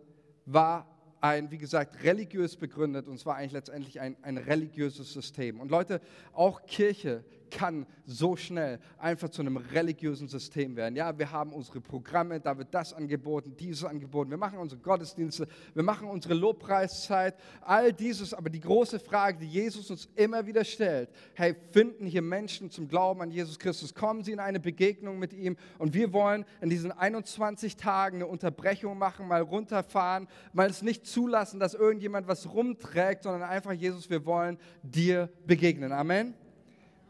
war 0.47 0.87
ein, 1.25 1.51
wie 1.51 1.57
gesagt, 1.57 2.03
religiös 2.03 2.57
begründet 2.57 3.09
und 3.09 3.19
zwar 3.19 3.37
eigentlich 3.37 3.53
letztendlich 3.53 3.99
ein, 3.99 4.17
ein 4.21 4.37
religiöses 4.37 5.11
System. 5.11 5.59
Und 5.59 5.71
Leute, 5.71 6.03
auch 6.35 6.67
Kirche 6.67 7.25
kann 7.55 7.87
so 8.05 8.35
schnell 8.35 8.81
einfach 8.99 9.29
zu 9.29 9.41
einem 9.41 9.57
religiösen 9.57 10.27
System 10.27 10.75
werden. 10.77 10.97
Ja, 10.97 11.17
wir 11.17 11.31
haben 11.31 11.53
unsere 11.53 11.81
Programme, 11.81 12.41
da 12.41 12.59
wird 12.59 12.75
das 12.75 12.93
angeboten, 12.93 13.55
dieses 13.57 13.85
angeboten. 13.85 14.31
Wir 14.31 14.37
machen 14.37 14.59
unsere 14.59 14.81
Gottesdienste, 14.81 15.47
wir 15.73 15.83
machen 15.85 16.09
unsere 16.09 16.35
Lobpreiszeit, 16.35 17.37
all 17.61 17.93
dieses. 17.93 18.35
Aber 18.35 18.51
die 18.51 18.61
große 18.61 18.99
Frage, 18.99 19.39
die 19.39 19.47
Jesus 19.47 19.91
uns 19.91 20.09
immer 20.17 20.47
wieder 20.47 20.65
stellt, 20.65 21.11
hey, 21.35 21.55
finden 21.71 22.07
hier 22.07 22.23
Menschen 22.23 22.71
zum 22.71 22.89
Glauben 22.89 23.23
an 23.23 23.31
Jesus 23.31 23.59
Christus? 23.59 23.95
Kommen 23.95 24.25
sie 24.25 24.33
in 24.33 24.41
eine 24.41 24.59
Begegnung 24.59 25.19
mit 25.21 25.33
ihm? 25.33 25.57
Und 25.79 25.95
wir 25.95 26.13
wollen 26.13 26.45
in 26.61 26.71
diesen 26.71 26.91
21 26.91 27.77
Tagen 27.77 28.17
eine 28.17 28.27
Unterbrechung 28.27 28.99
machen, 28.99 29.29
mal 29.29 29.43
runterfahren, 29.43 30.27
mal 30.53 30.69
es 30.69 30.83
nicht 30.83 31.07
zulassen, 31.07 31.61
dass 31.61 31.75
irgendjemand 31.75 32.27
was 32.27 32.53
rumträgt, 32.53 33.23
sondern 33.23 33.49
einfach, 33.49 33.73
Jesus, 33.73 34.11
wir 34.11 34.27
wollen 34.27 34.59
dir 34.83 35.31
begegnen. 35.47 35.93
Amen. 35.93 36.35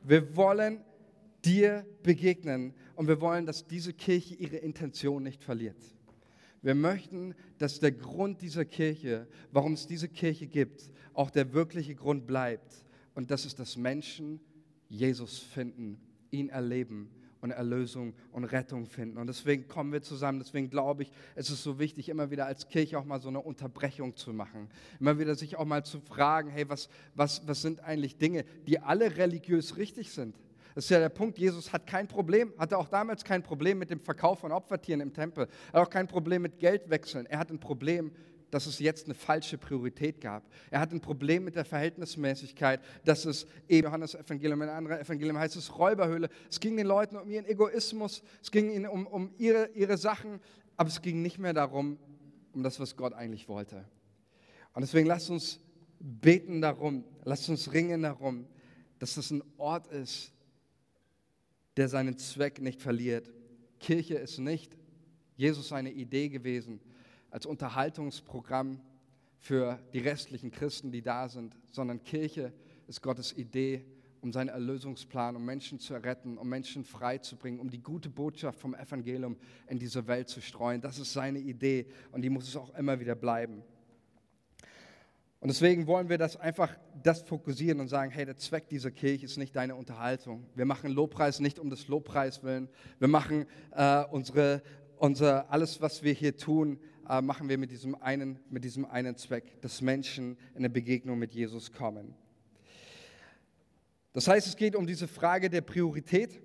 Wir 0.05 0.37
wollen 0.37 0.81
dir 1.45 1.85
begegnen 2.03 2.75
und 2.95 3.09
wir 3.09 3.21
wollen, 3.21 3.47
dass 3.47 3.67
diese 3.67 3.93
Kirche 3.93 4.35
ihre 4.35 4.57
Intention 4.57 5.23
nicht 5.23 5.43
verliert. 5.43 5.83
Wir 6.63 6.75
möchten, 6.75 7.35
dass 7.59 7.81
der 7.81 7.93
Grund 7.93 8.41
dieser 8.41 8.65
Kirche, 8.65 9.27
warum 9.51 9.73
es 9.73 9.87
diese 9.87 10.09
Kirche 10.09 10.47
gibt, 10.47 10.91
auch 11.13 11.31
der 11.31 11.53
wirkliche 11.53 11.95
Grund 11.95 12.27
bleibt. 12.27 12.85
Und 13.15 13.31
das 13.31 13.45
ist, 13.45 13.59
dass 13.59 13.77
Menschen 13.77 14.41
Jesus 14.89 15.39
finden, 15.39 15.99
ihn 16.31 16.49
erleben 16.49 17.11
und 17.45 17.51
Erlösung 17.51 18.15
und 18.33 18.45
Rettung 18.45 18.87
finden. 18.87 19.19
Und 19.19 19.27
deswegen 19.27 19.69
kommen 19.69 19.93
wir 19.93 20.01
zusammen. 20.01 20.39
Deswegen 20.39 20.71
glaube 20.71 21.03
ich, 21.03 21.13
es 21.35 21.51
ist 21.51 21.63
so 21.63 21.79
wichtig, 21.79 22.09
immer 22.09 22.31
wieder 22.31 22.47
als 22.47 22.69
Kirche 22.69 22.99
auch 22.99 23.05
mal 23.05 23.21
so 23.21 23.29
eine 23.29 23.41
Unterbrechung 23.41 24.17
zu 24.17 24.33
machen. 24.33 24.71
Immer 24.99 25.19
wieder 25.19 25.35
sich 25.35 25.57
auch 25.57 25.67
mal 25.67 25.85
zu 25.85 26.01
fragen, 26.01 26.49
hey, 26.49 26.67
was, 26.71 26.89
was, 27.15 27.47
was 27.47 27.61
sind 27.61 27.81
eigentlich 27.81 28.17
Dinge, 28.17 28.47
die 28.67 28.81
alle 28.81 29.19
religiös 29.19 29.77
richtig 29.77 30.11
sind? 30.11 30.35
Das 30.75 30.85
ist 30.85 30.91
ja 30.91 30.99
der 30.99 31.11
Punkt. 31.11 31.37
Jesus 31.37 31.71
hat 31.71 31.87
kein 31.87 32.09
Problem, 32.09 32.51
hatte 32.57 32.79
auch 32.79 32.89
damals 32.89 33.23
kein 33.23 33.43
Problem 33.43 33.79
mit 33.79 33.91
dem 33.91 34.01
Verkauf 34.01 34.39
von 34.39 34.51
Opfertieren 34.51 35.03
im 35.03 35.13
Tempel. 35.13 35.47
Hat 35.71 35.87
auch 35.87 35.91
kein 35.91 36.09
Problem 36.09 36.41
mit 36.41 36.59
Geldwechseln. 36.59 37.27
Er 37.27 37.39
hat 37.39 37.51
ein 37.51 37.61
Problem 37.61 38.11
dass 38.55 38.67
es 38.67 38.79
jetzt 38.79 39.07
eine 39.07 39.15
falsche 39.15 39.59
Priorität 39.59 40.21
gab. 40.21 40.49
Er 40.71 40.79
hat 40.79 40.93
ein 40.93 41.01
Problem 41.01 41.43
mit 41.43 41.57
der 41.57 41.65
Verhältnismäßigkeit, 41.65 42.81
dass 43.05 43.25
es 43.25 43.49
eben 43.69 43.89
Johannes 43.89 44.15
Evangelium, 44.15 44.63
in 44.63 44.69
anderen 44.69 45.01
Evangelium 45.01 45.37
heißt 45.37 45.57
es 45.57 45.77
Räuberhöhle. 45.77 46.29
Es 46.49 46.61
ging 46.61 46.77
den 46.77 46.87
Leuten 46.87 47.17
um 47.17 47.29
ihren 47.29 47.47
Egoismus, 47.47 48.23
es 48.41 48.53
ging 48.53 48.71
ihnen 48.71 48.87
um, 48.87 49.09
um 49.09 49.35
ihre, 49.39 49.71
ihre 49.75 49.97
Sachen, 49.97 50.39
aber 50.77 50.89
es 50.89 51.03
ging 51.03 51.21
nicht 51.21 51.39
mehr 51.39 51.53
darum, 51.53 51.99
um 52.53 52.63
das, 52.63 52.79
was 52.79 52.97
Gott 52.97 53.13
eigentlich 53.13 53.49
wollte. 53.49 53.85
Und 54.73 54.83
deswegen 54.83 55.09
lasst 55.09 55.31
uns 55.31 55.59
beten 55.99 56.61
darum, 56.61 57.03
lasst 57.25 57.49
uns 57.49 57.73
ringen 57.73 58.03
darum, 58.03 58.47
dass 59.01 59.17
das 59.17 59.33
ein 59.33 59.43
Ort 59.57 59.89
ist, 59.89 60.33
der 61.77 61.89
seinen 61.89 62.19
Zweck 62.19 62.61
nicht 62.61 62.81
verliert. 62.81 63.33
Kirche 63.81 64.15
ist 64.15 64.39
nicht 64.39 64.79
Jesus 65.37 65.71
seine 65.71 65.91
Idee 65.91 66.29
gewesen, 66.29 66.81
als 67.35 67.47
Unterhaltungsprogramm 67.47 68.81
für 69.41 69.81
die 69.93 69.99
restlichen 69.99 70.53
Christen, 70.53 70.93
die 70.93 71.03
da 71.03 71.29
sind, 71.29 71.57
sondern 71.73 72.05
Kirche 72.05 72.53
ist 72.87 73.03
Gottes 73.03 73.37
Idee, 73.37 73.85
um 74.21 74.33
seinen 74.33 74.51
Erlösungsplan, 74.51 75.35
um 75.35 75.45
Menschen 75.45 75.81
zu 75.81 75.95
retten, 75.95 76.39
um 76.39 76.49
Menschen 76.49 76.85
freizubringen, 76.85 77.59
um 77.59 77.71
die 77.71 77.83
gute 77.83 78.09
Botschaft 78.09 78.61
vom 78.61 78.77
Evangelium 78.77 79.37
in 79.67 79.81
diese 79.81 80.07
Welt 80.07 80.29
zu 80.29 80.41
streuen. 80.41 80.81
Das 80.81 81.01
ist 81.01 81.13
seine 81.13 81.41
Idee 81.41 81.89
und 82.13 82.23
die 82.23 82.31
muss 82.31 82.47
es 82.47 82.55
auch 82.55 82.73
immer 82.77 83.01
wieder 83.01 83.17
bleiben. 83.17 83.65
Und 85.41 85.49
deswegen 85.49 85.89
wollen 85.89 86.09
wir 86.09 86.19
das 86.19 86.37
einfach 86.37 86.79
das 87.03 87.23
fokussieren 87.23 87.81
und 87.81 87.89
sagen, 87.89 88.13
hey, 88.13 88.27
der 88.27 88.37
Zweck 88.37 88.69
dieser 88.69 88.93
Kirche 88.93 89.25
ist 89.25 89.39
nicht 89.39 89.57
deine 89.57 89.75
Unterhaltung. 89.75 90.47
Wir 90.55 90.67
machen 90.67 90.93
Lobpreis 90.93 91.41
nicht 91.41 91.59
um 91.59 91.69
des 91.69 91.89
Lobpreis 91.89 92.45
willen. 92.45 92.69
Wir 93.01 93.09
machen 93.09 93.47
äh, 93.73 94.05
unsere, 94.05 94.63
unser, 94.99 95.51
alles, 95.51 95.83
was 95.83 96.05
wir 96.05 96.13
hier 96.13 96.37
tun, 96.37 96.79
äh, 97.09 97.21
machen 97.21 97.49
wir 97.49 97.59
mit 97.59 97.71
diesem, 97.71 97.95
einen, 97.95 98.39
mit 98.51 98.65
diesem 98.65 98.85
einen 98.85 99.17
Zweck, 99.17 99.61
dass 99.61 99.81
Menschen 99.81 100.37
in 100.53 100.59
eine 100.59 100.71
Begegnung 100.71 101.19
mit 101.19 101.33
Jesus 101.33 101.73
kommen. 101.73 102.15
Das 104.13 104.29
heißt, 104.29 104.47
es 104.47 104.57
geht 104.57 104.77
um 104.77 104.87
diese 104.87 105.09
Frage 105.09 105.51
der 105.51 105.61
Priorität, 105.61 106.41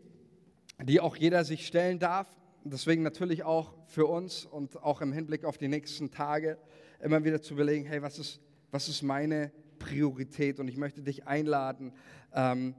die 0.82 1.00
auch 1.00 1.16
jeder 1.16 1.44
sich 1.44 1.68
stellen 1.68 2.00
darf. 2.00 2.28
Deswegen 2.64 3.04
natürlich 3.04 3.44
auch 3.44 3.74
für 3.88 4.06
uns 4.06 4.46
und 4.46 4.82
auch 4.82 5.02
im 5.02 5.14
Hinblick 5.14 5.46
auf 5.46 5.58
die 5.58 5.68
nächsten 5.68 6.12
Tage 6.12 6.58
immer 7.02 7.24
wieder 7.24 7.42
zu 7.42 7.54
überlegen, 7.54 7.86
hey, 7.86 8.02
was 8.02 8.20
ist 8.20 8.42
was 8.72 8.88
ist 8.88 9.02
meine 9.02 9.52
Priorität? 9.80 10.60
Und 10.60 10.68
ich 10.68 10.78
möchte 10.78 11.02
dich 11.02 11.28
einladen, 11.28 11.94
ähm, 12.34 12.76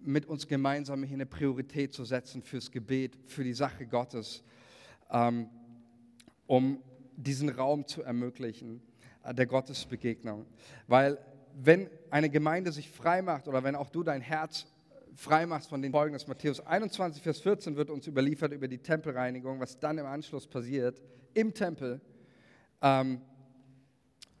mit 0.00 0.26
uns 0.26 0.46
gemeinsam 0.46 1.02
hier 1.02 1.14
eine 1.14 1.26
Priorität 1.26 1.94
zu 1.94 2.04
setzen 2.04 2.42
fürs 2.42 2.70
Gebet, 2.70 3.18
für 3.26 3.42
die 3.42 3.54
Sache 3.54 3.86
Gottes, 3.86 4.42
ähm, 5.10 5.48
um 6.46 6.82
diesen 7.16 7.48
Raum 7.48 7.86
zu 7.86 8.02
ermöglichen, 8.02 8.82
äh, 9.22 9.34
der 9.34 9.46
Gottesbegegnung. 9.46 10.46
Weil 10.86 11.18
wenn 11.54 11.88
eine 12.10 12.30
Gemeinde 12.30 12.72
sich 12.72 12.90
frei 12.90 13.22
macht 13.22 13.48
oder 13.48 13.62
wenn 13.62 13.76
auch 13.76 13.90
du 13.90 14.02
dein 14.02 14.20
Herz 14.20 14.66
frei 15.16 15.46
machst 15.46 15.68
von 15.68 15.80
den 15.80 15.92
Folgen 15.92 16.14
des 16.14 16.26
Matthäus 16.26 16.60
21, 16.60 17.22
Vers 17.22 17.40
14 17.40 17.76
wird 17.76 17.90
uns 17.90 18.06
überliefert 18.06 18.52
über 18.52 18.68
die 18.68 18.78
Tempelreinigung, 18.78 19.60
was 19.60 19.78
dann 19.78 19.98
im 19.98 20.06
Anschluss 20.06 20.46
passiert, 20.46 21.00
im 21.34 21.54
Tempel. 21.54 22.00
Ähm, 22.82 23.20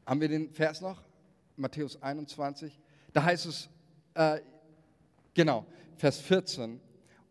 haben 0.04 0.20
wir 0.20 0.28
den 0.28 0.52
Vers 0.52 0.80
noch? 0.80 1.02
Matthäus 1.56 2.02
21. 2.02 2.80
Da 3.12 3.22
heißt 3.22 3.46
es, 3.46 3.68
äh, 4.14 4.40
genau, 5.32 5.64
Vers 5.96 6.18
14. 6.20 6.80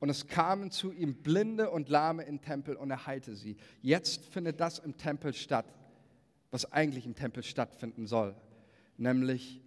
Und 0.04 0.10
es 0.10 0.28
kamen 0.28 0.70
zu 0.70 0.92
ihm 0.92 1.16
Blinde 1.16 1.70
und 1.70 1.88
Lahme 1.88 2.24
im 2.24 2.42
Tempel 2.42 2.76
und 2.76 2.92
er 2.92 3.08
heilte 3.08 3.38
sie. 3.38 3.56
Jetzt 3.82 4.26
findet 4.26 4.60
das 4.60 4.80
im 4.80 4.98
Tempel 4.98 5.34
statt, 5.34 5.74
was 6.52 6.70
eigentlich 6.74 7.06
im 7.06 7.16
Tempel 7.16 7.42
stattfinden 7.42 8.06
soll. 8.06 8.36
Nämlich 8.98 9.62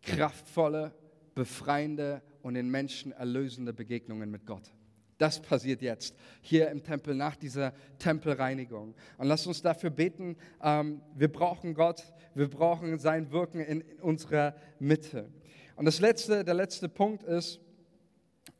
kraftvolle, 0.00 0.94
befreiende 1.34 2.22
und 2.40 2.54
den 2.54 2.70
Menschen 2.70 3.12
erlösende 3.12 3.74
Begegnungen 3.74 4.30
mit 4.30 4.46
Gott. 4.46 4.72
Das 5.18 5.42
passiert 5.42 5.82
jetzt 5.82 6.16
hier 6.40 6.70
im 6.70 6.82
Tempel 6.82 7.14
nach 7.14 7.36
dieser 7.36 7.74
Tempelreinigung. 7.98 8.94
Und 9.18 9.26
lasst 9.26 9.46
uns 9.46 9.60
dafür 9.60 9.90
beten. 9.90 10.38
Ähm, 10.62 11.02
wir 11.14 11.30
brauchen 11.30 11.74
Gott, 11.74 12.02
wir 12.34 12.48
brauchen 12.48 12.98
sein 12.98 13.30
Wirken 13.30 13.60
in, 13.60 13.82
in 13.82 14.00
unserer 14.00 14.54
Mitte. 14.78 15.28
Und 15.76 15.84
das 15.84 16.00
letzte, 16.00 16.44
der 16.46 16.54
letzte 16.54 16.88
Punkt 16.88 17.24
ist, 17.24 17.60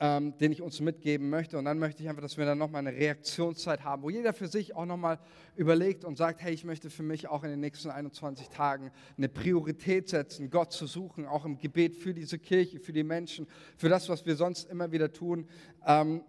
ähm, 0.03 0.37
den 0.39 0.51
ich 0.51 0.61
uns 0.61 0.81
mitgeben 0.81 1.31
möchte. 1.31 1.57
Und 1.57 1.65
dann 1.65 1.79
möchte 1.79 2.03
ich 2.03 2.09
einfach, 2.09 2.23
dass 2.23 2.37
wir 2.37 2.45
dann 2.45 2.59
nochmal 2.59 2.81
eine 2.85 2.91
Reaktionszeit 2.91 3.85
haben, 3.85 4.03
wo 4.03 4.11
jeder 4.11 4.33
für 4.33 4.49
sich 4.49 4.75
auch 4.75 4.85
nochmal 4.85 5.21
überlegt 5.55 6.05
und 6.05 6.19
sagt, 6.19 6.43
hey, 6.43 6.53
ich 6.53 6.65
möchte 6.65 6.91
für 6.91 7.05
mich 7.05 7.29
auch 7.29 7.45
in 7.45 7.51
den 7.51 7.61
nächsten 7.61 7.89
21 7.89 8.49
Tagen 8.49 8.91
eine 9.17 9.29
Priorität 9.29 10.09
setzen, 10.09 10.51
Gott 10.51 10.73
zu 10.73 10.89
suchen, 10.89 11.25
auch 11.25 11.45
im 11.45 11.57
Gebet 11.57 11.95
für 11.95 12.15
diese 12.15 12.41
Kirche, 12.41 12.81
für 12.81 12.93
die 12.93 13.05
Menschen, 13.05 13.47
für 13.77 13.89
das, 13.89 14.09
was 14.09 14.27
wir 14.27 14.35
sonst 14.35 14.69
immer 14.69 14.91
wieder 14.91 15.13
tun. 15.13 15.47
Ähm, 15.87 16.25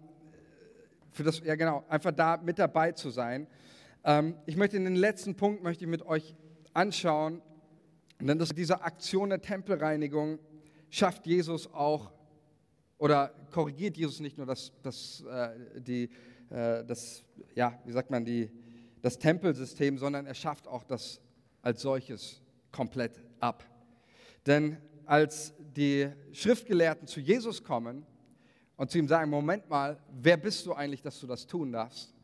für 1.10 1.24
das, 1.24 1.40
ja 1.40 1.56
genau, 1.56 1.84
einfach 1.88 2.12
da 2.12 2.36
mit 2.36 2.60
dabei 2.60 2.92
zu 2.92 3.10
sein. 3.10 3.48
Ähm, 4.04 4.36
ich 4.46 4.56
möchte 4.56 4.76
in 4.76 4.84
den 4.84 4.94
letzten 4.94 5.34
Punkt 5.34 5.64
möchte 5.64 5.84
ich 5.84 5.90
mit 5.90 6.06
euch 6.06 6.36
anschauen, 6.74 7.42
denn 8.20 8.38
das, 8.38 8.50
diese 8.50 8.82
Aktion 8.82 9.30
der 9.30 9.42
Tempelreinigung 9.42 10.38
schafft 10.90 11.26
Jesus 11.26 11.74
auch 11.74 12.12
oder 12.98 13.28
korrigiert 13.50 13.96
Jesus 13.96 14.20
nicht 14.20 14.36
nur 14.38 14.46
das, 14.46 14.72
das, 14.82 15.22
äh, 15.22 15.80
die, 15.80 16.10
äh, 16.50 16.84
das 16.84 17.24
ja, 17.54 17.78
wie 17.84 17.92
sagt 17.92 18.10
man, 18.10 18.24
die, 18.24 18.50
das 19.02 19.18
Tempelsystem, 19.18 19.98
sondern 19.98 20.26
er 20.26 20.34
schafft 20.34 20.66
auch 20.66 20.84
das 20.84 21.20
als 21.62 21.82
solches 21.82 22.40
komplett 22.70 23.20
ab. 23.40 23.64
Denn 24.46 24.78
als 25.06 25.54
die 25.58 26.08
Schriftgelehrten 26.32 27.06
zu 27.06 27.20
Jesus 27.20 27.62
kommen 27.62 28.06
und 28.76 28.90
zu 28.90 28.98
ihm 28.98 29.08
sagen, 29.08 29.30
Moment 29.30 29.68
mal, 29.68 29.98
wer 30.10 30.36
bist 30.36 30.66
du 30.66 30.72
eigentlich, 30.72 31.02
dass 31.02 31.20
du 31.20 31.26
das 31.26 31.46
tun 31.46 31.72
darfst? 31.72 32.14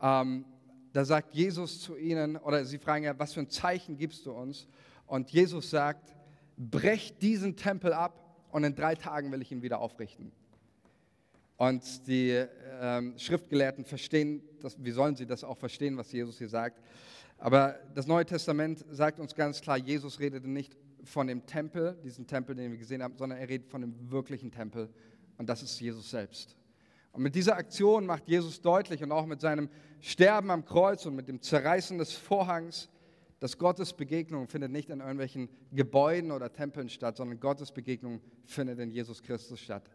Ähm, 0.00 0.44
da 0.92 1.04
sagt 1.04 1.34
Jesus 1.34 1.80
zu 1.80 1.96
ihnen, 1.96 2.36
oder 2.36 2.64
sie 2.64 2.78
fragen 2.78 3.04
ja, 3.04 3.18
was 3.18 3.34
für 3.34 3.40
ein 3.40 3.50
Zeichen 3.50 3.96
gibst 3.96 4.26
du 4.26 4.32
uns? 4.32 4.66
Und 5.06 5.30
Jesus 5.30 5.70
sagt, 5.70 6.16
brecht 6.56 7.20
diesen 7.22 7.56
Tempel 7.56 7.92
ab 7.92 8.25
und 8.50 8.64
in 8.64 8.74
drei 8.74 8.94
Tagen 8.94 9.30
will 9.32 9.42
ich 9.42 9.52
ihn 9.52 9.62
wieder 9.62 9.80
aufrichten. 9.80 10.32
Und 11.56 12.06
die 12.06 12.44
ähm, 12.80 13.14
Schriftgelehrten 13.18 13.84
verstehen, 13.84 14.42
das, 14.60 14.76
wie 14.82 14.90
sollen 14.90 15.16
sie 15.16 15.26
das 15.26 15.42
auch 15.42 15.56
verstehen, 15.56 15.96
was 15.96 16.12
Jesus 16.12 16.38
hier 16.38 16.48
sagt? 16.48 16.82
Aber 17.38 17.78
das 17.94 18.06
Neue 18.06 18.26
Testament 18.26 18.84
sagt 18.90 19.20
uns 19.20 19.34
ganz 19.34 19.60
klar, 19.60 19.76
Jesus 19.76 20.20
redete 20.20 20.48
nicht 20.48 20.76
von 21.04 21.26
dem 21.26 21.46
Tempel, 21.46 21.96
diesen 22.02 22.26
Tempel, 22.26 22.54
den 22.54 22.72
wir 22.72 22.78
gesehen 22.78 23.02
haben, 23.02 23.16
sondern 23.16 23.38
er 23.38 23.48
redet 23.48 23.68
von 23.68 23.80
dem 23.80 24.10
wirklichen 24.10 24.50
Tempel, 24.50 24.88
und 25.38 25.48
das 25.48 25.62
ist 25.62 25.78
Jesus 25.80 26.10
selbst. 26.10 26.56
Und 27.12 27.22
mit 27.22 27.34
dieser 27.34 27.56
Aktion 27.56 28.06
macht 28.06 28.28
Jesus 28.28 28.60
deutlich 28.60 29.02
und 29.02 29.12
auch 29.12 29.26
mit 29.26 29.40
seinem 29.40 29.70
Sterben 30.00 30.50
am 30.50 30.64
Kreuz 30.64 31.06
und 31.06 31.14
mit 31.14 31.28
dem 31.28 31.40
Zerreißen 31.40 31.96
des 31.98 32.12
Vorhangs, 32.12 32.88
dass 33.40 33.58
Gottes 33.58 33.92
Begegnung 33.92 34.48
findet 34.48 34.70
nicht 34.70 34.88
in 34.88 35.00
irgendwelchen 35.00 35.48
Gebäuden 35.72 36.32
oder 36.32 36.52
Tempeln 36.52 36.88
statt, 36.88 37.16
sondern 37.16 37.40
Gottes 37.40 37.72
Begegnung 37.72 38.20
findet 38.44 38.78
in 38.78 38.90
Jesus 38.90 39.22
Christus 39.22 39.60
statt. 39.60 39.90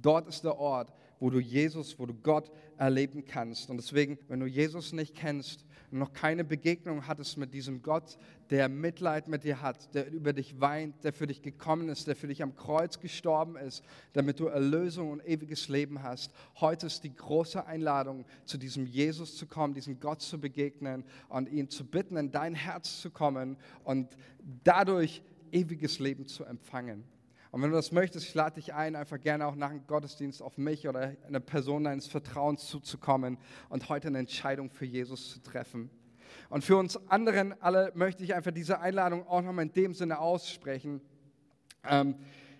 Dort 0.00 0.28
ist 0.28 0.44
der 0.44 0.58
Ort, 0.58 0.92
wo 1.18 1.30
du 1.30 1.38
Jesus, 1.38 1.98
wo 1.98 2.06
du 2.06 2.14
Gott 2.14 2.50
erleben 2.76 3.24
kannst. 3.24 3.70
Und 3.70 3.78
deswegen, 3.78 4.18
wenn 4.28 4.40
du 4.40 4.46
Jesus 4.46 4.92
nicht 4.92 5.14
kennst 5.14 5.64
und 5.90 5.98
noch 5.98 6.12
keine 6.12 6.44
Begegnung 6.44 7.06
hattest 7.06 7.38
mit 7.38 7.54
diesem 7.54 7.82
Gott, 7.82 8.18
der 8.50 8.68
Mitleid 8.68 9.28
mit 9.28 9.44
dir 9.44 9.62
hat, 9.62 9.94
der 9.94 10.10
über 10.10 10.32
dich 10.32 10.60
weint, 10.60 11.04
der 11.04 11.12
für 11.12 11.26
dich 11.26 11.42
gekommen 11.42 11.88
ist, 11.88 12.06
der 12.06 12.16
für 12.16 12.28
dich 12.28 12.42
am 12.42 12.54
Kreuz 12.54 13.00
gestorben 13.00 13.56
ist, 13.56 13.82
damit 14.12 14.40
du 14.40 14.46
Erlösung 14.46 15.10
und 15.10 15.26
ewiges 15.26 15.68
Leben 15.68 16.02
hast. 16.02 16.32
Heute 16.60 16.86
ist 16.86 17.04
die 17.04 17.14
große 17.14 17.66
Einladung, 17.66 18.24
zu 18.44 18.58
diesem 18.58 18.86
Jesus 18.86 19.36
zu 19.36 19.46
kommen, 19.46 19.74
diesem 19.74 20.00
Gott 20.00 20.20
zu 20.20 20.40
begegnen 20.40 21.04
und 21.28 21.48
ihn 21.48 21.68
zu 21.70 21.84
bitten, 21.84 22.16
in 22.16 22.30
dein 22.30 22.54
Herz 22.54 23.00
zu 23.00 23.10
kommen 23.10 23.56
und 23.84 24.16
dadurch 24.64 25.22
ewiges 25.52 25.98
Leben 25.98 26.26
zu 26.26 26.44
empfangen. 26.44 27.04
Und 27.56 27.62
wenn 27.62 27.70
du 27.70 27.76
das 27.76 27.90
möchtest, 27.90 28.26
ich 28.26 28.34
lade 28.34 28.56
dich 28.56 28.74
ein, 28.74 28.94
einfach 28.94 29.18
gerne 29.18 29.46
auch 29.46 29.54
nach 29.54 29.70
dem 29.70 29.86
Gottesdienst 29.86 30.42
auf 30.42 30.58
mich 30.58 30.86
oder 30.88 31.14
eine 31.26 31.40
Person 31.40 31.84
deines 31.84 32.06
Vertrauens 32.06 32.66
zuzukommen 32.66 33.38
und 33.70 33.88
heute 33.88 34.08
eine 34.08 34.18
Entscheidung 34.18 34.68
für 34.68 34.84
Jesus 34.84 35.30
zu 35.30 35.42
treffen. 35.42 35.88
Und 36.50 36.64
für 36.64 36.76
uns 36.76 36.98
anderen 37.08 37.58
alle 37.62 37.92
möchte 37.94 38.22
ich 38.22 38.34
einfach 38.34 38.50
diese 38.50 38.80
Einladung 38.80 39.26
auch 39.26 39.40
nochmal 39.40 39.64
in 39.64 39.72
dem 39.72 39.94
Sinne 39.94 40.18
aussprechen, 40.18 41.00
ähm, 41.88 42.16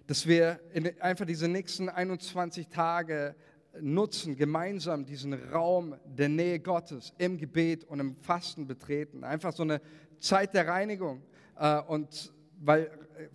dass 0.07 0.27
wir 0.27 0.61
einfach 1.01 1.27
diese 1.27 1.47
nächsten 1.47 1.91
21 1.91 2.69
Tage 2.69 3.37
nutzen, 3.79 4.35
gemeinsam 4.35 5.05
diesen 5.05 5.35
Raum 5.35 5.95
der 6.07 6.31
Nähe 6.31 6.59
Gottes 6.59 7.13
im 7.19 7.37
Gebet 7.37 7.85
und 7.85 8.01
im 8.01 8.17
Fasten 8.17 8.67
betreten. 8.67 9.25
Einfach 9.25 9.53
so 9.53 9.63
eine 9.63 9.83
Zeit 10.21 10.55
der 10.55 10.67
Reinigung 10.67 11.23
äh, 11.59 11.83
und 11.83 12.33
weil 12.59 12.91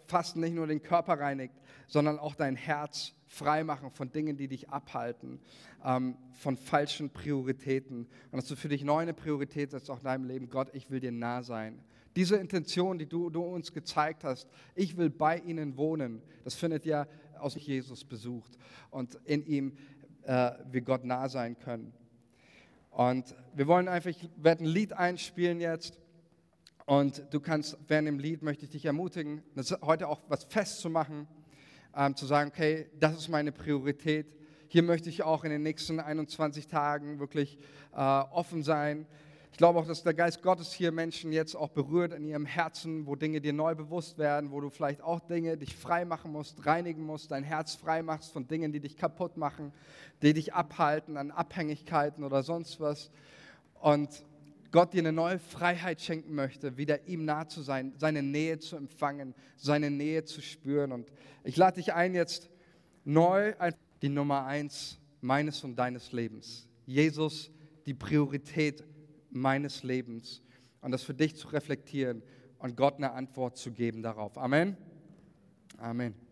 Fasten 0.08 0.40
nicht 0.40 0.54
nur 0.54 0.68
den 0.68 0.82
Körper 0.82 1.20
reinigt, 1.20 1.54
sondern 1.88 2.20
auch 2.20 2.36
dein 2.36 2.56
Herz 2.56 3.14
freimachen 3.28 3.92
von 3.92 4.12
Dingen, 4.12 4.38
die 4.38 4.48
dich 4.48 4.70
abhalten, 4.70 5.40
ähm, 5.84 6.18
von 6.34 6.58
falschen 6.58 7.10
Prioritäten. 7.10 8.08
Und 8.32 8.38
dass 8.38 8.48
du 8.48 8.56
für 8.56 8.70
dich 8.70 8.84
neu 8.84 9.00
eine 9.00 9.14
Priorität 9.14 9.72
setzt, 9.72 9.90
auch 9.90 10.00
in 10.00 10.04
deinem 10.04 10.26
Leben. 10.26 10.50
Gott, 10.50 10.70
ich 10.74 10.90
will 10.90 11.00
dir 11.00 11.12
nah 11.12 11.42
sein. 11.44 11.80
Diese 12.16 12.36
Intention, 12.36 13.00
die 13.00 13.06
du, 13.06 13.30
du 13.30 13.42
uns 13.42 13.72
gezeigt 13.72 14.26
hast, 14.26 14.50
ich 14.76 14.98
will 14.98 15.10
bei 15.10 15.38
ihnen 15.38 15.78
wohnen, 15.78 16.22
das 16.44 16.56
findet 16.56 16.86
ja 16.86 17.08
aus 17.40 17.56
Jesus 17.56 18.04
besucht 18.04 18.58
und 18.90 19.16
in 19.24 19.46
ihm 19.46 19.78
äh, 20.24 20.52
wir 20.70 20.82
Gott 20.82 21.06
nah 21.06 21.30
sein 21.30 21.58
können. 21.58 21.94
Und 22.92 23.34
wir 23.56 23.68
wollen 23.68 23.88
einfach, 23.88 24.10
ich 24.10 24.30
werde 24.36 24.66
ein 24.66 24.68
Lied 24.68 24.94
einspielen 24.94 25.62
jetzt. 25.62 25.98
Und 26.92 27.24
du 27.30 27.40
kannst 27.40 27.78
während 27.88 28.10
dem 28.10 28.20
Lied, 28.20 28.42
möchte 28.42 28.66
ich 28.66 28.72
dich 28.72 28.84
ermutigen, 28.84 29.42
heute 29.82 30.10
auch 30.10 30.20
was 30.28 30.44
festzumachen, 30.44 31.26
ähm, 31.96 32.18
zu 32.18 32.26
sagen, 32.26 32.52
okay, 32.54 32.90
das 33.00 33.16
ist 33.16 33.30
meine 33.30 33.54
Priorität. 33.54 34.36
Hier 34.68 34.84
möchte 34.84 35.08
ich 35.08 35.24
auch 35.24 35.46
in 35.46 35.52
den 35.52 35.64
nächsten 35.64 36.02
21 36.02 36.68
Tagen 36.68 37.22
wirklich 37.22 37.58
äh, 37.94 37.96
offen 37.96 38.62
sein. 38.62 39.08
Ich 39.54 39.58
glaube 39.58 39.80
auch, 39.80 39.88
dass 39.88 40.04
der 40.04 40.14
Geist 40.14 40.42
Gottes 40.42 40.74
hier 40.74 40.92
Menschen 40.92 41.32
jetzt 41.32 41.56
auch 41.56 41.70
berührt 41.70 42.12
in 42.12 42.26
ihrem 42.26 42.46
Herzen, 42.46 43.08
wo 43.08 43.16
Dinge 43.16 43.40
dir 43.40 43.54
neu 43.54 43.74
bewusst 43.74 44.18
werden, 44.18 44.52
wo 44.52 44.60
du 44.60 44.70
vielleicht 44.70 45.02
auch 45.02 45.22
Dinge 45.22 45.56
dich 45.56 45.78
frei 45.78 46.04
machen 46.04 46.34
musst, 46.34 46.66
reinigen 46.66 47.06
musst, 47.06 47.32
dein 47.32 47.46
Herz 47.46 47.74
frei 47.74 48.04
machst 48.04 48.34
von 48.34 48.50
Dingen, 48.50 48.74
die 48.74 48.82
dich 48.82 48.98
kaputt 48.98 49.38
machen, 49.38 49.72
die 50.22 50.34
dich 50.34 50.54
abhalten 50.54 51.16
an 51.16 51.32
Abhängigkeiten 51.32 52.26
oder 52.26 52.44
sonst 52.44 52.82
was. 52.82 53.12
Und 53.80 54.10
Gott 54.72 54.94
dir 54.94 55.00
eine 55.00 55.12
neue 55.12 55.38
Freiheit 55.38 56.02
schenken 56.02 56.34
möchte, 56.34 56.78
wieder 56.78 57.08
ihm 57.08 57.26
nah 57.26 57.48
zu 57.48 57.62
sein, 57.62 57.94
seine 57.98 58.24
Nähe 58.24 58.60
zu 58.60 58.78
empfangen, 58.78 59.36
seine 59.58 59.92
Nähe 59.92 60.24
zu 60.24 60.42
spüren. 60.42 60.92
Und 60.92 61.12
ich 61.44 61.58
lade 61.58 61.76
dich 61.76 61.94
ein, 61.94 62.16
jetzt 62.16 62.50
neu 63.04 63.54
die 64.02 64.10
Nummer 64.10 64.46
eins 64.46 65.00
meines 65.20 65.64
und 65.64 65.76
deines 65.76 66.12
Lebens. 66.12 66.68
Jesus, 66.86 67.52
die 67.86 67.94
Priorität 67.94 68.84
meines 69.30 69.84
Lebens. 69.84 70.42
Und 70.82 70.92
das 70.92 71.04
für 71.04 71.14
dich 71.14 71.36
zu 71.36 71.50
reflektieren 71.50 72.24
und 72.58 72.76
Gott 72.76 72.96
eine 72.98 73.12
Antwort 73.12 73.58
zu 73.58 73.72
geben 73.72 74.02
darauf. 74.02 74.38
Amen. 74.38 74.78
Amen. 75.78 76.31